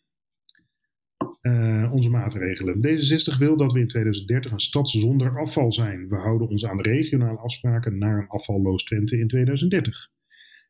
Onze 1.91 2.09
maatregelen. 2.09 2.75
D66 2.77 3.37
wil 3.37 3.57
dat 3.57 3.71
we 3.71 3.79
in 3.79 3.87
2030 3.87 4.51
een 4.51 4.59
stad 4.59 4.89
zonder 4.89 5.39
afval 5.39 5.73
zijn. 5.73 6.07
We 6.09 6.15
houden 6.15 6.47
ons 6.49 6.65
aan 6.65 6.77
de 6.77 6.83
regionale 6.83 7.37
afspraken 7.37 7.97
naar 7.97 8.17
een 8.17 8.27
afvalloos 8.27 8.83
Twente 8.83 9.17
in 9.17 9.27
2030. 9.27 10.09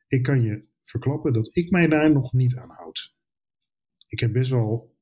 Ik 0.07 0.23
kan 0.23 0.41
je 0.41 0.63
verklappen 0.83 1.33
dat 1.33 1.49
ik 1.55 1.69
mij 1.71 1.87
daar 1.87 2.11
nog 2.11 2.33
niet 2.33 2.57
aan 2.57 2.69
houd. 2.69 3.13
Ik 4.07 4.19
heb 4.19 4.33
best 4.33 4.49
wel 4.49 4.92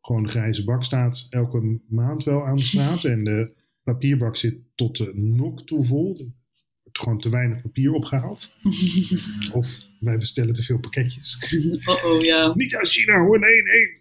gewoon 0.00 0.22
de 0.22 0.28
grijze 0.28 0.64
bak 0.64 0.84
staat 0.84 1.26
elke 1.30 1.80
maand 1.88 2.24
wel 2.24 2.46
aan 2.46 2.56
de 2.56 2.62
straat. 2.62 3.04
en 3.14 3.24
de 3.24 3.52
papierbak 3.82 4.36
zit 4.36 4.56
tot 4.74 4.96
de 4.96 5.12
nok 5.14 5.66
toe 5.66 5.84
vol. 5.84 6.16
Er 6.18 6.32
wordt 6.82 6.98
gewoon 6.98 7.20
te 7.20 7.30
weinig 7.30 7.62
papier 7.62 7.92
opgehaald. 7.92 8.54
Of 9.52 9.66
wij 10.00 10.18
bestellen 10.18 10.54
te 10.54 10.62
veel 10.62 10.78
pakketjes. 10.78 11.54
Oh, 11.84 12.04
oh 12.04 12.20
ja. 12.20 12.52
Niet 12.54 12.74
uit 12.74 12.88
China 12.88 13.18
hoor, 13.18 13.38
nee, 13.38 13.62
nee. 13.62 13.98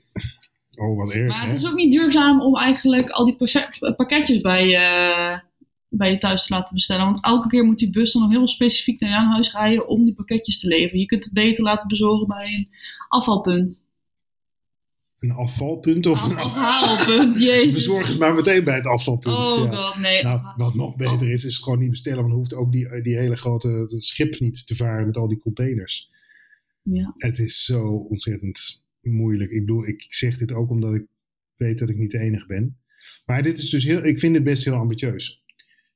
Oh, 0.75 0.97
wat 0.97 1.11
erg, 1.11 1.27
Maar 1.27 1.41
hè? 1.41 1.47
het 1.47 1.61
is 1.61 1.67
ook 1.69 1.75
niet 1.75 1.91
duurzaam 1.91 2.41
om 2.41 2.57
eigenlijk 2.57 3.09
al 3.09 3.25
die 3.25 3.35
pakketjes 3.95 4.41
bij 4.41 4.67
je, 4.67 5.41
bij 5.89 6.11
je 6.11 6.17
thuis 6.17 6.45
te 6.45 6.53
laten 6.53 6.73
bestellen. 6.73 7.05
Want 7.05 7.23
elke 7.23 7.47
keer 7.47 7.65
moet 7.65 7.77
die 7.77 7.91
bus 7.91 8.13
dan 8.13 8.21
nog 8.21 8.31
heel 8.31 8.47
specifiek 8.47 8.99
naar 8.99 9.09
jouw 9.09 9.25
huis 9.25 9.53
rijden 9.53 9.87
om 9.87 10.05
die 10.05 10.13
pakketjes 10.13 10.59
te 10.59 10.67
leveren. 10.67 10.99
Je 10.99 11.05
kunt 11.05 11.23
het 11.23 11.33
beter 11.33 11.63
laten 11.63 11.87
bezorgen 11.87 12.27
bij 12.27 12.45
een 12.45 12.69
afvalpunt. 13.07 13.87
Een 15.19 15.31
afvalpunt 15.31 16.05
of 16.05 16.23
een 16.23 16.37
Afhaalpunt, 16.37 17.39
jezus. 17.51 17.73
Bezorg 17.73 18.07
het 18.07 18.19
maar 18.19 18.33
meteen 18.33 18.63
bij 18.63 18.75
het 18.75 18.85
afvalpunt. 18.85 19.35
Oh 19.35 19.71
ja. 19.71 19.75
god, 19.75 20.01
nee. 20.01 20.23
Nou, 20.23 20.41
wat 20.57 20.73
nog 20.73 20.95
beter 20.95 21.29
is, 21.29 21.43
is 21.43 21.57
gewoon 21.57 21.79
niet 21.79 21.89
bestellen. 21.89 22.19
Want 22.19 22.29
dan 22.29 22.39
hoeft 22.39 22.53
ook 22.53 22.71
die, 22.71 23.01
die 23.01 23.17
hele 23.17 23.35
grote 23.35 23.83
schip 23.87 24.39
niet 24.39 24.67
te 24.67 24.75
varen 24.75 25.05
met 25.05 25.17
al 25.17 25.27
die 25.27 25.39
containers. 25.39 26.09
Ja. 26.83 27.13
Het 27.17 27.39
is 27.39 27.63
zo 27.65 27.95
ontzettend 27.95 28.83
moeilijk. 29.01 29.51
Ik 29.51 29.59
bedoel, 29.59 29.87
ik 29.87 30.05
zeg 30.07 30.37
dit 30.37 30.53
ook 30.53 30.69
omdat 30.69 30.93
ik 30.93 31.05
weet 31.55 31.79
dat 31.79 31.89
ik 31.89 31.97
niet 31.97 32.11
de 32.11 32.19
enige 32.19 32.45
ben. 32.47 32.77
Maar 33.25 33.43
dit 33.43 33.57
is 33.57 33.69
dus 33.69 33.83
heel, 33.83 34.05
ik 34.05 34.19
vind 34.19 34.35
het 34.35 34.43
best 34.43 34.65
heel 34.65 34.73
ambitieus. 34.73 35.43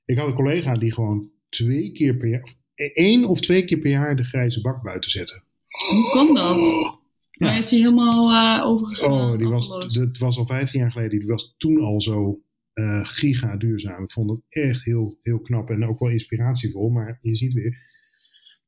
Ik 0.05 0.17
had 0.17 0.27
een 0.27 0.33
collega 0.33 0.73
die 0.73 0.93
gewoon 0.93 1.29
twee 1.49 1.91
keer 1.91 2.17
per 2.17 2.29
jaar, 2.29 2.53
één 2.93 3.25
of 3.25 3.41
twee 3.41 3.65
keer 3.65 3.79
per 3.79 3.89
jaar 3.89 4.15
de 4.15 4.23
grijze 4.23 4.61
bak 4.61 4.83
buiten 4.83 5.11
zette. 5.11 5.43
Hoe 5.89 6.11
kan 6.11 6.33
dat? 6.33 7.01
Maar 7.37 7.57
is 7.57 7.69
die 7.69 7.79
helemaal 7.79 8.63
overgegaan? 8.63 9.31
Oh, 9.31 9.37
die 9.37 9.47
was, 9.47 9.67
het 9.87 10.17
was 10.17 10.37
al 10.37 10.45
15 10.45 10.79
jaar 10.79 10.91
geleden. 10.91 11.19
Die 11.19 11.27
was 11.27 11.53
toen 11.57 11.81
al 11.81 12.01
zo 12.01 12.41
eh 12.73 13.05
giga 13.05 13.57
duurzaam. 13.57 14.03
Ik 14.03 14.11
vond 14.11 14.29
het 14.29 14.39
echt 14.49 14.85
heel, 14.85 15.19
heel 15.21 15.39
knap 15.39 15.69
en 15.69 15.87
ook 15.87 15.99
wel 15.99 16.09
inspiratievol. 16.09 16.89
Maar 16.89 17.19
je 17.21 17.35
ziet 17.35 17.53
weer, 17.53 17.77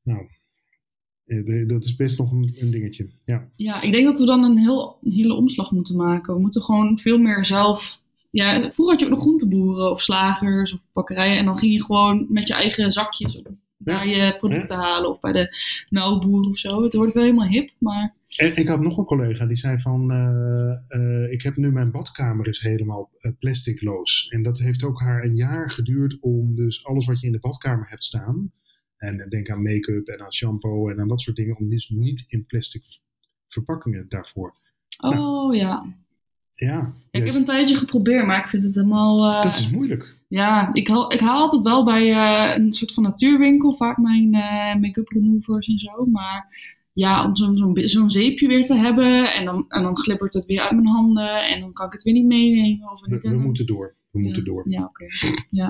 nou, 0.03 0.27
eh, 1.25 1.67
dat 1.67 1.85
is 1.85 1.95
best 1.95 2.17
nog 2.17 2.31
een, 2.31 2.55
een 2.59 2.71
dingetje. 2.71 3.09
Ja. 3.23 3.49
Ja, 3.55 3.81
ik 3.81 3.91
denk 3.91 4.05
dat 4.05 4.19
we 4.19 4.25
dan 4.25 4.43
een, 4.43 4.57
heel, 4.57 4.97
een 5.03 5.11
hele 5.11 5.33
omslag 5.33 5.71
moeten 5.71 5.95
maken. 5.95 6.33
We 6.33 6.41
moeten 6.41 6.61
gewoon 6.61 6.99
veel 6.99 7.17
meer 7.17 7.45
zelf. 7.45 8.01
Ja, 8.31 8.71
vroeger 8.71 8.93
had 8.93 8.99
je 8.99 9.05
ook 9.05 9.11
nog 9.11 9.21
groenteboeren 9.21 9.91
of 9.91 10.01
slagers 10.01 10.73
of 10.73 10.79
bakkerijen. 10.93 11.37
En 11.37 11.45
dan 11.45 11.57
ging 11.57 11.73
je 11.73 11.83
gewoon 11.83 12.25
met 12.29 12.47
je 12.47 12.53
eigen 12.53 12.91
zakjes 12.91 13.43
naar 13.85 14.07
je 14.07 14.35
producten 14.37 14.77
halen. 14.77 15.09
Of 15.09 15.19
bij 15.19 15.31
de 15.31 15.55
melkboer 15.89 16.49
of 16.49 16.57
zo. 16.57 16.83
Het 16.83 16.93
wordt 16.93 17.13
wel 17.13 17.23
helemaal 17.23 17.47
hip, 17.47 17.71
maar 17.79 18.15
En 18.35 18.55
ik 18.55 18.67
had 18.67 18.81
nog 18.81 18.97
een 18.97 19.05
collega 19.05 19.45
die 19.45 19.57
zei 19.57 19.79
van, 19.81 20.11
eh, 20.11 20.71
eh, 20.87 21.31
ik 21.31 21.41
heb 21.41 21.55
nu 21.55 21.71
mijn 21.71 21.91
badkamer 21.91 22.47
is 22.47 22.59
helemaal 22.59 23.09
eh, 23.19 23.31
plasticloos. 23.39 24.27
En 24.29 24.43
dat 24.43 24.59
heeft 24.59 24.83
ook 24.83 24.99
haar 24.99 25.23
een 25.23 25.35
jaar 25.35 25.71
geduurd 25.71 26.17
om 26.19 26.55
dus 26.55 26.85
alles 26.85 27.05
wat 27.05 27.19
je 27.19 27.27
in 27.27 27.33
de 27.33 27.39
badkamer 27.39 27.89
hebt 27.89 28.03
staan. 28.03 28.51
En 28.97 29.29
denk 29.29 29.49
aan 29.49 29.61
make-up 29.63 30.07
en 30.07 30.21
aan 30.21 30.33
shampoo 30.33 30.89
en 30.89 30.99
aan 30.99 31.07
dat 31.07 31.21
soort 31.21 31.35
dingen. 31.35 31.57
Om 31.57 31.69
dus 31.69 31.89
niet 31.89 32.25
in 32.27 32.45
plastic 32.45 32.83
verpakkingen 33.47 34.05
daarvoor. 34.09 34.55
oh 34.99 35.55
ja. 35.55 35.85
Ja, 36.55 36.93
Ik 37.11 37.21
yes. 37.21 37.31
heb 37.31 37.41
een 37.41 37.45
tijdje 37.45 37.75
geprobeerd, 37.75 38.25
maar 38.25 38.39
ik 38.39 38.47
vind 38.47 38.63
het 38.63 38.75
helemaal... 38.75 39.25
eh, 39.25 39.43
dat 39.43 39.59
is 39.59 39.69
moeilijk. 39.69 40.15
Ja, 40.35 40.73
ik 40.73 40.87
haal, 40.87 41.13
ik 41.13 41.19
haal 41.19 41.41
altijd 41.41 41.61
wel 41.61 41.85
bij 41.85 42.11
eh, 42.11 42.63
een 42.63 42.71
soort 42.71 42.93
van 42.93 43.03
natuurwinkel 43.03 43.73
vaak 43.73 43.97
mijn 43.97 44.33
eh, 44.33 44.75
make-up 44.81 45.07
removers 45.07 45.67
en 45.67 45.79
zo. 45.79 46.05
Maar 46.05 46.47
ja, 46.93 47.25
om 47.25 47.35
zo'n 47.35 47.57
zo'n 47.57 47.77
zo'n 47.77 48.09
zeepje 48.09 48.47
weer 48.47 48.65
te 48.65 48.75
hebben 48.75 49.33
en 49.33 49.45
dan, 49.45 49.65
en 49.67 49.83
dan 49.83 49.97
glibbert 49.97 50.33
het 50.33 50.45
weer 50.45 50.61
uit 50.61 50.71
mijn 50.71 50.87
handen 50.87 51.47
en 51.47 51.59
dan 51.59 51.73
kan 51.73 51.85
ik 51.85 51.91
het 51.91 52.03
weer 52.03 52.13
niet 52.13 52.25
meenemen. 52.25 52.91
Of 52.91 53.01
We, 53.01 53.13
niet, 53.13 53.23
we 53.23 53.37
moeten 53.37 53.65
door. 53.65 53.95
We 54.11 54.19
moeten 54.19 54.43
ja, 54.43 54.45
door. 54.45 54.65
Ja, 54.69 54.83
oké. 54.83 55.05
Ja. 55.49 55.69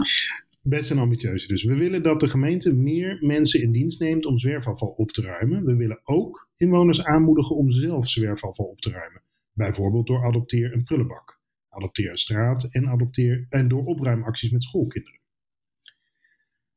Best 0.62 0.92
een 0.92 1.00
ambitieuze 1.00 1.48
dus. 1.48 1.64
We 1.64 1.76
willen 1.76 2.04
dat 2.04 2.20
de 2.20 2.30
gemeente 2.30 2.74
meer 2.74 3.18
mensen 3.22 3.62
in 3.62 3.72
dienst 3.72 4.00
neemt 4.00 4.26
om 4.26 4.40
zwerfafval 4.40 4.94
op 4.98 5.12
te 5.12 5.22
ruimen. 5.22 5.66
We 5.66 5.76
willen 5.76 6.02
ook 6.04 6.50
inwoners 6.58 7.04
aanmoedigen 7.04 7.56
om 7.56 7.72
zelf 7.72 8.10
zwerfafval 8.10 8.66
op 8.66 8.82
te 8.82 8.90
ruimen. 8.90 9.22
Bijvoorbeeld 9.54 10.08
door 10.08 10.26
adopteer 10.26 10.74
een 10.74 10.84
prullenbak, 10.84 11.35
adopteer 11.76 12.12
een 12.12 12.18
straat 12.18 12.68
en, 12.72 12.88
adopteer, 12.88 13.46
en 13.50 13.68
door 13.68 13.86
opruimacties 13.86 14.52
met 14.52 14.64
schoolkinderen. 14.64 15.20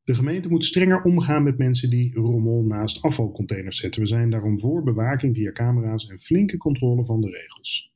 De 0.04 0.14
gemeente 0.14 0.48
moet 0.48 0.64
strenger 0.64 1.02
omgaan 1.02 1.42
met 1.42 1.58
mensen 1.58 1.90
die 1.90 2.14
rommel 2.14 2.64
naast 2.64 3.02
afvalcontainers 3.02 3.80
zetten. 3.80 4.02
We 4.02 4.08
zijn 4.08 4.30
daarom 4.30 4.61
voor 4.61 4.82
bewaking 4.82 5.34
via 5.37 5.52
camera's 5.52 6.08
en 6.08 6.20
flinke 6.20 6.56
controle 6.56 7.04
van 7.04 7.20
de 7.20 7.30
regels. 7.30 7.92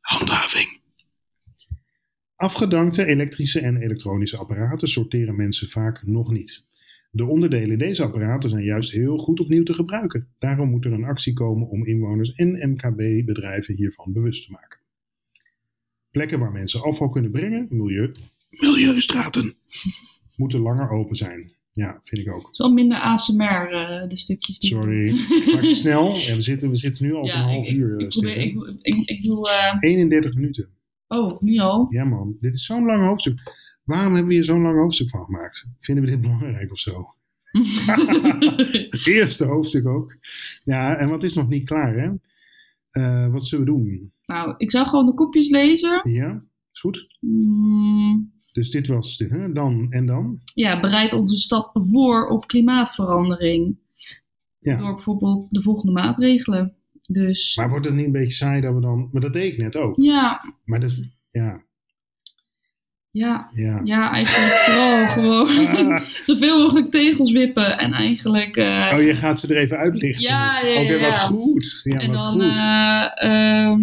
Handhaving. 0.00 0.80
Afgedankte 2.36 3.06
elektrische 3.06 3.60
en 3.60 3.76
elektronische 3.76 4.36
apparaten 4.36 4.88
sorteren 4.88 5.36
mensen 5.36 5.68
vaak 5.68 6.06
nog 6.06 6.30
niet. 6.30 6.64
De 7.10 7.26
onderdelen 7.26 7.70
in 7.70 7.78
deze 7.78 8.02
apparaten 8.02 8.50
zijn 8.50 8.64
juist 8.64 8.92
heel 8.92 9.18
goed 9.18 9.40
opnieuw 9.40 9.62
te 9.62 9.74
gebruiken. 9.74 10.28
Daarom 10.38 10.70
moet 10.70 10.84
er 10.84 10.92
een 10.92 11.04
actie 11.04 11.32
komen 11.32 11.68
om 11.68 11.86
inwoners 11.86 12.32
en 12.32 12.70
MKB-bedrijven 12.70 13.74
hiervan 13.74 14.12
bewust 14.12 14.46
te 14.46 14.52
maken. 14.52 14.81
Plekken 16.12 16.38
waar 16.38 16.52
mensen 16.52 16.82
afval 16.82 17.08
kunnen 17.10 17.30
brengen, 17.30 17.66
milieu, 17.70 18.12
milieustraten, 18.50 19.54
moeten 20.36 20.60
langer 20.60 20.90
open 20.90 21.16
zijn. 21.16 21.52
Ja, 21.72 22.00
vind 22.04 22.26
ik 22.26 22.32
ook. 22.32 22.42
Het 22.42 22.52
is 22.52 22.58
wel 22.58 22.72
minder 22.72 22.98
ASMR, 22.98 23.72
uh, 23.72 24.08
de 24.08 24.16
stukjes. 24.16 24.58
Die 24.58 24.70
Sorry, 24.70 25.12
maak 25.54 25.62
het 25.62 25.76
snel. 25.76 26.16
Ja, 26.16 26.34
we, 26.34 26.40
zitten, 26.40 26.70
we 26.70 26.76
zitten 26.76 27.04
nu 27.06 27.14
al 27.14 27.24
Ja, 27.26 27.34
een 27.42 27.48
half 27.48 27.66
ik, 27.66 27.76
uur. 27.76 27.92
Ik, 27.92 28.00
eh, 28.00 28.04
ik, 28.04 28.10
probeer, 28.10 28.36
ik, 28.36 28.78
ik, 28.82 29.08
ik 29.08 29.22
doe... 29.22 29.48
eh, 29.48 29.76
31 29.90 30.34
minuten. 30.34 30.68
oh, 31.08 31.40
nu 31.40 31.58
al? 31.58 31.86
Ja 31.90 32.04
man, 32.04 32.36
dit 32.40 32.54
is 32.54 32.64
zo'n 32.66 32.84
lang 32.84 33.06
hoofdstuk. 33.06 33.34
Waarom 33.84 34.12
hebben 34.12 34.28
we 34.28 34.34
hier 34.34 34.44
zo'n 34.44 34.62
lang 34.62 34.78
hoofdstuk 34.78 35.10
van 35.10 35.24
gemaakt? 35.24 35.68
Vinden 35.80 36.04
we 36.04 36.10
dit 36.10 36.20
belangrijk 36.20 36.70
of 36.70 36.78
zo? 36.78 37.06
Het 38.96 39.06
eerste 39.06 39.44
hoofdstuk 39.44 39.86
ook. 39.86 40.16
Ja, 40.64 40.96
en 40.96 41.08
wat 41.08 41.22
is 41.22 41.34
nog 41.34 41.48
niet 41.48 41.64
klaar 41.64 41.94
hè? 41.96 42.10
Eh, 42.92 43.26
wat 43.26 43.44
zullen 43.46 43.64
we 43.64 43.70
doen? 43.70 44.12
nou, 44.24 44.54
ik 44.56 44.70
zou 44.70 44.86
gewoon 44.86 45.06
de 45.06 45.14
kopjes 45.14 45.50
lezen. 45.50 46.10
Ja, 46.12 46.44
is 46.72 46.80
goed. 46.80 47.16
Mm, 47.20 48.32
Dus 48.52 48.70
dit 48.70 48.86
was 48.86 49.16
de, 49.16 49.26
hè? 49.26 49.52
dan 49.52 49.86
en 49.90 50.06
dan. 50.06 50.40
ja, 50.54 50.80
bereid 50.80 51.12
onze 51.12 51.36
stad 51.36 51.70
voor 51.72 52.28
op 52.28 52.46
klimaatverandering. 52.46 53.78
Ja. 54.58 54.76
Door 54.76 54.94
bijvoorbeeld 54.94 55.50
de 55.50 55.62
volgende 55.62 55.92
maatregelen. 55.92 56.74
Dus 57.06 57.56
Maar 57.56 57.68
wordt 57.70 57.84
het 57.86 57.94
niet 57.94 58.06
een 58.06 58.12
beetje 58.12 58.32
saai 58.34 58.60
dat 58.60 58.74
we 58.74 58.80
dan... 58.80 59.08
Maar 59.12 59.22
dat 59.22 59.32
deed 59.32 59.52
ik 59.52 59.58
net 59.58 59.76
ook. 59.76 59.96
ja, 59.96 60.40
Maar 60.64 60.80
dat. 60.80 60.98
Ja, 61.30 61.62
ja, 63.12 63.48
ja. 63.52 63.80
ja, 63.84 64.10
eigenlijk 64.10 64.54
vooral 64.54 65.06
gewoon 65.06 65.48
Ah. 65.92 66.00
zoveel 66.28 66.58
mogelijk 66.62 66.90
tegels 66.90 67.32
wippen. 67.32 67.78
En 67.78 67.92
eigenlijk... 67.92 68.56
eh, 68.56 68.90
Oh, 68.94 69.02
je 69.02 69.14
gaat 69.14 69.38
ze 69.38 69.54
er 69.54 69.60
even 69.60 69.76
uitlichten. 69.78 70.22
Ja, 70.22 70.58
ja, 70.60 70.68
ja, 70.68 70.82
Oké, 70.84 70.98
wat 71.00 71.18
goed. 71.18 71.80
Ja, 71.82 71.98
en 71.98 72.06
wat 72.06 72.16
dan... 72.16 72.32
goed. 72.32 72.56
eh, 72.56 73.30
ehm, 73.30 73.80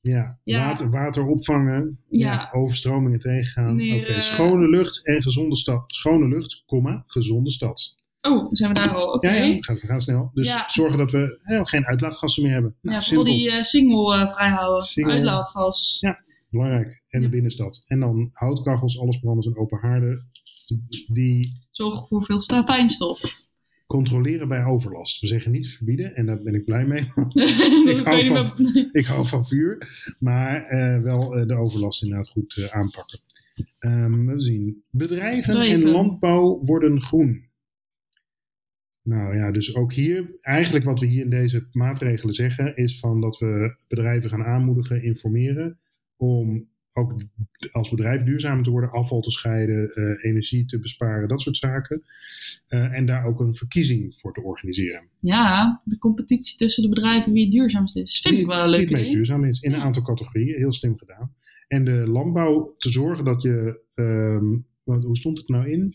ja. 0.00 0.36
Water, 0.44 0.90
water 0.90 1.26
opvangen. 1.26 1.98
Ja. 2.08 2.48
Overstromingen 2.52 3.18
tegengaan. 3.20 3.74
Nee, 3.76 4.00
Oké, 4.00 4.12
eh, 4.12 4.20
schone 4.20 4.68
lucht 4.68 5.06
en 5.06 5.22
gezonde 5.22 5.56
stad. 5.56 5.82
Schone 5.86 6.28
lucht, 6.28 6.62
komma, 6.66 7.04
gezonde 7.06 7.50
stad. 7.50 7.94
oh, 8.20 8.48
zijn 8.50 8.68
we 8.72 8.74
daar 8.80 8.94
al? 8.94 9.12
Oké. 9.12 9.28
Ja, 9.28 9.34
ja, 9.44 9.54
we 9.56 9.86
gaan, 9.86 10.00
snel. 10.00 10.30
Dus 10.34 10.46
Ja. 10.48 10.64
zorgen 10.66 10.98
dat 10.98 11.10
we 11.10 11.38
geen 11.64 11.86
uitlaatgassen 11.86 12.42
meer 12.42 12.52
hebben. 12.52 12.74
Nou, 12.82 12.96
Ja, 12.96 13.02
vooral 13.02 13.24
die 13.24 13.50
eh, 13.50 13.62
single 13.62 14.30
vrijhouden. 14.34 14.80
Single. 14.80 15.12
Uitlaatgas. 15.12 15.98
Ja. 16.00 16.18
Belangrijk. 16.54 17.02
En 17.08 17.20
de 17.20 17.28
binnenstad. 17.28 17.84
En 17.86 18.00
dan 18.00 18.30
houtkachels, 18.32 18.98
alles 18.98 19.18
branders 19.18 19.46
en 19.46 19.56
open 19.56 19.78
haarden. 19.78 20.22
Die 21.12 21.52
Zorg 21.70 22.08
voor 22.08 22.24
veel 22.24 22.40
fijnstof. 22.64 23.20
controleren 23.86 24.48
bij 24.48 24.64
overlast. 24.64 25.20
We 25.20 25.26
zeggen 25.26 25.52
niet 25.52 25.66
verbieden 25.68 26.14
en 26.14 26.26
daar 26.26 26.42
ben 26.42 26.54
ik 26.54 26.64
blij 26.64 26.84
mee. 26.86 27.04
hou 28.04 28.24
van- 28.26 28.54
ik 29.00 29.04
hou 29.06 29.26
van 29.28 29.46
vuur. 29.46 29.78
Maar 30.20 30.64
eh, 30.66 31.02
wel 31.02 31.36
eh, 31.36 31.46
de 31.46 31.54
overlast 31.54 32.02
inderdaad 32.02 32.28
goed 32.28 32.56
eh, 32.56 32.76
aanpakken. 32.76 33.18
Ehm, 33.78 34.26
we 34.26 34.40
zien. 34.40 34.82
Bedrijven, 34.90 35.52
Bedrijven. 35.54 35.86
en 35.86 35.92
landbouw 35.92 36.64
worden 36.64 37.02
groen. 37.02 37.52
Nou 39.02 39.36
ja, 39.36 39.50
dus 39.52 39.74
ook 39.74 39.92
hier, 39.92 40.38
eigenlijk 40.40 40.84
wat 40.84 41.00
we 41.00 41.06
hier 41.06 41.22
in 41.22 41.30
deze 41.30 41.66
maatregelen 41.72 42.34
zeggen, 42.34 42.76
is 42.76 42.98
van 43.00 43.20
dat 43.20 43.38
we 43.38 43.76
bedrijven 43.88 44.30
gaan 44.30 44.44
aanmoedigen, 44.44 45.02
informeren, 45.02 45.78
om 46.16 46.68
ook 46.94 47.24
als 47.72 47.90
bedrijf 47.90 48.22
duurzamer 48.22 48.64
te 48.64 48.70
worden, 48.70 48.90
afval 48.90 49.20
te 49.20 49.30
scheiden, 49.30 49.90
eh, 49.90 50.30
energie 50.30 50.64
te 50.64 50.78
besparen, 50.78 51.28
dat 51.28 51.40
soort 51.40 51.56
zaken. 51.56 52.02
Eh, 52.66 52.92
en 52.92 53.06
daar 53.06 53.24
ook 53.24 53.40
een 53.40 53.56
verkiezing 53.56 54.18
voor 54.18 54.34
te 54.34 54.42
organiseren. 54.42 55.08
Ja, 55.20 55.80
de 55.84 55.98
competitie 55.98 56.56
tussen 56.56 56.82
de 56.82 56.88
bedrijven 56.88 57.32
wie 57.32 57.42
het 57.42 57.52
duurzaamst 57.52 57.96
is. 57.96 58.20
Vind 58.22 58.38
ik 58.38 58.46
wel 58.46 58.56
een 58.56 58.70
Wie 58.70 58.70
leuk 58.70 58.88
het 58.88 58.98
meest 58.98 59.12
duurzaam 59.12 59.44
is 59.44 59.60
in 59.60 59.72
een 59.72 59.80
aantal 59.80 60.02
categorieën. 60.02 60.56
Heel 60.56 60.72
slim 60.72 60.98
gedaan. 60.98 61.34
En 61.68 61.84
de 61.84 62.06
landbouw 62.06 62.74
te 62.78 62.90
zorgen 62.90 63.24
dat 63.24 63.42
je, 63.42 63.80
ehm, 63.94 64.58
wat, 64.84 65.02
hoe 65.02 65.16
stond 65.16 65.38
het 65.38 65.48
nou 65.48 65.70
in? 65.70 65.94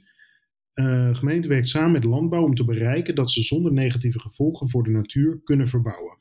Eh 0.74 1.16
gemeente 1.16 1.48
werkt 1.48 1.68
samen 1.68 1.92
met 1.92 2.04
landbouw 2.04 2.44
om 2.44 2.56
te 2.56 2.66
bereiken 2.66 3.16
dat 3.16 3.32
ze 3.32 3.42
zonder 3.42 3.72
negatieve 3.72 4.20
gevolgen 4.20 4.70
voor 4.70 4.84
de 4.84 4.90
natuur 4.90 5.42
kunnen 5.44 5.68
verbouwen. 5.68 6.18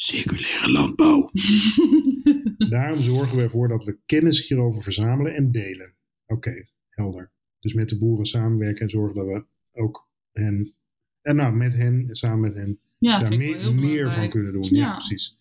Circulaire 0.00 0.70
landbouw. 0.70 1.30
Daarom 2.70 2.98
zorgen 2.98 3.36
we 3.36 3.42
ervoor 3.42 3.68
dat 3.68 3.84
we 3.84 3.98
kennis 4.06 4.48
hierover 4.48 4.82
verzamelen 4.82 5.34
en 5.34 5.50
delen. 5.50 5.94
Oké, 6.26 6.68
helder. 6.90 7.30
Dus 7.60 7.72
met 7.72 7.88
de 7.88 7.98
boeren 7.98 8.26
samenwerken 8.26 8.82
en 8.82 8.90
zorgen 8.90 9.16
dat 9.16 9.26
we 9.26 9.44
ook 9.80 10.08
hen, 10.32 10.74
en 11.22 11.36
nou 11.36 11.54
met 11.54 11.74
hen, 11.74 12.08
samen 12.10 12.40
met 12.40 12.54
hen, 12.54 12.78
ja, 12.98 13.18
daar 13.18 13.38
meer, 13.38 14.12
van 14.12 14.28
kunnen 14.30 14.52
doen. 14.52 14.62
Ja, 14.62 14.86
Ja. 14.86 14.94
precies. 14.94 15.36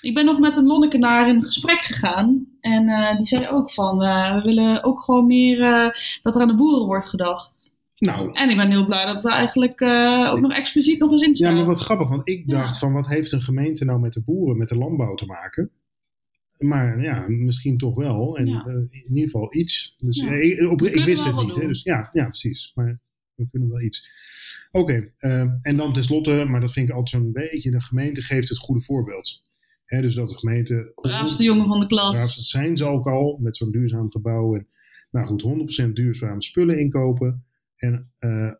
Ik 0.00 0.14
ben 0.14 0.24
nog 0.24 0.38
met 0.38 0.56
een 0.56 0.66
Lonnekenaar 0.66 1.28
in 1.28 1.42
gesprek 1.42 1.80
gegaan. 1.80 2.46
En 2.60 2.88
eh, 2.88 3.16
die 3.16 3.26
zei 3.26 3.48
ook 3.48 3.72
van, 3.72 4.02
eh, 4.02 4.34
we 4.34 4.42
willen 4.42 4.84
ook 4.84 5.00
gewoon 5.00 5.26
meer 5.26 5.62
eh, 5.62 5.90
dat 6.22 6.34
er 6.34 6.40
aan 6.40 6.48
de 6.48 6.56
boeren 6.56 6.86
wordt 6.86 7.08
gedacht. 7.08 7.65
Nou, 7.98 8.32
En 8.32 8.50
ik 8.50 8.56
ben 8.56 8.70
heel 8.70 8.86
blij 8.86 9.04
dat 9.06 9.22
we 9.22 9.30
eigenlijk 9.30 9.80
eh, 9.80 10.30
ook 10.32 10.40
nog 10.40 10.52
expliciet 10.52 10.98
nog 10.98 11.10
eens 11.10 11.22
in 11.22 11.28
Ja, 11.28 11.34
staan. 11.34 11.54
maar 11.54 11.64
wat 11.64 11.78
grappig, 11.80 12.08
want 12.08 12.28
ik 12.28 12.42
Ja. 12.46 12.56
dacht 12.56 12.78
van 12.78 12.92
wat 12.92 13.06
heeft 13.08 13.32
een 13.32 13.42
gemeente 13.42 13.84
nou 13.84 14.00
met 14.00 14.12
de 14.12 14.22
boeren, 14.24 14.56
met 14.58 14.68
de 14.68 14.76
landbouw 14.76 15.14
te 15.14 15.26
maken? 15.26 15.70
Maar 16.58 17.02
ja, 17.02 17.28
misschien 17.28 17.78
toch 17.78 17.94
wel. 17.94 18.38
En 18.38 18.46
Ja. 18.46 18.64
eh, 18.66 18.74
in 18.74 19.04
ieder 19.14 19.22
geval 19.22 19.54
iets. 19.54 19.94
Dus 19.96 20.20
Ja. 20.20 20.26
eh, 20.32 20.50
ik, 20.50 20.70
op, 20.70 20.82
ik 20.82 21.04
wist 21.04 21.24
het 21.24 21.36
niet. 21.36 21.54
Hè, 21.54 21.66
dus, 21.66 21.82
ja, 21.82 22.08
ja, 22.12 22.24
precies. 22.24 22.72
Maar 22.74 23.00
we 23.34 23.46
kunnen 23.50 23.68
wel 23.68 23.80
iets. 23.80 24.08
Oké, 24.70 25.12
en 25.62 25.76
dan 25.76 25.92
tenslotte, 25.92 26.44
maar 26.48 26.60
dat 26.60 26.72
vind 26.72 26.88
ik 26.88 26.94
altijd 26.94 27.22
zo'n 27.22 27.32
beetje, 27.32 27.70
de 27.70 27.80
gemeente 27.82 28.22
geeft 28.22 28.48
het 28.48 28.58
goede 28.58 28.82
voorbeeld. 28.82 29.40
Hè, 29.84 30.00
dus 30.00 30.14
dat 30.14 30.28
de 30.28 30.34
gemeente... 30.36 30.92
Braafste 30.94 31.42
jongen 31.42 31.66
van 31.66 31.80
de 31.80 31.86
klas. 31.86 32.14
Ja, 32.16 32.20
dat 32.22 32.30
zijn 32.30 32.76
ze 32.76 32.84
ook 32.84 33.06
al 33.06 33.38
met 33.42 33.56
zo'n 33.56 33.70
duurzaam 33.70 34.10
gebouw. 34.10 34.54
En, 34.54 34.66
nou 35.10 35.26
goed, 35.26 35.42
100% 35.42 35.92
duurzame 35.92 36.42
spullen 36.42 36.78
inkopen. 36.78 37.44
En 37.76 38.12
eh, 38.18 38.52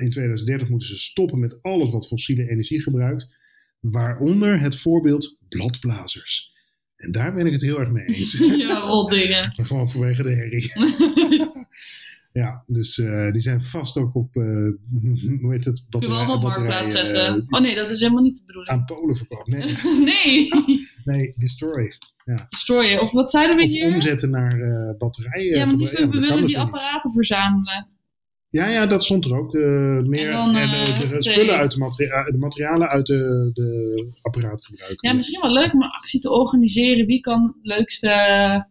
in 0.00 0.10
2030 0.10 0.68
moeten 0.68 0.88
ze 0.88 0.96
stoppen 0.96 1.38
met 1.38 1.62
alles 1.62 1.90
wat 1.90 2.06
fossiele 2.06 2.50
energie 2.50 2.82
gebruikt. 2.82 3.34
Waaronder 3.80 4.60
het 4.60 4.80
voorbeeld 4.80 5.36
bladblazers. 5.48 6.50
En 6.96 7.12
daar 7.12 7.34
ben 7.34 7.46
ik 7.46 7.52
het 7.52 7.62
heel 7.62 7.80
erg 7.80 7.90
mee 7.90 8.04
eens. 8.04 8.38
ja, 8.68 8.78
rotdingen. 8.78 9.52
Maar 9.56 9.66
gewoon 9.72 9.90
vanwege 9.90 10.22
de 10.22 10.34
herrie. 10.34 10.72
ja, 12.42 12.64
dus 12.66 12.98
eh, 12.98 13.32
die 13.32 13.40
zijn 13.40 13.62
vast 13.62 13.96
ook 13.96 14.14
op, 14.14 14.36
eh, 14.36 14.42
hoe 15.40 15.52
heet 15.52 15.64
het? 15.64 15.84
Kunnen 15.90 16.10
we 16.10 16.16
allemaal 16.16 16.36
op 16.36 16.42
marktplaats 16.42 16.92
zetten. 16.92 17.46
oh 17.48 17.60
nee, 17.60 17.74
dat 17.74 17.90
is 17.90 18.00
helemaal 18.00 18.22
niet 18.22 18.36
de 18.36 18.44
bedoeling. 18.46 18.72
aan 18.72 18.84
Polen 18.84 19.16
verkocht. 19.16 19.46
Nee, 19.46 19.76
nee, 20.04 20.48
nee, 21.04 21.34
destroy. 21.36 21.92
destroyen. 22.48 23.00
Of 23.00 23.12
wat 23.12 23.30
zeiden 23.30 23.56
we 23.56 23.62
Of 23.64 23.70
hier? 23.70 23.94
omzetten 23.94 24.30
naar 24.30 24.60
eh, 24.60 24.98
batterijen. 24.98 25.58
Ja, 25.58 25.66
want 25.66 25.78
die, 25.78 25.88
we 25.88 26.08
willen 26.08 26.36
die 26.36 26.46
niet. 26.46 26.56
apparaten 26.56 27.12
verzamelen. 27.12 27.86
Ja, 28.52 28.68
ja, 28.68 28.86
dat 28.86 29.02
stond 29.02 29.24
er 29.24 29.38
ook. 29.38 29.50
De, 29.52 30.02
meer, 30.06 30.26
En 30.26 30.32
dan, 30.32 30.56
en 30.56 30.68
eh, 30.68 31.00
de, 31.00 31.06
de 31.08 31.14
de- 31.14 31.22
spullen 31.22 31.56
uit 31.56 31.70
de, 31.72 31.78
materia- 31.78 32.30
de 32.30 32.38
materialen 32.38 32.88
uit 32.88 33.06
de, 33.06 33.50
de 33.52 34.08
apparaten 34.22 34.64
gebruiken. 34.66 35.08
Ja, 35.08 35.14
misschien 35.14 35.40
wel 35.40 35.52
leuk 35.52 35.72
om 35.72 35.82
een 35.82 35.90
actie 35.90 36.20
te 36.20 36.30
organiseren. 36.30 37.06
Wie 37.06 37.20
kan 37.20 37.42
het 37.42 37.54
leukste, 37.66 38.08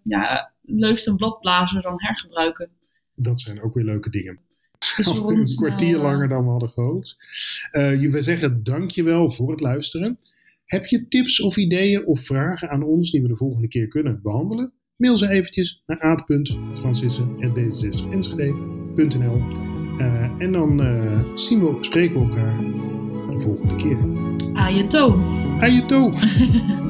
ja, 0.03 0.51
leukste 0.61 1.15
bladblazer 1.15 1.81
dan 1.81 1.93
hergebruiken? 1.95 2.69
Dat 3.15 3.41
zijn 3.41 3.61
ook 3.61 3.73
weer 3.73 3.83
leuke 3.83 4.09
dingen. 4.09 4.39
Dus 4.79 5.05
een 5.15 5.45
kwartier 5.55 5.95
eh, 5.95 6.01
langer 6.01 6.27
dan 6.27 6.43
we 6.45 6.51
hadden 6.51 6.69
gehoopt. 6.69 7.15
Eh, 7.71 7.99
we 8.11 8.21
zeggen 8.21 8.63
dankjewel 8.63 9.31
voor 9.31 9.51
het 9.51 9.59
luisteren. 9.59 10.17
Heb 10.65 10.85
je 10.85 11.07
tips 11.07 11.41
of 11.41 11.57
ideeën 11.57 12.05
of 12.05 12.25
vragen 12.25 12.69
aan 12.69 12.83
ons 12.83 13.11
die 13.11 13.21
we 13.21 13.27
de 13.27 13.37
volgende 13.37 13.67
keer 13.67 13.87
kunnen 13.87 14.19
behandelen? 14.23 14.71
Mail 14.95 15.17
ze 15.17 15.29
eventjes 15.29 15.81
naar 15.85 15.99
aad.francissen.d66enschede.nl 16.01 18.80
Eh, 19.97 20.23
En 20.37 20.51
dan 20.51 20.81
eh, 20.81 21.19
zien 21.33 21.59
we, 21.59 21.77
spreken 21.79 22.19
we 22.19 22.27
elkaar 22.27 22.57
de 23.37 23.39
volgende 23.43 23.75
keer. 23.75 23.97
Aan 24.53 24.73
je 24.73 25.85